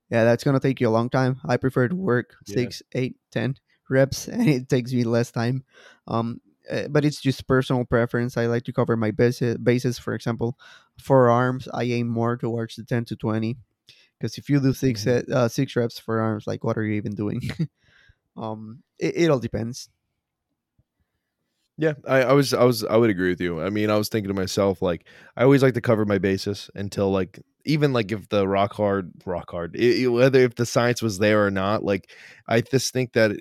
yeah, 0.09 0.23
that's 0.23 0.43
gonna 0.43 0.59
take 0.59 0.79
you 0.79 0.87
a 0.89 0.93
long 0.95 1.09
time. 1.09 1.39
I 1.45 1.57
prefer 1.57 1.87
to 1.87 1.95
work 1.95 2.35
Yeah. 2.47 2.55
six, 2.55 2.83
eight, 2.93 3.17
ten 3.31 3.55
reps, 3.89 4.27
and 4.31 4.47
it 4.47 4.69
takes 4.69 4.93
me 4.93 5.03
less 5.03 5.31
time. 5.31 5.63
Um, 6.07 6.41
uh, 6.71 6.87
but 6.89 7.05
it's 7.05 7.21
just 7.21 7.47
personal 7.47 7.85
preference. 7.85 8.37
I 8.37 8.47
like 8.47 8.63
to 8.65 8.73
cover 8.73 8.95
my 8.97 9.11
bases. 9.11 9.57
Bases, 9.57 9.99
for 9.99 10.13
example, 10.13 10.57
for 10.99 11.29
arms 11.29 11.67
I 11.73 11.83
aim 11.85 12.07
more 12.07 12.37
towards 12.37 12.75
the 12.75 12.83
ten 12.83 13.05
to 13.05 13.15
twenty, 13.15 13.57
because 14.19 14.37
if 14.37 14.49
you 14.49 14.59
do 14.61 14.73
6 14.73 15.01
Mhm. 15.01 15.03
set, 15.03 15.29
uh, 15.29 15.47
six 15.49 15.75
reps 15.75 15.99
for 15.99 16.21
arms, 16.21 16.47
like 16.47 16.63
what 16.63 16.77
are 16.77 16.83
you 16.85 16.95
even 16.95 17.15
doing? 17.15 17.41
um, 18.37 18.83
it, 18.99 19.15
it 19.17 19.29
all 19.31 19.39
depends. 19.39 19.89
Yeah, 21.77 21.93
I, 22.07 22.21
I 22.21 22.33
was, 22.33 22.53
I 22.53 22.63
was, 22.63 22.85
I 22.85 22.95
would 22.95 23.09
agree 23.09 23.29
with 23.29 23.41
you. 23.41 23.61
I 23.61 23.69
mean, 23.69 23.89
I 23.89 23.97
was 23.97 24.07
thinking 24.07 24.29
to 24.29 24.33
myself, 24.33 24.81
like, 24.81 25.05
I 25.35 25.43
always 25.43 25.61
like 25.61 25.73
to 25.73 25.81
cover 25.81 26.05
my 26.05 26.17
basis 26.17 26.69
until, 26.73 27.11
like, 27.11 27.41
even 27.65 27.91
like 27.91 28.11
if 28.13 28.29
the 28.29 28.47
rock 28.47 28.73
hard, 28.73 29.11
rock 29.25 29.49
hard, 29.51 29.75
i- 29.77 30.03
i- 30.03 30.07
whether 30.07 30.39
if 30.39 30.55
the 30.55 30.65
science 30.65 31.01
was 31.01 31.17
there 31.19 31.45
or 31.45 31.51
not. 31.51 31.83
Like, 31.83 32.11
I 32.47 32.61
just 32.61 32.93
think 32.93 33.11
that 33.13 33.31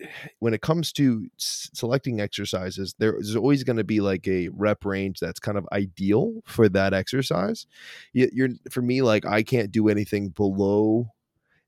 when 0.40 0.52
it 0.54 0.62
comes 0.62 0.92
to 0.94 1.26
s- 1.38 1.70
selecting 1.74 2.20
exercises, 2.20 2.94
there's 2.98 3.36
always 3.36 3.62
going 3.62 3.76
to 3.76 3.84
be 3.84 4.00
like 4.00 4.26
a 4.26 4.48
rep 4.48 4.84
range 4.84 5.20
that's 5.20 5.38
kind 5.38 5.56
of 5.58 5.68
ideal 5.72 6.40
for 6.44 6.68
that 6.70 6.92
exercise. 6.94 7.66
You- 8.14 8.30
You're 8.32 8.48
for 8.70 8.82
me, 8.82 9.02
like, 9.02 9.24
I 9.26 9.44
can't 9.44 9.70
do 9.70 9.88
anything 9.88 10.30
below 10.30 11.08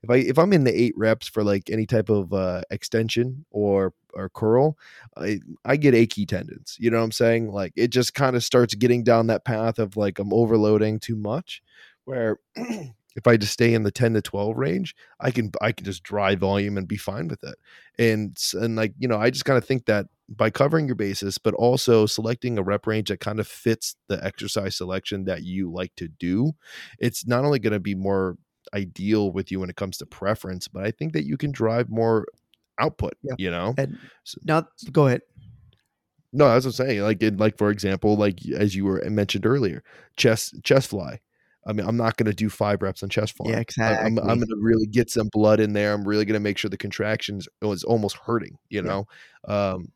if 0.06 0.10
I 0.10 0.16
if 0.16 0.38
I'm 0.38 0.52
in 0.52 0.64
the 0.64 0.80
eight 0.80 0.94
reps 0.96 1.28
for 1.28 1.42
like 1.42 1.68
any 1.70 1.86
type 1.86 2.08
of 2.08 2.32
uh, 2.32 2.62
extension 2.70 3.44
or 3.50 3.92
or 4.14 4.28
curl, 4.28 4.78
I 5.16 5.40
I 5.64 5.76
get 5.76 5.94
achy 5.94 6.26
tendons. 6.26 6.76
You 6.78 6.90
know 6.90 6.98
what 6.98 7.04
I'm 7.04 7.12
saying? 7.12 7.50
Like 7.50 7.72
it 7.76 7.88
just 7.88 8.14
kind 8.14 8.36
of 8.36 8.44
starts 8.44 8.74
getting 8.74 9.02
down 9.02 9.26
that 9.26 9.44
path 9.44 9.78
of 9.78 9.96
like 9.96 10.18
I'm 10.18 10.32
overloading 10.32 11.00
too 11.00 11.16
much. 11.16 11.62
Where 12.04 12.38
if 12.56 13.26
I 13.26 13.36
just 13.36 13.52
stay 13.52 13.74
in 13.74 13.82
the 13.82 13.90
10 13.90 14.14
to 14.14 14.22
12 14.22 14.56
range, 14.56 14.94
I 15.20 15.30
can 15.30 15.50
I 15.60 15.72
can 15.72 15.84
just 15.84 16.02
dry 16.02 16.36
volume 16.36 16.78
and 16.78 16.86
be 16.86 16.96
fine 16.96 17.28
with 17.28 17.42
it. 17.42 17.56
And 17.98 18.36
and 18.54 18.76
like 18.76 18.94
you 18.98 19.08
know, 19.08 19.18
I 19.18 19.30
just 19.30 19.44
kind 19.44 19.58
of 19.58 19.64
think 19.64 19.86
that 19.86 20.06
by 20.28 20.50
covering 20.50 20.86
your 20.86 20.96
basis, 20.96 21.38
but 21.38 21.54
also 21.54 22.06
selecting 22.06 22.58
a 22.58 22.62
rep 22.62 22.86
range 22.86 23.08
that 23.08 23.20
kind 23.20 23.38
of 23.38 23.46
fits 23.46 23.96
the 24.08 24.24
exercise 24.24 24.76
selection 24.76 25.24
that 25.24 25.44
you 25.44 25.70
like 25.70 25.94
to 25.96 26.08
do, 26.08 26.52
it's 26.98 27.26
not 27.26 27.44
only 27.44 27.60
going 27.60 27.72
to 27.72 27.80
be 27.80 27.94
more 27.94 28.36
ideal 28.74 29.30
with 29.32 29.50
you 29.50 29.60
when 29.60 29.70
it 29.70 29.76
comes 29.76 29.98
to 29.98 30.06
preference, 30.06 30.68
but 30.68 30.84
I 30.84 30.90
think 30.90 31.12
that 31.14 31.24
you 31.24 31.36
can 31.36 31.52
drive 31.52 31.88
more 31.90 32.26
output. 32.78 33.14
Yeah. 33.22 33.34
You 33.38 33.50
know, 33.50 33.74
And 33.78 33.98
now, 34.44 34.66
go 34.92 35.06
ahead. 35.06 35.22
no, 36.32 36.48
that's 36.48 36.64
what 36.66 36.78
I'm 36.78 36.86
saying, 36.86 37.00
like 37.02 37.22
in, 37.22 37.36
like 37.38 37.56
for 37.56 37.70
example, 37.70 38.16
like 38.16 38.38
as 38.54 38.74
you 38.74 38.84
were 38.84 39.02
mentioned 39.08 39.46
earlier, 39.46 39.82
chest 40.16 40.62
chest 40.62 40.88
fly. 40.90 41.20
I 41.68 41.72
mean, 41.72 41.84
I'm 41.84 41.96
not 41.96 42.16
going 42.16 42.26
to 42.30 42.34
do 42.34 42.48
five 42.48 42.80
reps 42.80 43.02
on 43.02 43.08
chest 43.08 43.36
fly. 43.36 43.50
Yeah, 43.50 43.62
I- 43.80 43.96
I'm, 44.04 44.18
I'm 44.18 44.38
going 44.38 44.40
to 44.46 44.56
really 44.60 44.86
get 44.86 45.10
some 45.10 45.28
blood 45.32 45.58
in 45.58 45.72
there. 45.72 45.92
I'm 45.92 46.06
really 46.06 46.24
going 46.24 46.34
to 46.34 46.40
make 46.40 46.58
sure 46.58 46.68
the 46.68 46.76
contractions 46.76 47.48
was 47.60 47.82
almost 47.82 48.16
hurting. 48.18 48.56
You 48.68 48.82
Yeah. 48.84 48.88
know, 48.88 49.06
um, 49.52 49.88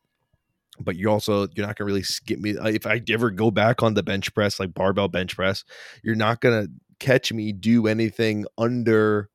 but 0.81 0.95
you 0.97 1.09
also 1.09 1.47
you're 1.55 1.65
not 1.67 1.75
going 1.77 1.85
to 1.85 1.85
really 1.85 2.03
skip 2.03 2.39
me. 2.39 2.57
uh, 2.57 2.67
If 2.67 2.85
I 2.85 3.01
ever 3.09 3.31
go 3.31 3.51
back 3.51 3.83
on 3.83 3.93
the 3.93 4.03
bench 4.03 4.33
press, 4.33 4.59
like 4.59 4.73
barbell 4.73 5.07
bench 5.07 5.35
press, 5.35 5.63
you're 6.03 6.15
not 6.15 6.41
going 6.41 6.65
to 6.65 6.71
catch 7.01 7.33
me 7.33 7.51
do 7.51 7.87
anything 7.87 8.45
under 8.57 9.29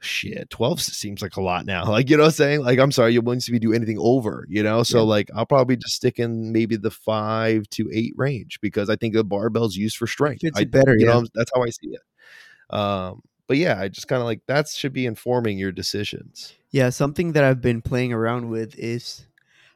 shit 0.00 0.48
12 0.50 0.80
seems 0.80 1.22
like 1.22 1.36
a 1.36 1.40
lot 1.42 1.66
now. 1.66 1.84
Like 1.90 2.08
you 2.08 2.16
know 2.16 2.22
what 2.22 2.28
i'm 2.28 2.32
saying? 2.34 2.60
Like 2.60 2.78
i'm 2.78 2.92
sorry 2.92 3.12
you 3.14 3.20
won't 3.20 3.42
see 3.42 3.52
me 3.52 3.58
do 3.58 3.72
anything 3.72 3.98
over 3.98 4.46
you 4.48 4.62
know? 4.62 4.84
So 4.84 4.98
Yeah. 4.98 5.04
like 5.04 5.30
i'll 5.34 5.46
probably 5.46 5.76
just 5.76 5.96
stick 5.96 6.20
in 6.20 6.52
maybe 6.52 6.76
the 6.76 6.90
five 6.92 7.68
to 7.70 7.90
eight 7.92 8.12
range 8.16 8.60
because 8.60 8.88
i 8.90 8.94
think 8.96 9.14
the 9.14 9.24
barbell's 9.24 9.74
used 9.74 9.96
for 9.96 10.06
strength. 10.06 10.42
Fits 10.42 10.60
I, 10.60 10.64
better, 10.64 10.94
you 10.96 11.06
yeah. 11.06 11.14
know 11.14 11.26
that's 11.34 11.50
how 11.52 11.62
i 11.64 11.70
see 11.70 11.88
it. 11.88 12.74
Um 12.74 13.22
but 13.48 13.56
yeah 13.56 13.80
i 13.80 13.88
just 13.88 14.06
kind 14.06 14.20
of 14.20 14.26
like 14.26 14.42
that 14.46 14.68
should 14.68 14.92
be 14.92 15.06
informing 15.06 15.58
your 15.58 15.72
decisions. 15.72 16.52
Yeah, 16.70 16.90
something 16.90 17.32
that 17.32 17.44
I've 17.44 17.62
been 17.62 17.80
playing 17.80 18.12
around 18.12 18.50
with 18.50 18.78
is 18.78 19.26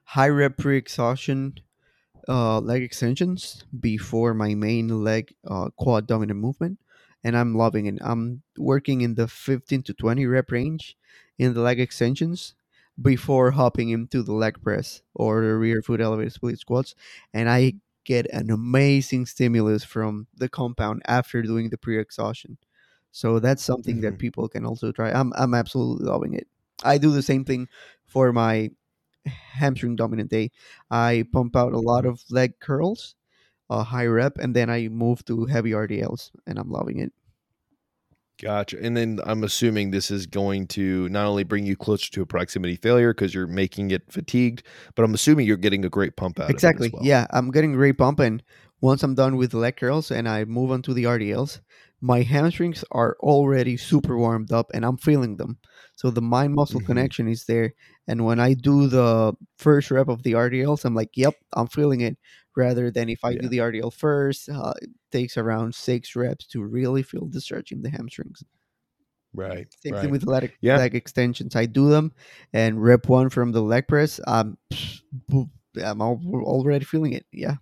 high 0.05 0.29
rep 0.29 0.59
pre 0.59 0.77
exhaustion 0.77 1.59
uh, 2.29 2.61
leg 2.61 2.83
extensions 2.83 3.65
before 3.81 4.35
my 4.35 4.55
main 4.55 4.89
leg 5.05 5.35
uh, 5.47 5.71
quad 5.77 6.07
dominant 6.07 6.39
movement. 6.41 6.79
And 7.25 7.37
I'm 7.37 7.55
loving 7.55 7.87
it. 7.87 7.99
I'm 8.01 8.43
working 8.59 9.01
in 9.03 9.15
the 9.15 9.29
15 9.29 9.83
to 9.85 9.95
20 9.95 10.27
rep 10.27 10.51
range 10.51 10.97
in 11.39 11.55
the 11.55 11.61
leg 11.61 11.79
extensions 11.81 12.55
before 13.01 13.53
hopping 13.53 13.91
into 13.91 14.23
the 14.23 14.33
leg 14.33 14.61
press 14.63 15.03
or 15.15 15.41
the 15.43 15.55
rear 15.55 15.83
foot 15.83 16.01
elevated 16.01 16.33
split 16.33 16.59
squats. 16.59 16.95
And 17.33 17.49
I 17.49 17.75
get 18.05 18.27
an 18.33 18.51
amazing 18.51 19.27
stimulus 19.27 19.85
from 19.85 20.27
the 20.35 20.49
compound 20.49 21.03
after 21.07 21.43
doing 21.43 21.71
the 21.71 21.79
pre 21.79 21.99
exhaustion. 21.99 22.59
So 23.11 23.39
that's 23.39 23.63
something 23.63 24.01
that 24.01 24.15
Mhm. 24.15 24.19
people 24.19 24.49
can 24.49 24.65
also 24.65 24.91
try. 24.93 25.11
I'm, 25.13 25.33
I'm 25.37 25.55
absolutely 25.55 26.07
loving 26.07 26.35
it. 26.35 26.49
I 26.85 26.99
do 26.99 27.13
the 27.13 27.23
same 27.23 27.45
thing 27.45 27.69
for 28.07 28.33
my 28.33 28.71
hamstring 29.27 29.97
dominant 29.97 30.31
day. 30.31 30.51
I 30.91 31.25
pump 31.33 31.57
out 31.57 31.73
a 31.73 31.79
lot 31.79 32.07
of 32.07 32.23
leg 32.31 32.59
curls, 32.61 33.15
uh, 33.71 33.83
high 33.83 34.07
rep, 34.07 34.39
and 34.39 34.55
then 34.55 34.71
I 34.71 34.89
move 34.89 35.25
to 35.27 35.47
heavy 35.47 35.71
RDLs, 35.73 36.31
and 36.47 36.59
I'm 36.59 36.71
loving 36.71 36.99
it. 36.99 37.13
Gotcha. 38.41 38.83
And 38.83 38.97
then 38.97 39.21
I'm 39.25 39.45
assuming 39.45 39.91
this 39.91 40.11
is 40.11 40.27
going 40.27 40.67
to 40.69 41.09
not 41.11 41.27
only 41.27 41.45
bring 41.45 41.65
you 41.65 41.77
closer 41.77 42.11
to 42.11 42.23
a 42.23 42.27
proximity 42.27 42.75
failure 42.75 43.15
because 43.15 43.33
you're 43.33 43.47
making 43.47 43.93
it 43.93 44.03
fatigued, 44.11 44.65
but 44.97 45.05
I'm 45.05 45.15
assuming 45.15 45.47
you're 45.47 45.57
getting 45.57 45.85
a 45.85 45.89
great 45.89 46.17
pump 46.17 46.41
out 46.41 46.51
exactly. 46.51 46.89
of 46.89 46.95
it 46.95 46.97
as 46.97 47.01
well. 47.01 47.07
Yeah, 47.07 47.27
I'm 47.31 47.53
getting 47.53 47.73
great 47.73 47.99
pump, 47.99 48.19
and 48.19 48.43
once 48.81 49.05
I'm 49.05 49.15
done 49.15 49.37
with 49.37 49.53
the 49.53 49.59
leg 49.59 49.77
curls 49.77 50.11
and 50.11 50.29
I 50.29 50.45
move 50.45 50.73
on 50.73 50.83
to 50.83 50.95
the 50.95 51.05
RDLs, 51.05 51.61
my 52.03 52.23
hamstrings 52.23 52.85
are 52.93 53.17
already 53.21 53.77
super 53.79 54.19
warmed 54.19 54.53
up, 54.53 54.71
and 54.75 54.85
I'm 54.85 54.99
feeling 54.99 55.37
them. 55.39 55.59
So 55.97 56.11
the 56.11 56.23
mind 56.23 56.55
muscle 56.55 56.81
Mhm. 56.81 56.87
connection 56.87 57.29
is 57.29 57.47
there, 57.47 57.75
and 58.09 58.25
when 58.27 58.41
I 58.41 58.55
do 58.55 58.89
the 58.89 59.35
first 59.59 59.91
rep 59.91 60.09
of 60.09 60.23
the 60.25 60.35
RDLs, 60.35 60.85
I'm 60.85 60.95
like, 60.97 61.17
"Yep, 61.17 61.35
I'm 61.55 61.69
feeling 61.69 62.03
it." 62.03 62.19
Rather 62.57 62.91
than 62.91 63.09
if 63.09 63.25
I 63.25 63.35
do 63.37 63.49
the 63.49 63.61
RDL 63.61 63.91
first, 63.93 64.49
uh, 64.51 64.75
it 64.83 64.91
takes 65.13 65.39
around 65.39 65.75
six 65.75 66.15
reps 66.17 66.47
to 66.49 66.63
really 66.65 67.03
feel 67.03 67.29
the 67.29 67.41
stretch 67.41 67.73
in 67.73 67.83
the 67.83 67.91
hamstrings. 67.91 68.45
Right. 69.35 69.67
Same 69.83 69.95
right. 69.95 70.01
thing 70.03 70.11
with 70.11 70.27
leg, 70.27 70.53
Yeah. 70.61 70.77
leg 70.77 70.95
extensions. 70.95 71.57
I 71.57 71.67
do 71.67 71.89
them 71.89 72.13
and 72.53 72.83
rep 72.83 73.09
one 73.09 73.31
from 73.31 73.53
the 73.53 73.63
leg 73.63 73.89
press. 73.89 74.21
I'm, 74.27 74.59
I'm 75.83 76.03
already 76.03 76.85
feeling 76.85 77.15
it. 77.15 77.27
Yeah. 77.33 77.57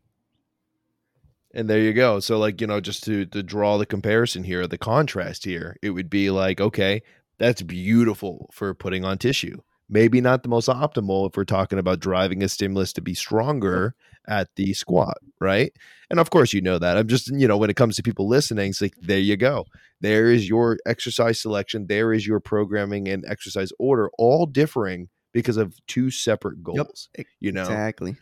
And 1.55 1.69
there 1.69 1.81
you 1.81 1.93
go. 1.93 2.21
So 2.21 2.39
like, 2.39 2.61
you 2.61 2.67
know, 2.67 2.81
just 2.81 3.05
to 3.05 3.27
to 3.27 3.43
draw 3.43 3.77
the 3.77 3.87
comparison 3.87 4.45
here, 4.45 4.67
the 4.67 4.79
contrast 4.79 5.45
here, 5.45 5.77
it 5.83 5.91
would 5.91 6.09
be 6.09 6.31
like, 6.31 6.61
okay, 6.61 7.03
that's 7.39 7.63
beautiful 7.63 8.51
for 8.53 8.75
putting 8.75 9.05
on 9.05 9.19
tissue. 9.19 9.59
Maybe 9.89 10.21
not 10.21 10.45
the 10.45 10.49
most 10.49 10.69
optimal 10.69 11.29
if 11.29 11.37
we're 11.37 11.45
talking 11.45 11.79
about 11.79 11.99
driving 11.99 12.43
a 12.45 12.49
stimulus 12.49 12.93
to 12.93 13.01
be 13.01 13.15
stronger 13.15 13.97
at 14.29 14.49
the 14.55 14.73
squat, 14.75 15.19
right? 15.41 15.73
And 16.11 16.21
of 16.21 16.31
course 16.31 16.53
you 16.53 16.61
know 16.61 16.79
that. 16.79 16.97
I'm 16.97 17.09
just, 17.09 17.29
you 17.29 17.49
know, 17.49 17.57
when 17.57 17.71
it 17.71 17.77
comes 17.77 17.97
to 17.97 18.03
people 18.03 18.29
listening, 18.29 18.71
it's 18.71 18.81
like 18.81 18.95
there 19.01 19.19
you 19.19 19.37
go. 19.37 19.65
There 20.01 20.31
is 20.31 20.49
your 20.49 20.79
exercise 20.87 21.41
selection, 21.41 21.89
there 21.89 22.13
is 22.13 22.25
your 22.27 22.39
programming 22.39 23.09
and 23.09 23.25
exercise 23.27 23.73
order 23.81 24.11
all 24.19 24.47
differing 24.47 25.09
because 25.33 25.57
of 25.57 25.75
two 25.87 26.11
separate 26.11 26.63
goals. 26.63 27.09
Yep. 27.17 27.27
You 27.41 27.53
know. 27.53 27.63
Exactly. 27.63 28.17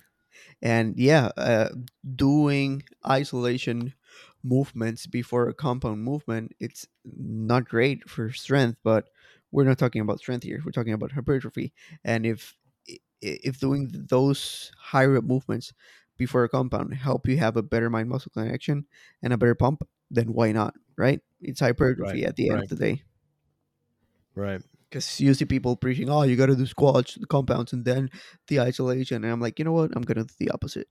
And 0.63 0.97
yeah, 0.99 1.31
uh, 1.37 1.71
doing 2.15 2.83
isolation 3.07 3.95
movements 4.43 5.07
before 5.07 5.49
a 5.49 5.55
compound 5.55 6.03
movement, 6.03 6.53
it's 6.61 6.87
not 7.05 7.69
great 7.69 8.09
for 8.09 8.33
strength, 8.33 8.79
but 8.83 9.09
we're 9.51 9.65
not 9.65 9.79
talking 9.79 10.03
about 10.03 10.19
strength 10.19 10.45
here. 10.45 10.63
We're 10.65 10.73
talking 10.73 10.93
about 10.93 11.13
hypertrophy. 11.13 11.73
And 12.05 12.27
if 12.27 12.57
if 13.21 13.59
doing 13.59 13.91
those 13.93 14.71
high 14.79 15.05
rep 15.05 15.25
movements 15.25 15.73
before 16.17 16.45
a 16.45 16.49
compound 16.49 16.95
help 16.95 17.27
you 17.27 17.37
have 17.39 17.57
a 17.57 17.63
better 17.63 17.91
mind 17.91 18.09
muscle 18.09 18.31
connection 18.33 18.87
and 19.23 19.33
a 19.33 19.37
better 19.37 19.55
pump, 19.55 19.83
then 20.11 20.33
why 20.33 20.53
not? 20.53 20.75
Right? 20.97 21.21
It's 21.41 21.61
hypertrophy 21.61 22.25
at 22.25 22.37
the 22.37 22.51
end 22.51 22.61
right. 22.61 22.65
of 22.65 22.69
the 22.71 22.77
day. 22.77 23.03
Right. 24.35 24.63
Because 24.91 25.21
you 25.21 25.35
see 25.35 25.45
people 25.45 25.77
preaching, 25.77 26.09
oh, 26.09 26.23
you 26.23 26.37
got 26.37 26.47
to 26.47 26.57
do 26.57 26.67
squats, 26.67 27.15
the 27.15 27.27
compounds, 27.27 27.73
and 27.73 27.85
then 27.85 28.11
the 28.49 28.61
isolation. 28.61 29.23
And 29.23 29.33
I'm 29.33 29.41
like, 29.41 29.59
you 29.59 29.65
know 29.65 29.73
what? 29.73 29.91
I'm 29.95 30.03
going 30.03 30.17
to 30.17 30.25
do 30.25 30.35
the 30.39 30.51
opposite. 30.51 30.89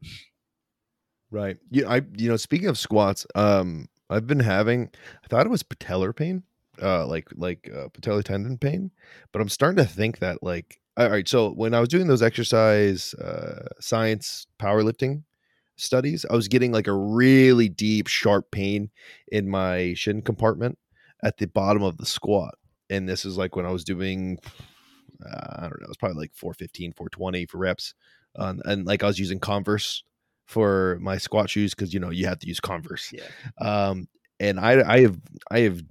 Right. 1.32 1.58
Yeah, 1.72 1.90
I 1.90 2.02
you 2.16 2.30
know, 2.30 2.38
speaking 2.38 2.70
of 2.70 2.78
squats, 2.78 3.26
um, 3.36 3.88
I've 4.10 4.28
been 4.28 4.40
having 4.40 4.90
I 5.24 5.28
thought 5.28 5.46
it 5.46 5.50
was 5.50 5.64
patellar 5.64 6.16
pain 6.16 6.44
uh, 6.82 7.06
like 7.06 7.28
like 7.36 7.70
uh, 7.74 7.90
patellar 7.90 8.24
tendon 8.24 8.58
pain, 8.58 8.92
but 9.32 9.42
I'm 9.42 9.50
starting 9.50 9.84
to 9.84 9.90
think 9.90 10.20
that 10.20 10.44
like 10.44 10.80
all 10.96 11.10
right. 11.10 11.28
So 11.28 11.52
when 11.52 11.74
I 11.74 11.80
was 11.80 11.90
doing 11.90 12.08
those 12.08 12.22
exercise 12.22 13.14
uh, 13.16 13.68
science 13.80 14.48
powerlifting 14.60 15.24
studies, 15.76 16.26
I 16.30 16.36
was 16.36 16.48
getting 16.48 16.72
like 16.72 16.88
a 16.88 16.94
really 16.94 17.70
deep, 17.70 18.08
sharp 18.08 18.52
pain 18.52 18.90
in 19.32 19.50
my 19.50 19.94
shin 19.94 20.22
compartment 20.22 20.78
at 21.24 21.38
the 21.38 21.48
bottom 21.48 21.84
of 21.84 21.98
the 21.98 22.06
squat, 22.06 22.56
and 22.90 23.08
this 23.08 23.26
is 23.26 23.38
like 23.38 23.56
when 23.56 23.66
I 23.66 23.72
was 23.72 23.84
doing. 23.84 24.40
Uh, 25.26 25.56
I 25.56 25.62
don't 25.62 25.82
know. 25.82 25.88
It's 25.88 25.98
probably 25.98 26.20
like 26.20 26.36
415, 26.36 26.94
420 26.94 27.46
for 27.48 27.58
reps. 27.58 27.96
Um, 28.36 28.62
and 28.66 28.86
like 28.86 29.04
I 29.04 29.08
was 29.08 29.18
using 29.18 29.40
Converse 29.40 30.04
for 30.46 30.98
my 31.02 31.18
squat 31.18 31.50
shoes 31.50 31.74
because 31.74 31.94
you 31.94 32.00
know 32.00 32.10
you 32.12 32.28
have 32.28 32.40
to 32.40 32.48
use 32.48 32.60
Converse. 32.60 33.12
Yeah. 33.12 33.24
Um, 33.60 34.08
and 34.40 34.60
I 34.60 34.88
I 34.88 35.02
have 35.02 35.20
I 35.50 35.60
have 35.62 35.82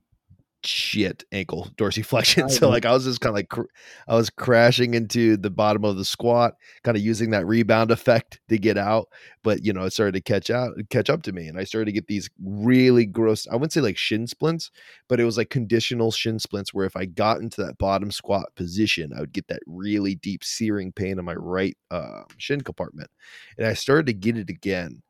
shit 0.66 1.24
ankle 1.32 1.68
dorsiflexion. 1.76 2.50
So 2.56 2.68
like 2.68 2.84
I 2.86 2.92
was 2.92 3.04
just 3.04 3.20
kind 3.20 3.30
of 3.30 3.34
like 3.34 3.48
cr- 3.48 3.72
I 4.08 4.14
was 4.14 4.30
crashing 4.30 4.94
into 4.94 5.36
the 5.36 5.50
bottom 5.50 5.84
of 5.84 5.96
the 5.96 6.04
squat, 6.04 6.54
kind 6.84 6.96
of 6.96 7.02
using 7.02 7.30
that 7.30 7.46
rebound 7.46 7.90
effect 7.90 8.40
to 8.48 8.58
get 8.58 8.78
out. 8.78 9.08
But 9.42 9.64
you 9.64 9.72
know, 9.72 9.84
it 9.84 9.92
started 9.92 10.12
to 10.12 10.20
catch 10.20 10.50
out, 10.50 10.74
catch 10.90 11.10
up 11.10 11.22
to 11.24 11.32
me, 11.32 11.48
and 11.48 11.58
I 11.58 11.64
started 11.64 11.86
to 11.86 11.92
get 11.92 12.06
these 12.06 12.30
really 12.42 13.04
gross. 13.04 13.46
I 13.48 13.54
wouldn't 13.54 13.72
say 13.72 13.80
like 13.80 13.96
shin 13.98 14.26
splints, 14.26 14.70
but 15.08 15.20
it 15.20 15.24
was 15.24 15.36
like 15.36 15.50
conditional 15.50 16.10
shin 16.10 16.38
splints 16.38 16.72
where 16.72 16.86
if 16.86 16.96
I 16.96 17.04
got 17.04 17.40
into 17.40 17.62
that 17.64 17.78
bottom 17.78 18.10
squat 18.10 18.46
position, 18.56 19.12
I 19.16 19.20
would 19.20 19.32
get 19.32 19.48
that 19.48 19.60
really 19.66 20.14
deep 20.16 20.44
searing 20.44 20.92
pain 20.92 21.18
in 21.18 21.24
my 21.24 21.34
right 21.34 21.76
uh, 21.90 22.22
shin 22.38 22.62
compartment, 22.62 23.10
and 23.58 23.66
I 23.66 23.74
started 23.74 24.06
to 24.06 24.14
get 24.14 24.36
it 24.36 24.50
again, 24.50 25.02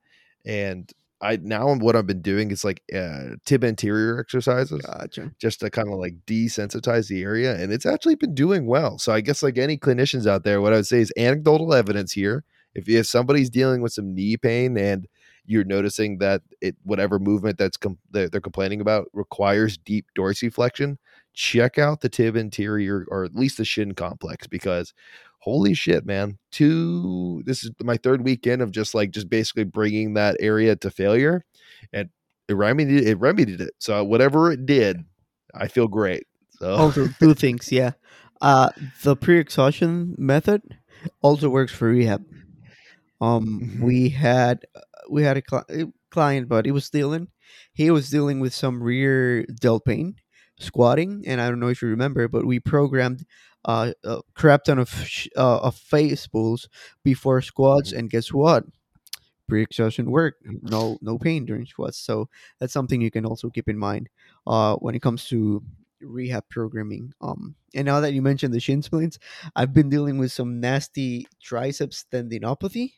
and. 0.45 0.91
I 1.21 1.39
now 1.43 1.75
what 1.75 1.97
I've 1.97 2.07
been 2.07 2.23
doing 2.23 2.51
is 2.51 2.65
like 2.65 2.83
uh, 2.95 3.37
tib 3.45 3.65
anterior 3.65 4.21
exercises 4.21 4.83
Gotcha. 4.83 5.33
just 5.41 5.61
to 5.61 5.71
kind 5.71 5.89
of 5.89 5.99
like 5.99 6.15
desensitize 6.27 7.09
the 7.09 7.23
area 7.23 7.57
and 7.57 7.73
it's 7.73 7.87
actually 7.87 8.17
been 8.17 8.35
doing 8.35 8.67
well 8.67 8.99
so 8.99 9.13
i 9.13 9.21
guess 9.21 9.43
like 9.43 9.57
any 9.57 9.79
clinicians 9.79 10.27
out 10.27 10.45
there 10.45 10.61
what 10.61 10.73
i 10.73 10.77
would 10.77 10.87
say 10.87 11.01
is 11.01 11.13
anecdotal 11.17 11.73
evidence 11.73 12.13
here 12.13 12.45
if, 12.75 12.89
if 12.89 13.07
somebody's 13.07 13.49
dealing 13.49 13.81
with 13.81 13.93
some 13.93 14.15
knee 14.15 14.37
pain 14.37 14.77
and 14.77 15.09
you're 15.47 15.65
noticing 15.65 16.19
that 16.19 16.43
it 16.61 16.77
whatever 16.83 17.19
movement 17.19 17.57
that's 17.57 17.77
com- 17.77 17.99
that 18.11 18.31
they're 18.33 18.41
complaining 18.41 18.81
about 18.81 19.09
requires 19.13 19.79
deep 19.79 20.07
dorsiflexion 20.17 20.99
check 21.33 21.79
out 21.79 22.01
the 22.01 22.09
tib 22.09 22.37
anterior 22.37 23.07
or 23.09 23.25
at 23.25 23.35
least 23.35 23.57
the 23.57 23.65
shin 23.65 23.93
complex 23.93 24.47
because 24.47 24.93
holy 25.47 25.75
shit 25.75 26.05
man 26.05 26.37
two 26.51 27.41
this 27.47 27.63
is 27.63 27.71
my 27.81 27.97
third 27.97 28.25
weekend 28.25 28.61
of 28.61 28.73
just 28.73 28.95
like 28.97 29.13
just 29.13 29.31
basically 29.31 29.63
bringing 29.63 30.15
that 30.15 30.37
area 30.41 30.75
to 30.75 30.91
failure 30.91 31.45
and 31.93 32.09
it 32.49 32.55
remedied 32.55 33.07
it 33.07 33.17
remedied 33.21 33.61
it 33.61 33.71
so 33.79 34.03
whatever 34.03 34.51
it 34.51 34.67
did 34.67 35.05
I 35.55 35.69
feel 35.69 35.87
great. 35.89 36.25
So 36.59 36.69
Also, 36.75 37.07
two 37.21 37.33
things. 37.33 37.73
Yeah. 37.73 37.93
Uh, 38.43 38.69
the 39.05 39.17
pre-exhaustion 39.17 40.15
method 40.19 40.61
also 41.23 41.49
works 41.49 41.73
for 41.73 41.89
rehab. 41.89 42.27
Um, 43.21 43.61
Mhm. 43.63 43.81
we 43.81 44.11
had 44.11 44.67
we 45.09 45.23
had 45.23 45.39
a 45.39 45.43
a 45.71 45.87
client, 46.11 46.49
but 46.49 46.67
he 46.67 46.73
was 46.73 46.91
dealing. 46.91 47.29
He 47.73 47.91
was 47.91 48.11
dealing 48.11 48.41
with 48.41 48.53
some 48.53 48.83
rear 48.83 49.45
delt 49.47 49.87
pain, 49.87 50.17
squatting, 50.59 51.25
and 51.27 51.41
I 51.41 51.49
don't 51.49 51.61
know 51.61 51.69
if 51.73 51.81
you 51.81 51.89
remember, 51.89 52.29
but 52.29 52.45
we 52.45 52.61
programmed 52.61 53.25
uh, 53.67 53.93
a 54.05 54.23
crap 54.35 54.65
ton 54.65 54.79
of 54.79 54.91
sh- 54.91 55.29
uh, 55.37 55.59
of 55.61 55.77
face 55.77 56.27
pulls 56.27 56.69
before 57.05 57.43
squats, 57.43 57.93
and 57.93 58.11
guess 58.11 58.33
what? 58.33 58.65
Pre-exhaustion 59.49 60.11
work, 60.11 60.37
no 60.63 60.99
no 61.03 61.19
pain 61.19 61.45
during 61.47 61.67
squats. 61.67 61.99
So 61.99 62.29
that's 62.59 62.73
something 62.73 63.01
you 63.01 63.13
can 63.13 63.25
also 63.25 63.49
keep 63.49 63.69
in 63.69 63.79
mind 63.79 64.09
uh, 64.47 64.75
when 64.77 64.97
it 64.97 65.03
comes 65.03 65.29
to 65.29 65.63
rehab 66.01 66.49
programming. 66.49 67.13
Um, 67.21 67.55
and 67.75 67.87
now 67.87 68.01
that 68.01 68.13
you 68.13 68.23
mentioned 68.23 68.53
the 68.53 68.59
shin 68.61 68.83
splints, 68.83 69.21
I've 69.55 69.73
been 69.73 69.89
dealing 69.89 70.19
with 70.19 70.33
some 70.33 70.59
nasty 70.61 71.29
triceps 71.41 72.05
tendinopathy, 72.11 72.95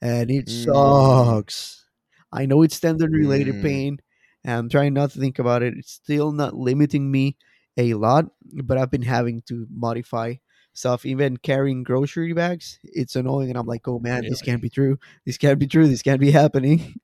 and 0.00 0.30
it 0.30 0.46
Mm. 0.46 0.48
sucks. 0.48 1.86
I 2.32 2.46
know 2.46 2.62
it's 2.62 2.78
tendon 2.78 3.10
related 3.10 3.56
Mm. 3.56 3.62
pain, 3.62 3.98
and 4.44 4.54
I'm 4.54 4.68
trying 4.68 4.94
not 4.94 5.10
to 5.12 5.18
think 5.20 5.40
about 5.40 5.64
it. 5.64 5.74
It's 5.76 5.92
still 5.92 6.30
not 6.32 6.54
limiting 6.54 7.10
me 7.10 7.36
a 7.78 7.94
lot, 7.94 8.26
but 8.64 8.78
I've 8.78 8.90
been 8.90 9.02
having 9.02 9.42
to 9.48 9.66
modify 9.70 10.34
stuff, 10.74 11.06
even 11.06 11.36
carrying 11.38 11.82
grocery 11.84 12.32
bags. 12.32 12.78
It's 12.84 13.16
annoying, 13.16 13.50
and 13.50 13.58
I'm 13.58 13.66
like, 13.66 13.86
oh 13.88 13.98
man, 14.00 14.22
this 14.28 14.42
can't 14.42 14.62
be 14.62 14.70
true. 14.70 14.98
This 15.26 15.38
can't 15.38 15.58
be 15.58 15.66
true. 15.66 15.88
This 15.88 16.02
can't 16.02 16.20
be 16.20 16.30
happening. 16.30 16.94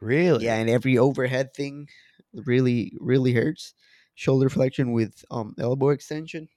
really, 0.00 0.44
Yeah, 0.44 0.56
and 0.56 0.68
every 0.70 0.98
overhead 0.98 1.54
thing 1.54 1.88
really, 2.34 2.92
really 3.00 3.32
hurts. 3.32 3.74
Shoulder 4.14 4.48
flexion 4.48 4.92
with 4.92 5.24
um 5.30 5.54
elbow 5.58 5.88
extension. 5.90 6.48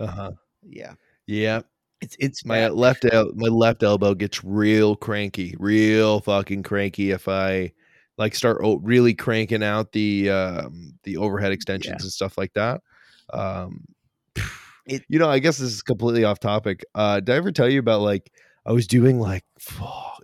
uh 0.00 0.06
huh, 0.06 0.30
Yeah, 0.62 0.94
yeah. 1.26 1.62
it's 2.00 2.16
it's 2.18 2.44
My 2.44 2.68
bad. 2.68 2.72
left 2.72 3.04
el- 3.10 3.32
my 3.34 3.48
left 3.48 3.82
elbow 3.82 4.14
gets 4.14 4.44
real 4.44 4.94
cranky, 4.96 5.54
real 5.58 6.20
fucking 6.20 6.62
cranky 6.64 7.10
if 7.10 7.26
I 7.28 7.72
like 8.18 8.34
start 8.34 8.58
really 8.82 9.14
cranking 9.14 9.62
out 9.62 9.92
the 9.92 10.28
um, 10.30 10.94
the 11.04 11.16
overhead 11.16 11.52
extensions 11.52 12.02
and 12.02 12.12
stuff 12.12 12.36
like 12.36 12.52
that. 12.54 12.82
Um, 13.32 13.84
It- 14.86 15.04
you 15.08 15.18
know, 15.18 15.28
I 15.28 15.38
guess 15.38 15.58
this 15.58 15.70
is 15.72 15.82
completely 15.82 16.24
off 16.24 16.40
topic. 16.40 16.84
Uh, 16.94 17.20
did 17.20 17.30
I 17.34 17.36
ever 17.36 17.52
tell 17.52 17.68
you 17.68 17.78
about 17.78 18.00
like 18.00 18.32
I 18.66 18.72
was 18.72 18.86
doing 18.86 19.20
like 19.20 19.44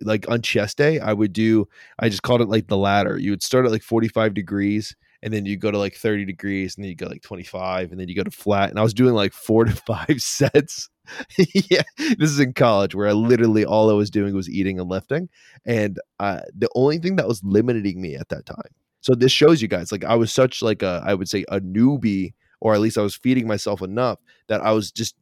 like 0.01 0.29
on 0.31 0.43
chest 0.43 0.79
day? 0.79 0.99
I 1.01 1.13
would 1.13 1.33
do. 1.33 1.69
I 1.99 2.09
just 2.09 2.23
called 2.23 2.41
it 2.41 2.49
like 2.49 2.69
the 2.69 2.77
ladder. 2.79 3.19
You 3.19 3.31
would 3.31 3.43
start 3.43 3.67
at 3.67 3.73
like 3.73 3.83
forty 3.83 4.09
five 4.09 4.33
degrees, 4.35 4.97
and 5.23 5.33
then 5.35 5.45
you 5.47 5.57
go 5.57 5.71
to 5.71 5.79
like 5.79 5.95
30 5.95 6.25
degrees, 6.25 6.77
and 6.77 6.85
then 6.85 6.89
you 6.91 6.97
go 6.97 7.07
like 7.07 7.23
25, 7.23 7.91
and 7.93 8.01
then 8.01 8.09
you 8.09 8.15
go 8.15 8.23
to 8.25 8.31
flat. 8.31 8.71
And 8.71 8.79
I 8.79 8.83
was 8.83 8.95
doing 8.95 9.15
like 9.15 9.33
four 9.35 9.65
to 9.67 9.73
five 9.87 10.21
sets. 10.21 10.89
yeah, 11.71 11.83
this 11.99 12.31
is 12.31 12.41
in 12.41 12.53
college 12.53 12.95
where 12.95 13.09
I 13.09 13.13
literally 13.13 13.65
all 13.65 13.91
I 13.91 13.95
was 13.95 14.11
doing 14.11 14.35
was 14.35 14.49
eating 14.49 14.81
and 14.81 14.89
lifting, 14.89 15.29
and 15.67 15.99
uh, 16.21 16.41
the 16.57 16.69
only 16.75 16.99
thing 16.99 17.17
that 17.17 17.29
was 17.29 17.43
limiting 17.45 18.01
me 18.01 18.15
at 18.17 18.29
that 18.31 18.47
time. 18.47 18.71
So 19.01 19.15
this 19.15 19.33
shows 19.33 19.61
you 19.61 19.69
guys, 19.69 19.93
like 19.93 20.05
I 20.05 20.15
was 20.15 20.33
such 20.33 20.63
like 20.63 20.83
a, 20.83 21.03
I 21.05 21.15
would 21.15 21.29
say 21.29 21.45
a 21.49 21.61
newbie, 21.61 22.33
or 22.61 22.75
at 22.75 22.81
least 22.81 22.97
I 22.97 23.03
was 23.03 23.15
feeding 23.15 23.47
myself 23.47 23.83
enough 23.83 24.19
that 24.49 24.63
I 24.63 24.73
was 24.73 24.91
just 24.91 25.15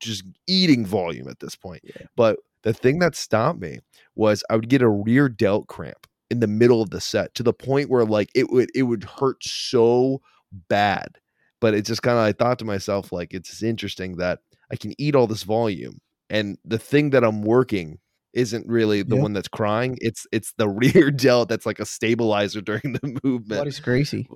just 0.00 0.24
eating 0.46 0.86
volume 0.86 1.28
at 1.28 1.40
this 1.40 1.54
point. 1.56 1.82
But 2.16 2.38
the 2.62 2.72
thing 2.72 2.98
that 3.00 3.14
stopped 3.14 3.60
me 3.60 3.80
was 4.14 4.42
I 4.50 4.56
would 4.56 4.68
get 4.68 4.82
a 4.82 4.88
rear 4.88 5.28
delt 5.28 5.66
cramp 5.66 6.06
in 6.30 6.40
the 6.40 6.46
middle 6.46 6.82
of 6.82 6.90
the 6.90 7.00
set 7.00 7.34
to 7.34 7.42
the 7.42 7.52
point 7.52 7.90
where 7.90 8.04
like 8.04 8.30
it 8.34 8.50
would 8.50 8.70
it 8.74 8.84
would 8.84 9.04
hurt 9.04 9.42
so 9.44 10.20
bad. 10.68 11.18
But 11.60 11.74
it's 11.74 11.88
just 11.88 12.02
kind 12.02 12.18
of 12.18 12.24
I 12.24 12.32
thought 12.32 12.58
to 12.60 12.64
myself 12.64 13.12
like 13.12 13.34
it's 13.34 13.62
interesting 13.62 14.16
that 14.16 14.40
I 14.70 14.76
can 14.76 14.92
eat 14.98 15.14
all 15.14 15.26
this 15.26 15.42
volume 15.42 16.00
and 16.30 16.58
the 16.64 16.78
thing 16.78 17.10
that 17.10 17.24
I'm 17.24 17.42
working 17.42 17.98
isn't 18.32 18.66
really 18.66 19.02
the 19.02 19.16
Yeah. 19.16 19.22
one 19.22 19.32
that's 19.32 19.48
crying. 19.48 19.96
It's 20.00 20.26
it's 20.32 20.52
the 20.58 20.68
rear 20.68 21.10
delt 21.10 21.48
that's 21.48 21.66
like 21.66 21.80
a 21.80 21.86
stabilizer 21.86 22.60
during 22.60 22.92
the 22.92 23.18
movement. 23.24 23.58
What 23.60 23.68
is 23.68 23.80
crazy? 23.80 24.28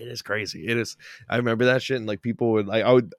It 0.00 0.06
is 0.06 0.22
crazy. 0.22 0.66
It 0.66 0.76
is. 0.76 0.96
I 1.28 1.36
remember 1.36 1.64
that 1.64 1.82
shit, 1.82 1.96
and 1.96 2.06
like 2.06 2.22
people 2.22 2.52
would 2.52 2.66
like. 2.66 2.84
I 2.84 2.92
would 2.92 3.14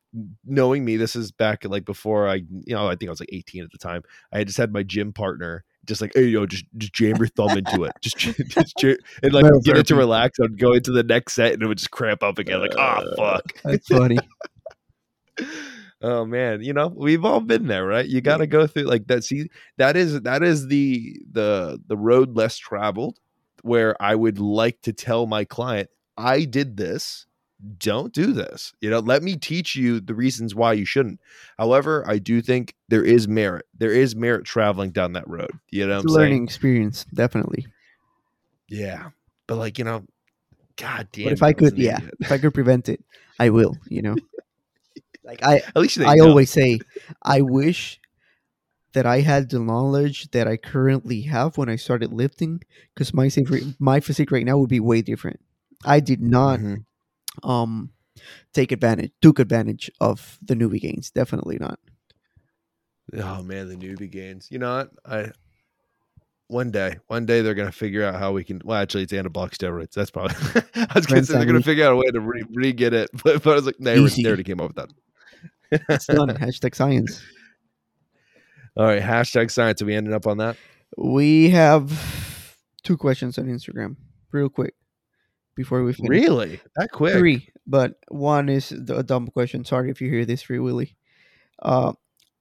knowing 0.45 0.85
me. 0.85 0.95
This 0.95 1.15
is 1.15 1.31
back 1.31 1.65
like 1.65 1.83
before 1.83 2.27
I, 2.27 2.35
you 2.35 2.73
know, 2.73 2.87
I 2.87 2.95
think 2.95 3.09
I 3.09 3.11
was 3.11 3.19
like 3.19 3.29
18 3.33 3.63
at 3.63 3.71
the 3.71 3.77
time. 3.77 4.01
I 4.31 4.45
just 4.45 4.57
had 4.57 4.71
my 4.71 4.83
gym 4.83 5.11
partner, 5.11 5.65
just 5.85 5.99
like, 5.99 6.11
hey, 6.15 6.25
yo, 6.25 6.45
just 6.45 6.63
just 6.77 6.93
jam 6.93 7.17
your 7.17 7.27
thumb 7.27 7.57
into 7.57 7.83
it, 7.83 7.91
just 8.01 8.17
just 8.47 8.77
jam, 8.77 8.95
and 9.21 9.33
like 9.33 9.45
get 9.65 9.77
it 9.77 9.87
to 9.87 9.95
relax. 9.95 10.39
I'd 10.39 10.57
go 10.57 10.71
into 10.71 10.91
the 10.91 11.03
next 11.03 11.33
set, 11.33 11.53
and 11.53 11.61
it 11.61 11.67
would 11.67 11.79
just 11.79 11.91
cramp 11.91 12.23
up 12.23 12.39
again. 12.39 12.61
Like, 12.61 12.75
oh 12.77 13.13
fuck. 13.17 13.43
That's 13.63 13.87
funny. 13.87 14.17
oh 16.01 16.25
man 16.25 16.61
you 16.61 16.71
know 16.73 16.87
we've 16.95 17.25
all 17.25 17.41
been 17.41 17.67
there 17.67 17.85
right? 17.85 18.05
You 18.07 18.21
got 18.21 18.37
to 18.37 18.47
go 18.47 18.67
through 18.67 18.83
like 18.83 19.07
that 19.07 19.23
see 19.23 19.49
that 19.77 19.97
is 19.97 20.21
that 20.21 20.43
is 20.43 20.67
the 20.67 21.17
the 21.31 21.79
the 21.87 21.97
road 21.97 22.35
less 22.35 22.57
traveled 22.57 23.19
where 23.63 24.01
i 24.01 24.15
would 24.15 24.39
like 24.39 24.81
to 24.83 24.93
tell 24.93 25.25
my 25.25 25.43
client 25.43 25.89
i 26.17 26.43
did 26.45 26.77
this. 26.77 27.25
Don't 27.77 28.13
do 28.13 28.31
this. 28.31 28.71
You 28.79 28.89
know 28.89 28.99
let 28.99 29.21
me 29.21 29.35
teach 29.35 29.75
you 29.75 29.99
the 29.99 30.13
reasons 30.15 30.55
why 30.55 30.71
you 30.71 30.85
shouldn't. 30.85 31.19
However 31.57 32.05
i 32.07 32.17
do 32.17 32.41
think 32.41 32.73
there 32.87 33.03
is 33.03 33.27
merit 33.27 33.65
there 33.77 33.91
is 33.91 34.15
merit 34.15 34.45
traveling 34.45 34.91
down 34.91 35.11
that 35.13 35.27
road 35.27 35.51
you 35.69 35.85
know 35.85 35.97
It's 35.97 36.05
what 36.05 36.11
a 36.11 36.13
i'm 36.13 36.21
learning 36.21 36.31
saying 36.37 36.43
experience, 36.45 37.05
definitely. 37.13 37.67
yeah 38.69 39.09
but 39.47 39.57
like 39.57 39.77
you 39.77 39.83
know 39.83 40.05
god 40.77 41.09
damn 41.11 41.25
But 41.25 41.33
if 41.33 41.43
I 41.43 41.51
could, 41.51 41.77
yeah, 41.77 41.99
if 42.21 42.31
I 42.31 42.37
could 42.37 42.53
prevent 42.53 42.87
it, 42.87 43.03
I 43.39 43.49
will. 43.49 43.75
You 43.89 44.01
know, 44.01 44.15
like 45.23 45.43
I, 45.43 45.57
at 45.57 45.77
least 45.77 45.97
they 45.97 46.05
I 46.05 46.15
know. 46.15 46.29
always 46.29 46.49
say, 46.49 46.79
I 47.23 47.41
wish 47.41 47.99
that 48.93 49.05
I 49.05 49.19
had 49.21 49.49
the 49.49 49.59
knowledge 49.59 50.31
that 50.31 50.47
I 50.47 50.57
currently 50.57 51.21
have 51.21 51.57
when 51.57 51.69
I 51.69 51.75
started 51.75 52.11
lifting, 52.11 52.61
because 52.93 53.13
my 53.13 53.29
physique, 53.29 53.75
my 53.79 53.99
physique 53.99 54.31
right 54.31 54.45
now 54.45 54.57
would 54.57 54.69
be 54.69 54.79
way 54.79 55.01
different. 55.01 55.39
I 55.85 55.99
did 55.99 56.21
not 56.21 56.59
Mhm. 56.59 56.85
um 57.43 57.91
take 58.53 58.71
advantage, 58.71 59.11
took 59.21 59.39
advantage 59.39 59.91
of 60.01 60.39
the 60.41 60.55
newbie 60.55 60.81
gains. 60.81 61.11
Definitely 61.11 61.57
not. 61.59 61.79
Oh 63.13 63.43
man, 63.43 63.69
the 63.69 63.75
newbie 63.75 64.09
gains. 64.11 64.47
You 64.51 64.59
know 64.59 64.77
what? 64.77 64.91
I 65.05 65.31
one 66.47 66.71
day, 66.71 66.97
one 67.07 67.25
day 67.27 67.41
they're 67.41 67.53
gonna 67.53 67.71
figure 67.71 68.03
out 68.03 68.15
how 68.15 68.31
we 68.31 68.43
can. 68.43 68.59
Well, 68.65 68.77
actually, 68.81 69.03
it's 69.03 69.13
anabolic 69.13 69.51
steroids. 69.51 69.91
That's 69.93 70.09
probably. 70.09 70.35
I 70.75 70.87
was 70.95 71.05
gonna 71.05 71.23
say 71.23 71.33
they're 71.33 71.45
gonna 71.45 71.61
figure 71.61 71.85
out 71.85 71.93
a 71.93 71.95
way 71.95 72.09
to 72.11 72.19
re, 72.19 72.43
re 72.53 72.73
get 72.73 72.93
it, 72.93 73.09
but, 73.23 73.43
but 73.43 73.51
I 73.51 73.55
was 73.55 73.65
like, 73.67 73.77
they, 73.79 73.99
they 73.99 74.25
already 74.27 74.43
came 74.43 74.59
up 74.59 74.67
with 74.69 74.75
that. 74.77 74.89
It's 75.71 76.05
done. 76.07 76.29
Hashtag 76.29 76.75
science. 76.75 77.21
All 78.77 78.85
right, 78.85 79.01
hashtag 79.01 79.51
science. 79.51 79.81
Are 79.81 79.85
we 79.85 79.95
ended 79.95 80.13
up 80.13 80.27
on 80.27 80.37
that? 80.37 80.55
We 80.97 81.49
have 81.49 82.55
two 82.83 82.97
questions 82.97 83.37
on 83.37 83.45
Instagram, 83.45 83.97
real 84.31 84.49
quick, 84.49 84.73
before 85.55 85.83
we 85.83 85.93
finish. 85.93 86.09
Really, 86.09 86.59
that 86.75 86.91
quick? 86.91 87.15
Three, 87.15 87.49
but 87.67 87.95
one 88.07 88.49
is 88.49 88.71
a 88.71 89.03
dumb 89.03 89.27
question. 89.27 89.65
Sorry 89.65 89.91
if 89.91 90.01
you 90.01 90.09
hear 90.09 90.25
this, 90.25 90.41
Free 90.41 90.59
Willy. 90.59 90.95
Uh, 91.61 91.93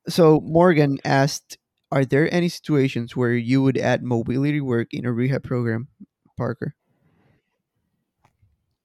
so 0.08 0.40
Morgan 0.40 0.98
asked, 1.04 1.58
"Are 1.90 2.04
there 2.04 2.32
any 2.32 2.48
situations 2.48 3.16
where 3.16 3.34
you 3.34 3.62
would 3.62 3.76
add 3.76 4.02
mobility 4.02 4.60
work 4.60 4.94
in 4.94 5.04
a 5.06 5.12
rehab 5.12 5.42
program, 5.42 5.88
Parker?" 6.36 6.74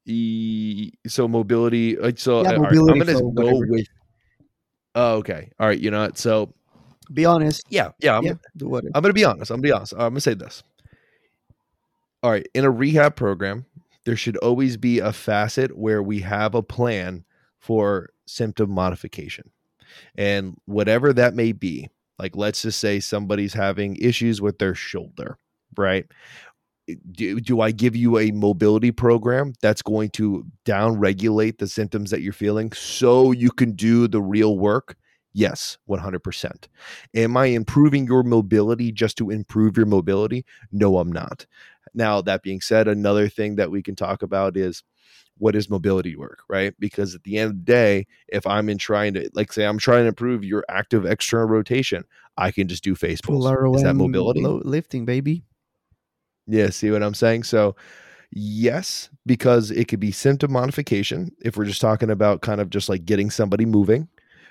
E, 0.05 0.91
so 1.07 1.27
mobility. 1.27 1.95
Like 1.95 2.19
so, 2.19 2.41
Yeah, 2.43 2.55
uh, 2.55 2.59
mobility 2.59 2.99
I'm 2.99 3.05
gonna 3.05 3.19
flow, 3.19 3.31
go 3.31 3.59
with. 3.69 3.87
Oh, 4.95 5.15
okay. 5.17 5.49
All 5.59 5.67
right. 5.67 5.79
You 5.79 5.91
know 5.91 6.01
what? 6.03 6.17
So 6.17 6.53
Be 7.13 7.25
honest. 7.25 7.63
yeah, 7.69 7.91
yeah. 7.99 8.17
I'm, 8.17 8.23
yeah, 8.23 8.33
whatever. 8.59 8.91
I'm 8.95 9.01
gonna 9.01 9.13
be 9.13 9.25
honest. 9.25 9.51
I'm 9.51 9.57
gonna 9.57 9.63
be 9.63 9.71
honest. 9.71 9.93
I'm 9.93 9.99
gonna 9.99 10.21
say 10.21 10.33
this. 10.33 10.63
All 12.21 12.31
right, 12.31 12.47
in 12.53 12.63
a 12.63 12.71
rehab 12.71 13.17
program, 13.17 13.65
there 14.05 14.15
should 14.15 14.37
always 14.37 14.77
be 14.77 14.99
a 14.99 15.11
facet 15.11 15.77
where 15.77 16.01
we 16.01 16.19
have 16.19 16.55
a 16.55 16.63
plan 16.63 17.25
for 17.59 18.11
symptom 18.25 18.71
modification. 18.71 19.49
And 20.15 20.55
whatever 20.65 21.11
that 21.13 21.33
may 21.33 21.51
be, 21.51 21.89
like 22.17 22.35
let's 22.35 22.61
just 22.61 22.79
say 22.79 22.99
somebody's 22.99 23.53
having 23.53 23.97
issues 23.97 24.41
with 24.41 24.57
their 24.57 24.73
shoulder, 24.75 25.37
right? 25.75 26.05
Do, 27.11 27.39
do 27.39 27.61
I 27.61 27.71
give 27.71 27.95
you 27.95 28.19
a 28.19 28.31
mobility 28.31 28.91
program 28.91 29.53
that's 29.61 29.81
going 29.81 30.09
to 30.11 30.45
down 30.65 30.99
regulate 30.99 31.57
the 31.57 31.67
symptoms 31.67 32.11
that 32.11 32.21
you're 32.21 32.33
feeling 32.33 32.73
so 32.73 33.31
you 33.31 33.51
can 33.51 33.71
do 33.71 34.07
the 34.07 34.21
real 34.21 34.57
work? 34.57 34.97
Yes, 35.33 35.77
100%. 35.89 36.67
Am 37.15 37.37
I 37.37 37.45
improving 37.47 38.05
your 38.05 38.23
mobility 38.23 38.91
just 38.91 39.17
to 39.17 39.31
improve 39.31 39.77
your 39.77 39.85
mobility? 39.85 40.45
No, 40.71 40.99
I'm 40.99 41.11
not. 41.11 41.45
Now, 41.93 42.21
that 42.21 42.43
being 42.43 42.61
said, 42.61 42.87
another 42.87 43.29
thing 43.29 43.55
that 43.55 43.71
we 43.71 43.81
can 43.81 43.95
talk 43.95 44.21
about 44.21 44.57
is 44.57 44.83
what 45.37 45.55
is 45.55 45.69
mobility 45.69 46.15
work, 46.15 46.39
right? 46.47 46.73
Because 46.79 47.15
at 47.15 47.23
the 47.23 47.37
end 47.37 47.51
of 47.51 47.57
the 47.57 47.63
day, 47.63 48.07
if 48.27 48.45
I'm 48.45 48.69
in 48.69 48.77
trying 48.77 49.15
to, 49.15 49.29
like, 49.33 49.51
say, 49.51 49.65
I'm 49.65 49.79
trying 49.79 50.03
to 50.03 50.09
improve 50.09 50.43
your 50.43 50.63
active 50.69 51.05
external 51.05 51.47
rotation, 51.47 52.03
I 52.37 52.51
can 52.51 52.67
just 52.67 52.83
do 52.83 52.93
face 52.93 53.19
pulls. 53.21 53.45
Is 53.77 53.83
that 53.83 53.95
mobility? 53.95 54.41
lifting, 54.41 55.05
baby. 55.05 55.43
Yeah, 56.47 56.69
see 56.69 56.91
what 56.91 57.03
I'm 57.03 57.13
saying? 57.13 57.43
So, 57.43 57.75
yes, 58.31 59.09
because 59.25 59.71
it 59.71 59.87
could 59.87 59.99
be 59.99 60.11
symptom 60.11 60.51
modification 60.51 61.31
if 61.43 61.57
we're 61.57 61.65
just 61.65 61.81
talking 61.81 62.09
about 62.09 62.41
kind 62.41 62.59
of 62.61 62.69
just 62.69 62.89
like 62.89 63.05
getting 63.05 63.29
somebody 63.29 63.65
moving. 63.65 64.07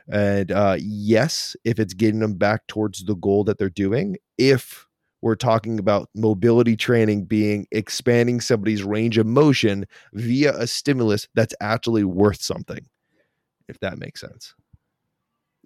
And 0.09 0.51
uh, 0.51 0.77
yes, 0.81 1.55
if 1.65 1.79
it's 1.79 1.95
getting 1.95 2.21
them 2.21 2.35
back 2.35 2.67
towards 2.67 3.05
the 3.05 3.15
goal 3.15 3.45
that 3.45 3.59
they're 3.59 3.71
doing. 3.71 4.17
If 4.39 4.87
we're 5.23 5.37
talking 5.37 5.79
about 5.79 6.11
mobility 6.15 6.77
training 6.77 7.25
being 7.25 7.67
expanding 7.71 8.41
somebody's 8.41 8.83
range 8.83 9.19
of 9.19 9.27
motion 9.27 9.87
via 10.13 10.53
a 10.57 10.67
stimulus 10.67 11.29
that's 11.35 11.55
actually 11.61 12.03
worth 12.05 12.43
something, 12.43 12.85
if 13.69 13.79
that 13.81 13.99
makes 13.99 14.21
sense. 14.21 14.55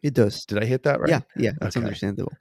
It 0.02 0.12
does. 0.12 0.44
Did 0.44 0.62
I 0.62 0.66
hit 0.66 0.82
that 0.82 1.00
right? 1.00 1.08
Yeah, 1.08 1.20
yeah, 1.36 1.52
that's 1.58 1.76
Okay. 1.76 1.84
understandable. 1.84 2.34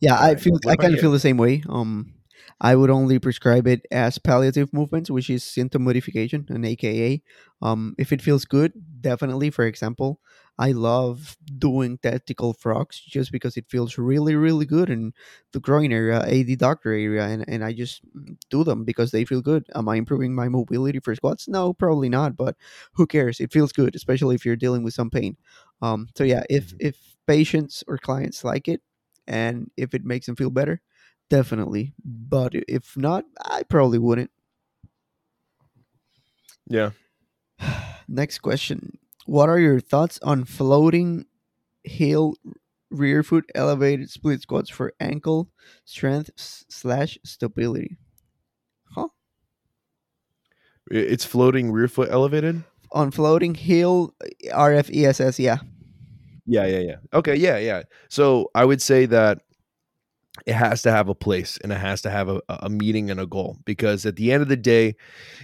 Yeah, 0.00 0.18
I 0.18 0.34
feel 0.36 0.58
I 0.66 0.76
kind 0.76 0.94
of 0.94 1.00
feel 1.00 1.12
the 1.12 1.20
same 1.20 1.36
way. 1.36 1.62
Um, 1.68 2.14
I 2.60 2.76
would 2.76 2.90
only 2.90 3.18
prescribe 3.18 3.66
it 3.66 3.86
as 3.90 4.18
palliative 4.18 4.72
movements, 4.72 5.10
which 5.10 5.30
is 5.30 5.44
symptom 5.44 5.84
modification, 5.84 6.46
an 6.50 6.64
AKA. 6.64 7.22
Um, 7.62 7.94
if 7.98 8.12
it 8.12 8.22
feels 8.22 8.44
good, 8.44 8.72
definitely. 9.00 9.50
For 9.50 9.64
example, 9.66 10.20
I 10.58 10.72
love 10.72 11.36
doing 11.58 11.98
tactical 11.98 12.52
frogs 12.52 13.00
just 13.00 13.32
because 13.32 13.56
it 13.56 13.66
feels 13.68 13.96
really, 13.98 14.34
really 14.34 14.66
good 14.66 14.90
in 14.90 15.12
the 15.52 15.60
groin 15.60 15.92
area, 15.92 16.20
adductor 16.26 16.86
area, 16.86 17.24
and, 17.26 17.44
and 17.48 17.64
I 17.64 17.72
just 17.72 18.02
do 18.50 18.64
them 18.64 18.84
because 18.84 19.10
they 19.10 19.24
feel 19.24 19.40
good. 19.40 19.64
Am 19.74 19.88
I 19.88 19.96
improving 19.96 20.34
my 20.34 20.48
mobility 20.48 21.00
for 21.00 21.14
squats? 21.14 21.48
No, 21.48 21.72
probably 21.72 22.08
not. 22.08 22.36
But 22.36 22.56
who 22.94 23.06
cares? 23.06 23.40
It 23.40 23.52
feels 23.52 23.72
good, 23.72 23.94
especially 23.94 24.34
if 24.34 24.44
you're 24.44 24.56
dealing 24.56 24.82
with 24.82 24.94
some 24.94 25.10
pain. 25.10 25.36
Um, 25.82 26.08
so 26.16 26.24
yeah, 26.24 26.42
if 26.50 26.72
Mhm. 26.72 26.76
if 26.80 27.16
patients 27.26 27.84
or 27.88 27.98
clients 27.98 28.44
like 28.44 28.68
it, 28.68 28.82
and 29.26 29.70
if 29.76 29.94
it 29.94 30.04
makes 30.04 30.26
them 30.26 30.36
feel 30.36 30.50
better, 30.50 30.80
definitely. 31.30 31.94
But 32.04 32.52
if 32.68 32.96
not, 32.96 33.24
I 33.42 33.62
probably 33.62 33.98
wouldn't. 33.98 34.30
Yeah. 36.66 36.90
Next 38.08 38.40
question: 38.40 38.98
What 39.24 39.48
are 39.48 39.58
your 39.58 39.80
thoughts 39.80 40.18
on 40.22 40.44
floating 40.44 41.24
heel 41.84 42.34
rear 42.90 43.22
foot 43.22 43.44
elevated 43.54 44.10
split 44.10 44.42
squats 44.42 44.68
for 44.68 44.92
ankle 45.00 45.48
strength 45.84 46.30
slash 46.36 47.18
stability? 47.24 47.96
Huh? 48.94 49.08
It's 50.90 51.24
floating 51.24 51.72
rear 51.72 51.88
foot 51.88 52.08
elevated. 52.10 52.64
On 52.92 53.12
floating 53.12 53.54
heel 53.54 54.14
RFESS, 54.46 55.38
yeah. 55.38 55.58
Yeah, 56.44 56.66
yeah, 56.66 56.78
yeah. 56.80 56.96
Okay, 57.14 57.36
yeah, 57.36 57.58
yeah. 57.58 57.82
So 58.08 58.50
I 58.56 58.64
would 58.64 58.82
say 58.82 59.06
that 59.06 59.42
it 60.46 60.54
has 60.54 60.82
to 60.82 60.90
have 60.90 61.08
a 61.08 61.14
place 61.14 61.58
and 61.62 61.72
it 61.72 61.78
has 61.78 62.00
to 62.02 62.10
have 62.10 62.28
a, 62.28 62.40
a 62.48 62.70
meaning 62.70 63.10
and 63.10 63.18
a 63.18 63.26
goal 63.26 63.58
because 63.64 64.06
at 64.06 64.14
the 64.16 64.32
end 64.32 64.42
of 64.42 64.48
the 64.48 64.56
day, 64.56 64.94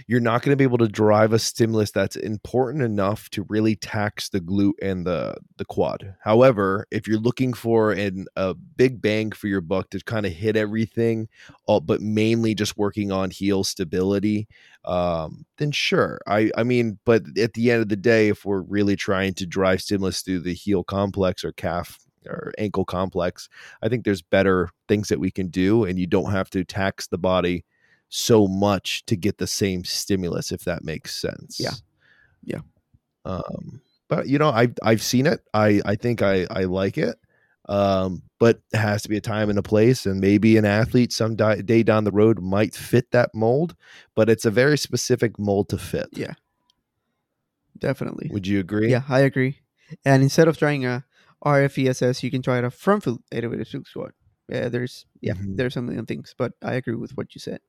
you're 0.07 0.21
not 0.21 0.41
going 0.41 0.53
to 0.53 0.57
be 0.57 0.63
able 0.63 0.77
to 0.77 0.87
drive 0.87 1.33
a 1.33 1.39
stimulus 1.39 1.91
that's 1.91 2.15
important 2.15 2.83
enough 2.83 3.29
to 3.31 3.45
really 3.49 3.75
tax 3.75 4.29
the 4.29 4.39
glute 4.39 4.73
and 4.81 5.05
the 5.05 5.35
the 5.57 5.65
quad. 5.65 6.15
However, 6.21 6.87
if 6.89 7.07
you're 7.07 7.19
looking 7.19 7.53
for 7.53 7.91
an, 7.91 8.27
a 8.37 8.53
big 8.53 9.01
bang 9.01 9.31
for 9.31 9.47
your 9.47 9.61
buck 9.61 9.89
to 9.89 9.99
kind 9.99 10.25
of 10.25 10.31
hit 10.31 10.55
everything, 10.55 11.27
all, 11.65 11.81
but 11.81 12.01
mainly 12.01 12.55
just 12.55 12.77
working 12.77 13.11
on 13.11 13.29
heel 13.29 13.65
stability, 13.65 14.47
um, 14.85 15.45
then 15.57 15.71
sure. 15.71 16.21
I 16.27 16.49
I 16.57 16.63
mean, 16.63 16.97
but 17.05 17.23
at 17.37 17.53
the 17.53 17.71
end 17.71 17.81
of 17.81 17.89
the 17.89 17.97
day, 17.97 18.29
if 18.29 18.45
we're 18.45 18.61
really 18.61 18.95
trying 18.95 19.33
to 19.35 19.45
drive 19.45 19.81
stimulus 19.81 20.21
through 20.21 20.39
the 20.39 20.53
heel 20.53 20.83
complex 20.83 21.43
or 21.43 21.51
calf 21.51 21.99
or 22.27 22.53
ankle 22.57 22.85
complex, 22.85 23.49
I 23.81 23.89
think 23.89 24.05
there's 24.05 24.21
better 24.21 24.69
things 24.87 25.09
that 25.09 25.19
we 25.19 25.31
can 25.31 25.47
do, 25.47 25.83
and 25.83 25.97
you 25.99 26.07
don't 26.07 26.31
have 26.31 26.49
to 26.51 26.63
tax 26.63 27.07
the 27.07 27.17
body 27.17 27.65
so 28.09 28.47
much 28.47 29.05
to 29.05 29.15
get 29.15 29.37
the 29.37 29.47
same 29.47 29.83
stimulus, 29.83 30.51
if 30.51 30.63
that 30.63 30.83
makes 30.83 31.15
sense. 31.15 31.59
Yeah. 31.59 31.71
Yeah. 32.43 32.61
Um, 33.25 33.81
but 34.07 34.27
you 34.27 34.37
know, 34.37 34.49
I've 34.49 34.73
I've 34.83 35.01
seen 35.01 35.25
it. 35.25 35.41
I 35.53 35.81
I 35.85 35.95
think 35.95 36.21
I 36.21 36.47
I 36.49 36.63
like 36.63 36.97
it. 36.97 37.17
Um, 37.69 38.23
but 38.39 38.61
it 38.71 38.77
has 38.77 39.01
to 39.01 39.09
be 39.09 39.17
a 39.17 39.21
time 39.21 39.49
and 39.49 39.59
a 39.59 39.63
place, 39.63 40.05
and 40.05 40.21
maybe 40.21 40.55
an 40.55 40.63
athlete 40.63 41.11
some 41.11 41.35
di- 41.35 41.61
day 41.61 41.83
down 41.83 42.05
the 42.05 42.11
road 42.11 42.39
might 42.39 42.73
fit 42.73 43.11
that 43.11 43.35
mold, 43.35 43.75
but 44.15 44.29
it's 44.29 44.45
a 44.45 44.51
very 44.51 44.77
specific 44.77 45.37
mold 45.37 45.67
to 45.69 45.77
fit. 45.77 46.07
Yeah. 46.13 46.33
Definitely. 47.77 48.29
Would 48.31 48.47
you 48.47 48.59
agree? 48.59 48.89
Yeah, 48.89 49.03
I 49.09 49.19
agree. 49.19 49.59
And 50.05 50.23
instead 50.23 50.47
of 50.47 50.57
trying 50.57 50.85
a 50.85 51.03
RFESS, 51.45 52.23
you 52.23 52.31
can 52.31 52.41
try 52.41 52.57
a 52.57 52.69
front 52.69 53.03
foot 53.03 53.21
elevated 53.31 53.67
split 53.67 53.87
squat. 53.87 54.11
Yeah, 54.49 54.69
there's 54.69 55.05
yeah, 55.21 55.33
Mhm. 55.33 55.57
there's 55.57 55.73
some 55.73 55.85
million 55.85 56.05
things, 56.05 56.33
but 56.37 56.53
I 56.63 56.73
agree 56.73 56.95
with 56.95 57.11
what 57.17 57.35
you 57.35 57.39
said. 57.39 57.59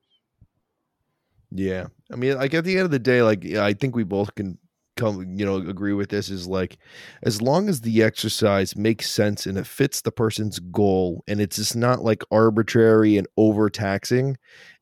Yeah. 1.51 1.87
I 2.11 2.15
mean, 2.15 2.35
like 2.37 2.53
at 2.53 2.63
the 2.63 2.75
end 2.77 2.85
of 2.85 2.91
the 2.91 2.99
day, 2.99 3.21
like 3.21 3.45
I 3.45 3.73
think 3.73 3.95
we 3.95 4.03
both 4.03 4.35
can 4.35 4.57
come, 4.95 5.35
you 5.37 5.45
know, 5.45 5.55
agree 5.55 5.93
with 5.93 6.09
this 6.09 6.29
is 6.29 6.47
like 6.47 6.77
as 7.23 7.41
long 7.41 7.69
as 7.69 7.81
the 7.81 8.03
exercise 8.03 8.75
makes 8.75 9.09
sense 9.09 9.45
and 9.45 9.57
it 9.57 9.65
fits 9.65 10.01
the 10.01 10.11
person's 10.11 10.59
goal 10.59 11.23
and 11.27 11.39
it's 11.41 11.55
just 11.55 11.75
not 11.75 12.03
like 12.03 12.23
arbitrary 12.31 13.17
and 13.17 13.27
overtaxing 13.37 14.37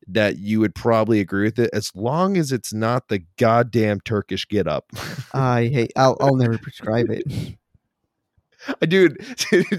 that 0.06 0.38
you 0.38 0.60
would 0.60 0.74
probably 0.74 1.20
agree 1.20 1.44
with 1.44 1.58
it 1.58 1.70
as 1.72 1.90
long 1.94 2.36
as 2.36 2.52
it's 2.52 2.72
not 2.72 3.08
the 3.08 3.22
goddamn 3.38 4.00
Turkish 4.00 4.46
get 4.48 4.66
up. 4.66 4.86
I 5.32 5.66
hate. 5.66 5.92
I'll 5.96 6.16
I'll 6.20 6.36
never 6.36 6.58
prescribe 6.58 7.10
it. 7.10 7.24
Dude, 8.88 9.18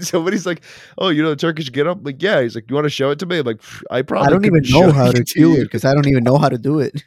somebody's 0.00 0.46
like, 0.46 0.62
"Oh, 0.98 1.08
you 1.08 1.22
know, 1.22 1.30
the 1.30 1.36
Turkish 1.36 1.70
get 1.70 1.86
up." 1.86 1.98
Like, 2.02 2.22
yeah. 2.22 2.40
He's 2.42 2.54
like, 2.54 2.64
"You 2.68 2.74
want 2.74 2.86
to 2.86 2.90
show 2.90 3.10
it 3.10 3.18
to 3.20 3.26
me?" 3.26 3.38
I'm 3.38 3.46
like, 3.46 3.62
"I 3.90 4.02
probably 4.02 4.26
I 4.28 4.30
don't 4.30 4.46
even 4.46 4.62
know 4.68 4.92
how 4.92 5.10
to 5.10 5.22
do 5.22 5.54
it 5.56 5.64
because 5.64 5.84
I 5.84 5.94
don't 5.94 6.08
even 6.08 6.24
know 6.24 6.38
how 6.38 6.48
to 6.48 6.58
do 6.58 6.80
it. 6.80 7.02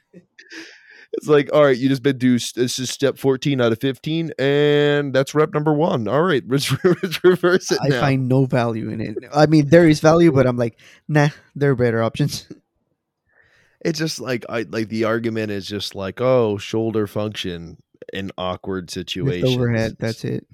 It's 1.15 1.27
like, 1.27 1.53
all 1.53 1.63
right, 1.63 1.77
you 1.77 1.89
just 1.89 2.01
been 2.01 2.17
do 2.17 2.39
this 2.39 2.79
is 2.79 2.89
step 2.89 3.19
14 3.19 3.61
out 3.61 3.71
of 3.71 3.79
15, 3.79 4.31
and 4.39 5.13
that's 5.13 5.35
rep 5.35 5.53
number 5.53 5.71
one. 5.71 6.07
All 6.07 6.23
right, 6.23 6.43
let's, 6.47 6.71
let's 6.83 7.23
reverse 7.23 7.71
it 7.71 7.77
I 7.83 7.89
now. 7.89 8.01
find 8.01 8.27
no 8.27 8.45
value 8.45 8.89
in 8.89 8.99
it. 8.99 9.17
I 9.33 9.45
mean, 9.45 9.69
there 9.69 9.87
is 9.87 9.99
value, 9.99 10.31
but 10.31 10.47
I'm 10.47 10.57
like, 10.57 10.79
nah, 11.07 11.29
there 11.55 11.69
are 11.69 11.75
better 11.75 12.01
options. 12.01 12.47
it's 13.85 13.99
just 13.99 14.19
like 14.19 14.43
I 14.49 14.63
like 14.63 14.89
the 14.89 15.03
argument 15.03 15.51
is 15.51 15.67
just 15.67 15.93
like, 15.93 16.19
oh, 16.19 16.57
shoulder 16.57 17.05
function 17.05 17.77
in 18.11 18.31
awkward 18.35 18.89
situations. 18.89 19.55
overhead, 19.55 19.97
that's 19.99 20.25
it. 20.25 20.47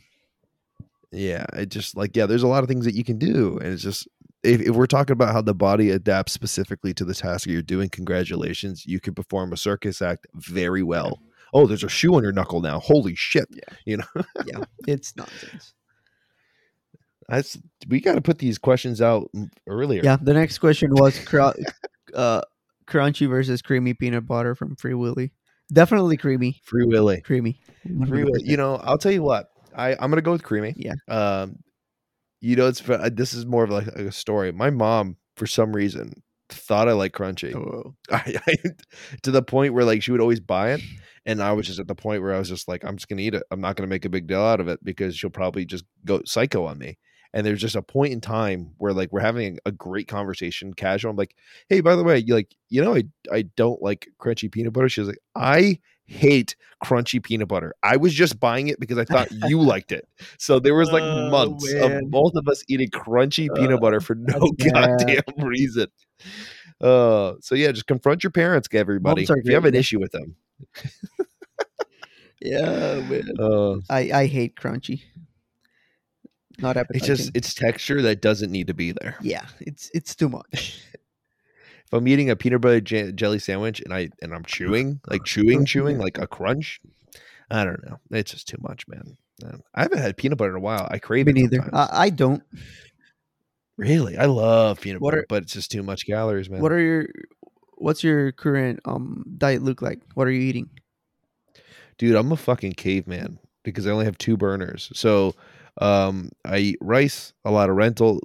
Yeah. 1.11 1.45
It 1.53 1.69
just 1.69 1.95
like, 1.97 2.15
yeah, 2.15 2.25
there's 2.25 2.43
a 2.43 2.47
lot 2.47 2.63
of 2.63 2.69
things 2.69 2.85
that 2.85 2.95
you 2.95 3.03
can 3.03 3.17
do, 3.17 3.57
and 3.57 3.73
it's 3.73 3.83
just 3.83 4.07
if, 4.43 4.61
if 4.61 4.75
we're 4.75 4.85
talking 4.85 5.13
about 5.13 5.33
how 5.33 5.41
the 5.41 5.53
body 5.53 5.89
adapts 5.89 6.31
specifically 6.31 6.93
to 6.93 7.05
the 7.05 7.13
task 7.13 7.47
you're 7.47 7.61
doing, 7.61 7.89
congratulations, 7.89 8.85
you 8.85 8.99
can 8.99 9.13
perform 9.13 9.51
a 9.51 9.57
circus 9.57 10.01
act 10.01 10.27
very 10.33 10.83
well. 10.83 11.19
Oh, 11.53 11.65
there's 11.67 11.83
a 11.83 11.89
shoe 11.89 12.13
on 12.15 12.23
your 12.23 12.31
knuckle 12.31 12.61
now. 12.61 12.79
Holy 12.79 13.15
shit! 13.15 13.47
Yeah. 13.51 13.75
You 13.85 13.97
know, 13.97 14.23
yeah, 14.45 14.63
it's 14.87 15.15
nonsense. 15.15 15.73
that's 17.27 17.57
we 17.87 17.99
got 18.01 18.15
to 18.15 18.21
put 18.21 18.39
these 18.39 18.57
questions 18.57 19.01
out 19.01 19.29
earlier. 19.67 20.01
Yeah, 20.03 20.17
the 20.21 20.33
next 20.33 20.59
question 20.59 20.91
was 20.93 21.17
cr- 21.25 21.51
uh, 22.13 22.41
crunchy 22.87 23.27
versus 23.27 23.61
creamy 23.61 23.93
peanut 23.93 24.25
butter 24.27 24.55
from 24.55 24.75
Free 24.75 24.93
Willy. 24.93 25.31
Definitely 25.71 26.17
creamy, 26.17 26.61
Free 26.63 26.85
Willy. 26.85 27.21
creamy. 27.21 27.59
Free 28.07 28.23
Willy. 28.23 28.43
You 28.43 28.57
know, 28.57 28.75
I'll 28.77 28.97
tell 28.97 29.11
you 29.11 29.23
what. 29.23 29.49
I 29.75 29.93
I'm 29.93 30.09
gonna 30.09 30.21
go 30.21 30.31
with 30.31 30.43
creamy. 30.43 30.73
Yeah. 30.77 30.93
Um, 31.07 31.57
you 32.41 32.55
know, 32.55 32.67
it's 32.67 32.87
uh, 32.87 33.09
this 33.11 33.33
is 33.33 33.45
more 33.45 33.63
of 33.63 33.69
like 33.69 33.87
a 33.87 34.11
story. 34.11 34.51
My 34.51 34.69
mom, 34.69 35.17
for 35.35 35.45
some 35.45 35.73
reason, 35.73 36.23
thought 36.49 36.87
I 36.87 36.93
like 36.93 37.13
crunchy. 37.13 37.53
Oh, 37.55 37.95
I, 38.11 38.35
I, 38.47 38.55
to 39.23 39.31
the 39.31 39.41
point 39.41 39.73
where 39.73 39.83
like 39.85 40.03
she 40.03 40.11
would 40.11 40.21
always 40.21 40.39
buy 40.39 40.71
it, 40.73 40.81
and 41.25 41.41
I 41.41 41.51
was 41.53 41.67
just 41.67 41.79
at 41.79 41.87
the 41.87 41.95
point 41.95 42.21
where 42.21 42.33
I 42.33 42.39
was 42.39 42.49
just 42.49 42.67
like, 42.67 42.83
I'm 42.83 42.97
just 42.97 43.09
gonna 43.09 43.21
eat 43.21 43.35
it. 43.35 43.43
I'm 43.51 43.61
not 43.61 43.75
gonna 43.75 43.87
make 43.87 44.05
a 44.05 44.09
big 44.09 44.27
deal 44.27 44.41
out 44.41 44.59
of 44.59 44.67
it 44.67 44.83
because 44.83 45.15
she'll 45.17 45.29
probably 45.29 45.65
just 45.65 45.85
go 46.05 46.21
psycho 46.25 46.65
on 46.65 46.77
me. 46.77 46.97
And 47.31 47.45
there's 47.45 47.61
just 47.61 47.75
a 47.75 47.83
point 47.83 48.11
in 48.11 48.21
time 48.21 48.71
where 48.79 48.91
like 48.93 49.11
we're 49.11 49.19
having 49.19 49.59
a 49.65 49.71
great 49.71 50.07
conversation, 50.07 50.73
casual. 50.73 51.11
I'm 51.11 51.17
like, 51.17 51.35
hey, 51.67 51.81
by 51.81 51.95
the 51.95 52.03
way, 52.03 52.17
you 52.17 52.33
like, 52.33 52.55
you 52.69 52.81
know, 52.81 52.95
I 52.95 53.03
I 53.31 53.43
don't 53.55 53.81
like 53.81 54.07
crunchy 54.19 54.51
peanut 54.51 54.73
butter. 54.73 54.89
She's 54.89 55.07
like, 55.07 55.19
I 55.35 55.79
hate 56.09 56.55
crunchy 56.83 57.21
peanut 57.21 57.47
butter. 57.47 57.73
I 57.83 57.97
was 57.97 58.13
just 58.13 58.39
buying 58.39 58.67
it 58.67 58.79
because 58.79 58.97
I 58.97 59.05
thought 59.05 59.29
you 59.31 59.61
liked 59.61 59.91
it. 59.91 60.07
So 60.37 60.59
there 60.59 60.75
was 60.75 60.91
like 60.91 61.03
Oh, 61.03 61.29
months 61.29 61.71
man. 61.73 62.03
of 62.03 62.11
both 62.11 62.33
of 62.35 62.47
us 62.47 62.63
eating 62.67 62.89
crunchy 62.89 63.53
peanut 63.55 63.79
butter 63.79 63.99
for 64.01 64.15
no 64.19 64.33
that's 64.57 64.71
bad. 64.73 64.99
goddamn 65.07 65.45
reason. 65.45 65.87
Uh, 66.81 67.33
so 67.41 67.55
yeah, 67.55 67.71
just 67.71 67.87
confront 67.87 68.23
your 68.23 68.31
parents, 68.31 68.67
everybody. 68.73 69.23
If 69.23 69.29
you 69.45 69.53
have 69.53 69.65
an 69.65 69.75
issue 69.75 69.99
with 69.99 70.11
them, 70.11 70.35
yeah, 72.41 73.01
man. 73.09 73.23
uh, 73.39 73.75
I 73.89 74.11
I 74.13 74.25
hate 74.27 74.55
crunchy. 74.55 75.01
Not 76.59 76.75
appetizing. 76.77 76.97
it's 77.13 77.23
just 77.23 77.31
it's 77.35 77.53
texture 77.53 78.01
that 78.01 78.21
doesn't 78.21 78.51
need 78.51 78.67
to 78.67 78.73
be 78.73 78.91
there. 78.91 79.15
yeah, 79.21 79.45
it's 79.59 79.89
it's 79.93 80.15
too 80.15 80.29
much. 80.29 80.81
If 81.91 81.93
I'm 81.97 82.07
eating 82.07 82.29
a 82.29 82.35
peanut 82.35 82.61
butter 82.61 82.81
je- 82.81 83.11
jelly 83.13 83.39
sandwich 83.39 83.81
and 83.81 83.91
I 83.93 84.09
and 84.21 84.33
I'm 84.33 84.45
chewing 84.45 85.01
like 85.09 85.23
chewing 85.23 85.65
chewing 85.65 85.97
like 85.97 86.17
a 86.19 86.27
crunch, 86.27 86.79
I 87.49 87.65
don't 87.65 87.83
know. 87.83 87.99
It's 88.11 88.31
just 88.31 88.47
too 88.47 88.57
much, 88.61 88.87
man. 88.87 89.17
I 89.73 89.81
haven't 89.83 89.97
had 89.99 90.15
peanut 90.17 90.37
butter 90.37 90.51
in 90.51 90.57
a 90.57 90.59
while. 90.59 90.87
I 90.91 90.99
crave 90.99 91.25
Me 91.25 91.31
it. 91.31 91.35
neither. 91.35 91.57
sometimes. 91.63 91.89
I, 91.91 92.03
I 92.03 92.09
don't. 92.09 92.43
really, 93.77 94.17
I 94.17 94.25
love 94.25 94.81
peanut 94.81 95.01
What 95.01 95.11
butter, 95.11 95.21
are- 95.21 95.25
but 95.29 95.43
it's 95.43 95.53
just 95.53 95.71
too 95.71 95.81
much 95.83 96.05
calories, 96.05 96.49
man. 96.49 96.61
What 96.61 96.71
are 96.71 96.79
your 96.79 97.07
what's 97.75 98.03
your 98.03 98.33
current 98.33 98.81
um 98.85 99.23
diet 99.37 99.61
look 99.63 99.81
like? 99.81 99.99
What 100.13 100.27
are 100.27 100.31
you 100.31 100.41
eating? 100.41 100.69
dude 101.97 102.15
i'm 102.15 102.31
a 102.31 102.37
fucking 102.37 102.71
caveman 102.71 103.37
because 103.63 103.85
i 103.85 103.89
only 103.91 104.05
have 104.05 104.17
two 104.17 104.37
burners 104.37 104.89
so 104.93 105.35
um 105.81 106.29
i 106.45 106.57
eat 106.57 106.77
rice 106.79 107.33
a 107.43 107.51
lot 107.51 107.69
of 107.69 107.75
rental 107.75 108.21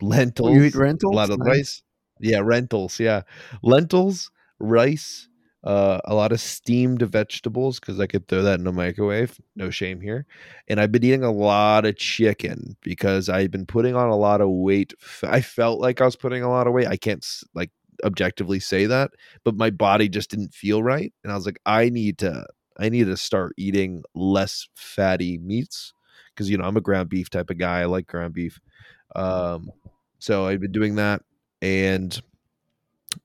lentils 0.00 0.48
Oh, 0.48 0.54
you 0.54 0.62
eat 0.64 0.74
rentals? 0.74 1.12
a 1.12 1.16
lot 1.16 1.28
of 1.28 1.38
Nice. 1.38 1.46
rice 1.48 1.82
yeah 2.20 2.40
rentals 2.42 3.00
yeah 3.00 3.22
lentils 3.62 4.30
rice 4.58 5.28
uh, 5.62 6.00
a 6.06 6.14
lot 6.14 6.32
of 6.32 6.40
steamed 6.40 7.02
vegetables 7.02 7.78
because 7.78 8.00
I 8.00 8.06
could 8.06 8.26
throw 8.28 8.42
that 8.42 8.58
in 8.58 8.64
the 8.64 8.72
microwave. 8.72 9.38
No 9.56 9.70
shame 9.70 10.00
here. 10.00 10.26
And 10.68 10.80
I've 10.80 10.92
been 10.92 11.04
eating 11.04 11.22
a 11.22 11.30
lot 11.30 11.84
of 11.84 11.96
chicken 11.96 12.76
because 12.82 13.28
I've 13.28 13.50
been 13.50 13.66
putting 13.66 13.94
on 13.94 14.08
a 14.08 14.16
lot 14.16 14.40
of 14.40 14.48
weight. 14.48 14.94
I 15.22 15.40
felt 15.42 15.80
like 15.80 16.00
I 16.00 16.06
was 16.06 16.16
putting 16.16 16.42
a 16.42 16.48
lot 16.48 16.66
of 16.66 16.72
weight. 16.72 16.86
I 16.86 16.96
can't 16.96 17.26
like 17.54 17.70
objectively 18.04 18.58
say 18.58 18.86
that, 18.86 19.10
but 19.44 19.56
my 19.56 19.68
body 19.68 20.08
just 20.08 20.30
didn't 20.30 20.54
feel 20.54 20.82
right. 20.82 21.12
And 21.22 21.32
I 21.32 21.36
was 21.36 21.44
like, 21.44 21.60
I 21.66 21.90
need 21.90 22.16
to, 22.18 22.46
I 22.78 22.88
need 22.88 23.04
to 23.04 23.16
start 23.18 23.52
eating 23.58 24.02
less 24.14 24.66
fatty 24.74 25.36
meats 25.36 25.92
because 26.34 26.48
you 26.48 26.56
know 26.56 26.64
I'm 26.64 26.78
a 26.78 26.80
ground 26.80 27.10
beef 27.10 27.28
type 27.28 27.50
of 27.50 27.58
guy. 27.58 27.80
I 27.80 27.84
like 27.84 28.06
ground 28.06 28.32
beef. 28.32 28.58
Um, 29.14 29.70
so 30.18 30.46
I've 30.46 30.60
been 30.60 30.72
doing 30.72 30.94
that 30.94 31.20
and 31.62 32.20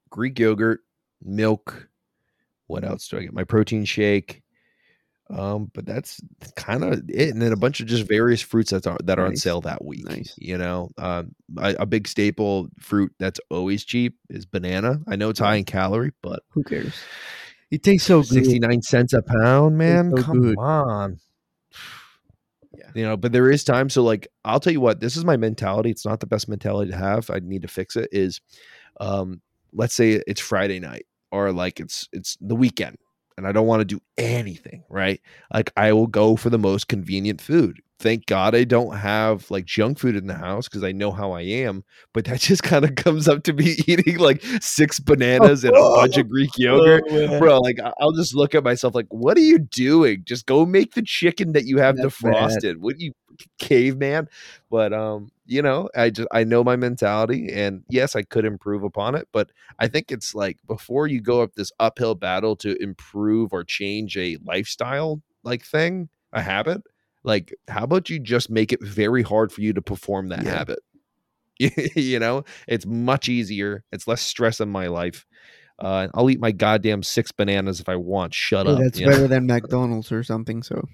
Greek 0.10 0.40
yogurt, 0.40 0.82
milk. 1.22 1.88
What 2.68 2.84
else 2.84 3.08
do 3.08 3.18
I 3.18 3.22
get? 3.24 3.34
My 3.34 3.44
protein 3.44 3.86
shake. 3.86 4.42
Um, 5.30 5.72
but 5.74 5.88
that's 5.88 6.22
kind 6.56 6.84
of 6.84 7.02
it, 7.10 7.30
and 7.30 7.42
then 7.42 7.52
a 7.52 7.58
bunch 7.58 7.80
of 7.80 7.88
just 7.88 8.08
various 8.08 8.42
fruits 8.42 8.70
that 8.70 8.86
are 8.86 8.98
that 9.06 9.18
are 9.18 9.26
on 9.26 9.36
sale 9.36 9.60
that 9.62 9.84
week. 9.84 10.06
Nice. 10.06 10.36
You 10.38 10.58
know, 10.60 10.92
um, 11.00 11.34
I, 11.58 11.76
a 11.80 11.86
big 11.88 12.08
staple 12.08 12.68
fruit 12.80 13.12
that's 13.18 13.40
always 13.50 13.84
cheap 13.84 14.18
is 14.30 14.46
banana. 14.46 15.00
I 15.08 15.16
know 15.16 15.30
it's 15.30 15.40
high 15.40 15.56
in 15.56 15.64
calorie, 15.64 16.12
but 16.22 16.44
Who 16.50 16.64
cares? 16.64 16.94
It 17.72 17.82
tastes 17.82 18.06
so 18.06 18.20
good. 18.20 18.28
69 18.46 18.84
cents 18.84 19.14
a 19.14 19.24
pound, 19.24 19.80
man. 19.80 20.14
so 20.16 20.22
Come 20.22 20.42
good. 20.42 20.58
on. 20.60 21.18
Yeah. 22.78 22.92
You 22.94 23.04
know, 23.04 23.18
but 23.18 23.32
there 23.32 23.50
is 23.50 23.64
time. 23.64 23.90
So, 23.90 24.04
like, 24.04 24.28
I'll 24.44 24.60
tell 24.60 24.74
you 24.74 24.82
what, 24.82 25.00
this 25.00 25.18
is 25.18 25.26
my 25.26 25.38
mentality. 25.38 25.90
It's 25.90 26.06
not 26.06 26.20
the 26.20 26.28
best 26.28 26.48
mentality 26.48 26.92
to 26.92 26.98
have. 26.98 27.30
I 27.30 27.40
need 27.40 27.62
to 27.64 27.68
fix 27.68 27.96
it. 27.96 28.10
Is 28.12 28.42
um, 29.00 29.42
let's 29.74 29.94
say 29.94 30.22
it's 30.28 30.42
Friday 30.42 30.80
night 30.80 31.06
or 31.32 31.52
like 31.52 31.80
it's 31.80 32.08
it's 32.12 32.38
the 32.42 32.56
weekend 32.56 32.98
and 33.38 33.46
I 33.48 33.52
don't 33.52 33.68
want 33.68 33.82
to 33.82 33.86
do 33.86 34.00
anything, 34.18 34.84
right? 34.90 35.20
Like 35.54 35.72
I 35.76 35.94
will 35.94 36.08
go 36.08 36.36
for 36.36 36.50
the 36.50 36.58
most 36.60 36.88
convenient 36.88 37.42
food. 37.42 37.82
Thank 37.98 38.26
God 38.26 38.56
I 38.56 38.66
don't 38.66 38.98
have 38.98 39.50
like 39.50 39.66
junk 39.66 40.00
food 40.00 40.18
in 40.18 40.28
the 40.28 40.34
house 40.34 40.68
because 40.68 40.84
I 40.84 40.92
know 40.92 41.12
how 41.12 41.32
I 41.32 41.42
am. 41.42 41.84
But 42.14 42.26
that 42.26 42.40
just 42.42 42.64
kind 42.64 42.84
of 42.86 42.96
comes 42.96 43.28
up 43.28 43.44
to 43.44 43.54
me 43.54 43.76
eating 43.88 44.18
like 44.18 44.44
six 44.62 45.00
bananas 45.00 45.64
and 45.64 45.76
a 45.76 45.80
bunch 45.96 46.18
of 46.18 46.30
Greek 46.30 46.52
yogurt 46.58 47.04
Oh, 47.10 47.40
bro 47.40 47.60
like 47.60 47.78
i'll 48.00 48.12
just 48.14 48.34
look 48.36 48.56
at 48.56 48.64
myself 48.64 48.96
like 48.96 49.08
what 49.10 49.38
are 49.38 49.42
you 49.42 49.60
doing 49.60 50.24
just 50.26 50.46
go 50.46 50.66
make 50.66 50.94
the 50.94 51.02
chicken 51.02 51.54
that 51.54 51.66
you 51.66 51.78
have 51.80 51.98
That's 51.98 52.22
bad. 52.22 52.34
defrosted 52.34 52.78
what 52.78 52.96
are 52.96 53.00
you 53.00 53.14
caveman 53.60 54.28
but 54.70 54.94
um 54.94 55.30
you 55.46 55.62
know 55.62 55.90
i 55.96 56.10
just 56.10 56.28
i 56.32 56.44
know 56.44 56.64
my 56.64 56.76
mentality 56.76 57.50
and 57.52 57.84
yes 57.90 58.16
i 58.16 58.22
could 58.22 58.46
improve 58.46 58.84
upon 58.84 59.16
it 59.16 59.28
but 59.32 59.52
i 59.80 59.88
think 59.88 60.12
it's 60.12 60.34
like 60.34 60.58
before 60.68 61.08
you 61.08 61.22
go 61.22 61.42
up 61.42 61.54
this 61.54 61.72
uphill 61.80 62.16
battle 62.16 62.56
to 62.56 62.82
improve 62.82 63.54
or 63.54 63.64
change 63.64 64.18
a 64.18 64.38
lifestyle 64.46 65.22
like 65.44 65.64
thing 65.64 66.10
a 66.34 66.42
habit 66.42 66.82
like 67.24 67.54
how 67.68 67.84
about 67.84 68.10
you 68.10 68.20
just 68.20 68.50
make 68.50 68.74
it 68.74 68.84
very 68.84 69.22
hard 69.22 69.52
for 69.52 69.62
you 69.62 69.74
to 69.74 69.82
perform 69.82 70.30
that 70.30 70.44
Yeah. 70.44 70.56
habit 70.56 70.80
you 71.60 72.20
know 72.20 72.44
it's 72.68 72.86
much 72.86 73.30
easier 73.30 73.84
it's 73.92 74.08
less 74.08 74.22
stress 74.22 74.60
in 74.60 74.70
my 74.70 74.88
life 74.88 75.26
uh, 75.78 76.08
I'll 76.14 76.30
eat 76.30 76.40
my 76.40 76.52
goddamn 76.52 77.04
six 77.04 77.34
bananas 77.34 77.82
if 77.82 77.90
I 77.90 77.98
want. 77.98 78.34
Shut 78.34 78.66
Hey, 78.66 78.74
up. 78.74 78.80
that's 78.80 78.98
you 78.98 79.06
know? 79.06 79.12
better 79.12 79.28
than 79.28 79.46
McDonald's 79.46 80.10
or 80.10 80.24
something. 80.24 80.64
So 80.64 80.88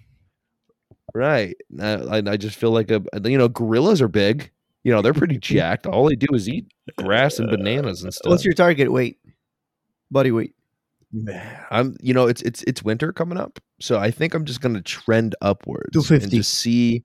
Right. 1.13 1.55
I, 1.79 2.23
I 2.25 2.37
just 2.37 2.57
feel 2.57 2.71
like 2.71 2.91
a 2.91 3.01
you 3.23 3.37
know 3.37 3.49
gorillas 3.49 4.01
are 4.01 4.07
big. 4.07 4.51
You 4.83 4.91
know 4.91 5.01
they're 5.01 5.13
pretty 5.13 5.37
jacked. 5.39 5.85
All 5.85 6.07
they 6.07 6.15
do 6.15 6.27
is 6.33 6.47
eat 6.47 6.71
grass 6.97 7.39
and 7.39 7.49
bananas 7.49 8.03
and 8.03 8.13
stuff. 8.13 8.29
what's 8.29 8.45
your 8.45 8.53
target 8.53 8.91
weight? 8.91 9.17
buddy 10.11 10.31
weight. 10.31 10.53
I'm 11.71 11.97
you 12.01 12.13
know 12.13 12.27
it's 12.27 12.41
it's 12.41 12.63
it's 12.63 12.83
winter 12.83 13.11
coming 13.11 13.37
up, 13.37 13.59
so 13.79 13.97
I 13.97 14.11
think 14.11 14.33
I'm 14.33 14.45
just 14.45 14.61
gonna 14.61 14.81
trend 14.81 15.35
upwards 15.41 15.95
and 15.95 16.05
250. 16.05 16.37
just 16.37 16.53
see. 16.53 17.03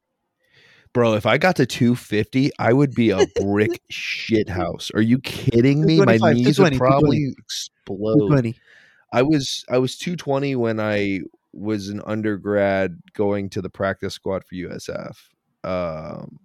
Bro, 0.93 1.15
if 1.15 1.27
I 1.27 1.37
got 1.37 1.57
to 1.57 1.67
250, 1.67 2.53
I 2.59 2.73
would 2.73 2.95
be 2.95 3.11
a 3.11 3.27
brick 3.43 3.83
shit 3.91 4.49
house. 4.49 4.91
Are 4.95 5.03
you 5.03 5.19
kidding 5.19 5.85
me? 5.85 6.01
My 6.01 6.17
knees 6.17 6.59
would 6.59 6.79
probably 6.79 7.35
explode. 7.37 8.55
I 9.13 9.23
was 9.23 9.65
I 9.69 9.79
was 9.79 9.99
220 9.99 10.57
when 10.57 10.81
I 10.81 11.21
was 11.57 11.89
an 11.89 12.03
undergrad 12.07 12.99
going 13.15 13.51
to 13.51 13.63
the 13.63 13.71
practice 13.71 14.15
squad 14.15 14.45
for 14.45 14.55
USF. 14.55 15.17
Um, 15.65 16.39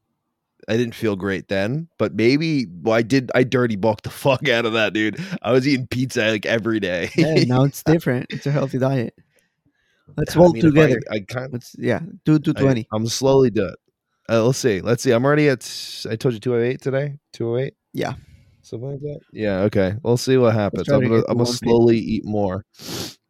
I 0.67 0.77
didn't 0.77 0.95
feel 0.95 1.15
great 1.15 1.47
then, 1.47 1.87
but 1.97 2.13
maybe 2.13 2.67
well, 2.81 2.95
I 2.95 3.01
did. 3.01 3.31
I 3.33 3.43
dirty 3.43 3.75
bulked 3.75 4.03
the 4.03 4.09
fuck 4.11 4.47
out 4.47 4.65
of 4.65 4.73
that, 4.73 4.93
dude. 4.93 5.19
I 5.41 5.51
was 5.51 5.67
eating 5.67 5.87
pizza 5.87 6.29
like 6.31 6.45
every 6.45 6.79
day. 6.79 7.09
Yeah, 7.15 7.33
now 7.47 7.63
it's 7.63 7.83
different. 7.83 8.27
It's 8.29 8.45
a 8.45 8.51
healthy 8.51 8.77
diet. 8.77 9.13
Let's 10.17 10.35
I 10.35 10.39
roll 10.39 10.53
mean, 10.53 10.65
if 10.65 10.65
I- 10.65 10.69
together. 10.69 11.01
I, 11.11 11.19
kind 11.21 11.53
Let's 11.53 11.75
yeah, 11.77 11.99
two 12.25 12.39
two 12.39 12.53
twenty. 12.53 12.87
I'm 12.91 13.07
slowly 13.07 13.49
do 13.49 13.65
it. 13.65 13.75
Uh, 14.29 14.45
let's 14.45 14.59
see. 14.59 14.81
Let's 14.81 15.03
see. 15.03 15.11
I'm 15.11 15.25
already 15.25 15.49
at. 15.49 15.61
I 16.09 16.15
told 16.15 16.33
you 16.33 16.39
208 16.39 16.81
today. 16.81 17.17
208. 17.33 17.73
Yeah. 17.93 18.13
Something 18.61 18.91
like 18.91 19.01
that. 19.01 19.19
Yeah. 19.33 19.61
Okay. 19.63 19.95
We'll 20.03 20.15
see 20.15 20.37
what 20.37 20.53
happens. 20.53 20.87
I'm 20.87 21.01
gonna, 21.01 21.15
I'm 21.27 21.37
gonna 21.37 21.49
150. 21.49 21.65
slowly 21.65 21.97
eat 21.97 22.23
more. 22.23 22.63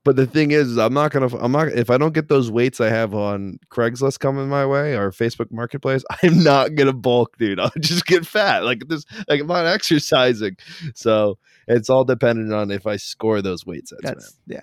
But 0.04 0.16
the 0.16 0.26
thing 0.26 0.52
is, 0.52 0.78
I'm 0.78 0.93
not 0.93 1.12
gonna. 1.12 1.30
I'm 1.38 1.52
not. 1.52 1.68
If 1.70 1.91
I 1.91 1.97
don't 1.97 2.14
get 2.14 2.28
those 2.28 2.49
weights 2.49 2.82
I 2.82 2.89
have 2.89 3.14
on 3.14 3.60
Craigslist 3.70 4.20
coming 4.20 4.49
my 4.49 4.66
way 4.66 4.97
or 4.97 5.12
Facebook 5.12 5.52
Marketplace, 5.52 6.04
I'm 6.24 6.43
not 6.43 6.74
gonna 6.74 6.93
bulk, 6.93 7.38
dude. 7.38 7.60
I'll 7.60 7.72
just 7.80 8.08
get 8.08 8.26
fat. 8.26 8.64
Like 8.64 8.88
this. 8.88 9.06
Like 9.30 9.41
I'm 9.41 9.47
not 9.47 9.68
exercising. 9.68 10.58
So 10.95 11.38
it's 11.68 11.89
all 11.89 12.04
dependent 12.04 12.52
on 12.52 12.72
if 12.72 12.88
I 12.88 12.95
score 12.95 13.41
those 13.43 13.66
weight 13.66 13.88
sets. 13.88 14.04
man. 14.04 14.14
That's 14.16 14.38
yeah. 14.47 14.62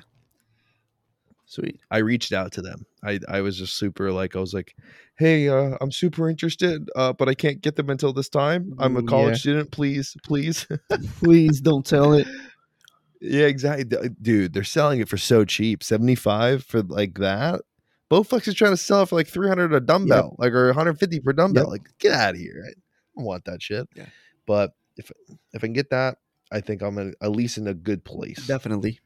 Sweet. 1.47 1.81
I 1.91 1.99
reached 1.99 2.33
out 2.33 2.53
to 2.53 2.63
them. 2.63 2.85
I 3.05 3.21
I 3.29 3.41
was 3.41 3.57
just 3.57 3.77
super 3.77 4.11
like 4.11 4.35
I 4.35 4.41
was 4.41 4.53
like, 4.53 4.75
"Hey, 5.17 5.49
uh, 5.49 5.79
I'm 5.81 5.93
super 5.93 6.29
interested, 6.29 6.91
uh, 6.97 7.13
but 7.13 7.29
I 7.29 7.35
can't 7.35 7.61
get 7.61 7.77
them 7.77 7.91
until 7.91 8.13
this 8.13 8.29
time. 8.29 8.75
I'm 8.79 8.97
a 8.97 9.03
college 9.05 9.35
yeah. 9.35 9.39
student. 9.39 9.71
Please, 9.71 10.17
please." 10.25 10.67
Please 11.21 11.61
don't 11.61 11.87
tell 11.87 12.13
it. 12.13 12.27
Yeah, 13.21 13.47
exactly, 13.47 13.85
dude. 14.21 14.53
They're 14.53 14.65
selling 14.65 15.01
it 15.01 15.09
for 15.09 15.17
so 15.17 15.45
cheap, 15.45 15.83
seventy 15.83 16.15
five 16.15 16.65
for 16.65 16.83
like 16.83 17.19
that. 17.19 17.63
Bowflex 18.11 18.49
is 18.49 18.55
trying 18.55 18.73
to 18.73 18.77
sell 18.77 19.03
it 19.03 19.09
for 19.09 19.17
like 19.17 19.27
three 19.29 19.49
hundred 19.49 19.75
a 19.75 19.81
dumbbell, 19.81 20.37
like 20.39 20.53
or 20.53 20.67
one 20.67 20.75
hundred 20.75 20.99
fifty 20.99 21.21
for 21.21 21.33
dumbbell. 21.33 21.65
Yep. 21.65 21.71
Like, 21.71 21.89
get 21.99 22.13
out 22.13 22.35
of 22.35 22.41
here! 22.41 22.65
I 22.67 22.73
don't 23.17 23.27
want 23.27 23.45
that 23.45 23.63
shit. 23.63 23.89
Yeah. 23.95 24.07
But 24.47 24.73
if 24.97 25.11
if 25.53 25.63
I 25.63 25.67
can 25.67 25.75
get 25.75 25.91
that, 25.91 26.19
I 26.51 26.61
think 26.61 26.83
I'm 26.83 26.99
in, 26.99 27.15
at 27.21 27.33
least 27.33 27.59
in 27.59 27.67
a 27.67 27.75
good 27.75 28.05
place. 28.05 28.47
Definitely. 28.47 29.01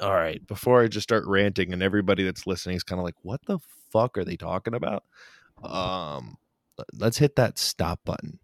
All 0.00 0.14
right. 0.14 0.44
Before 0.46 0.82
I 0.82 0.88
just 0.88 1.04
start 1.04 1.24
ranting 1.26 1.72
and 1.72 1.82
everybody 1.82 2.24
that's 2.24 2.46
listening 2.46 2.76
is 2.76 2.82
kind 2.82 2.98
of 2.98 3.04
like, 3.04 3.14
what 3.22 3.40
the 3.46 3.58
fuck 3.90 4.18
are 4.18 4.24
they 4.24 4.36
talking 4.36 4.74
about? 4.74 5.04
Um, 5.62 6.36
let's 6.92 7.18
hit 7.18 7.36
that 7.36 7.58
stop 7.58 8.00
button. 8.04 8.40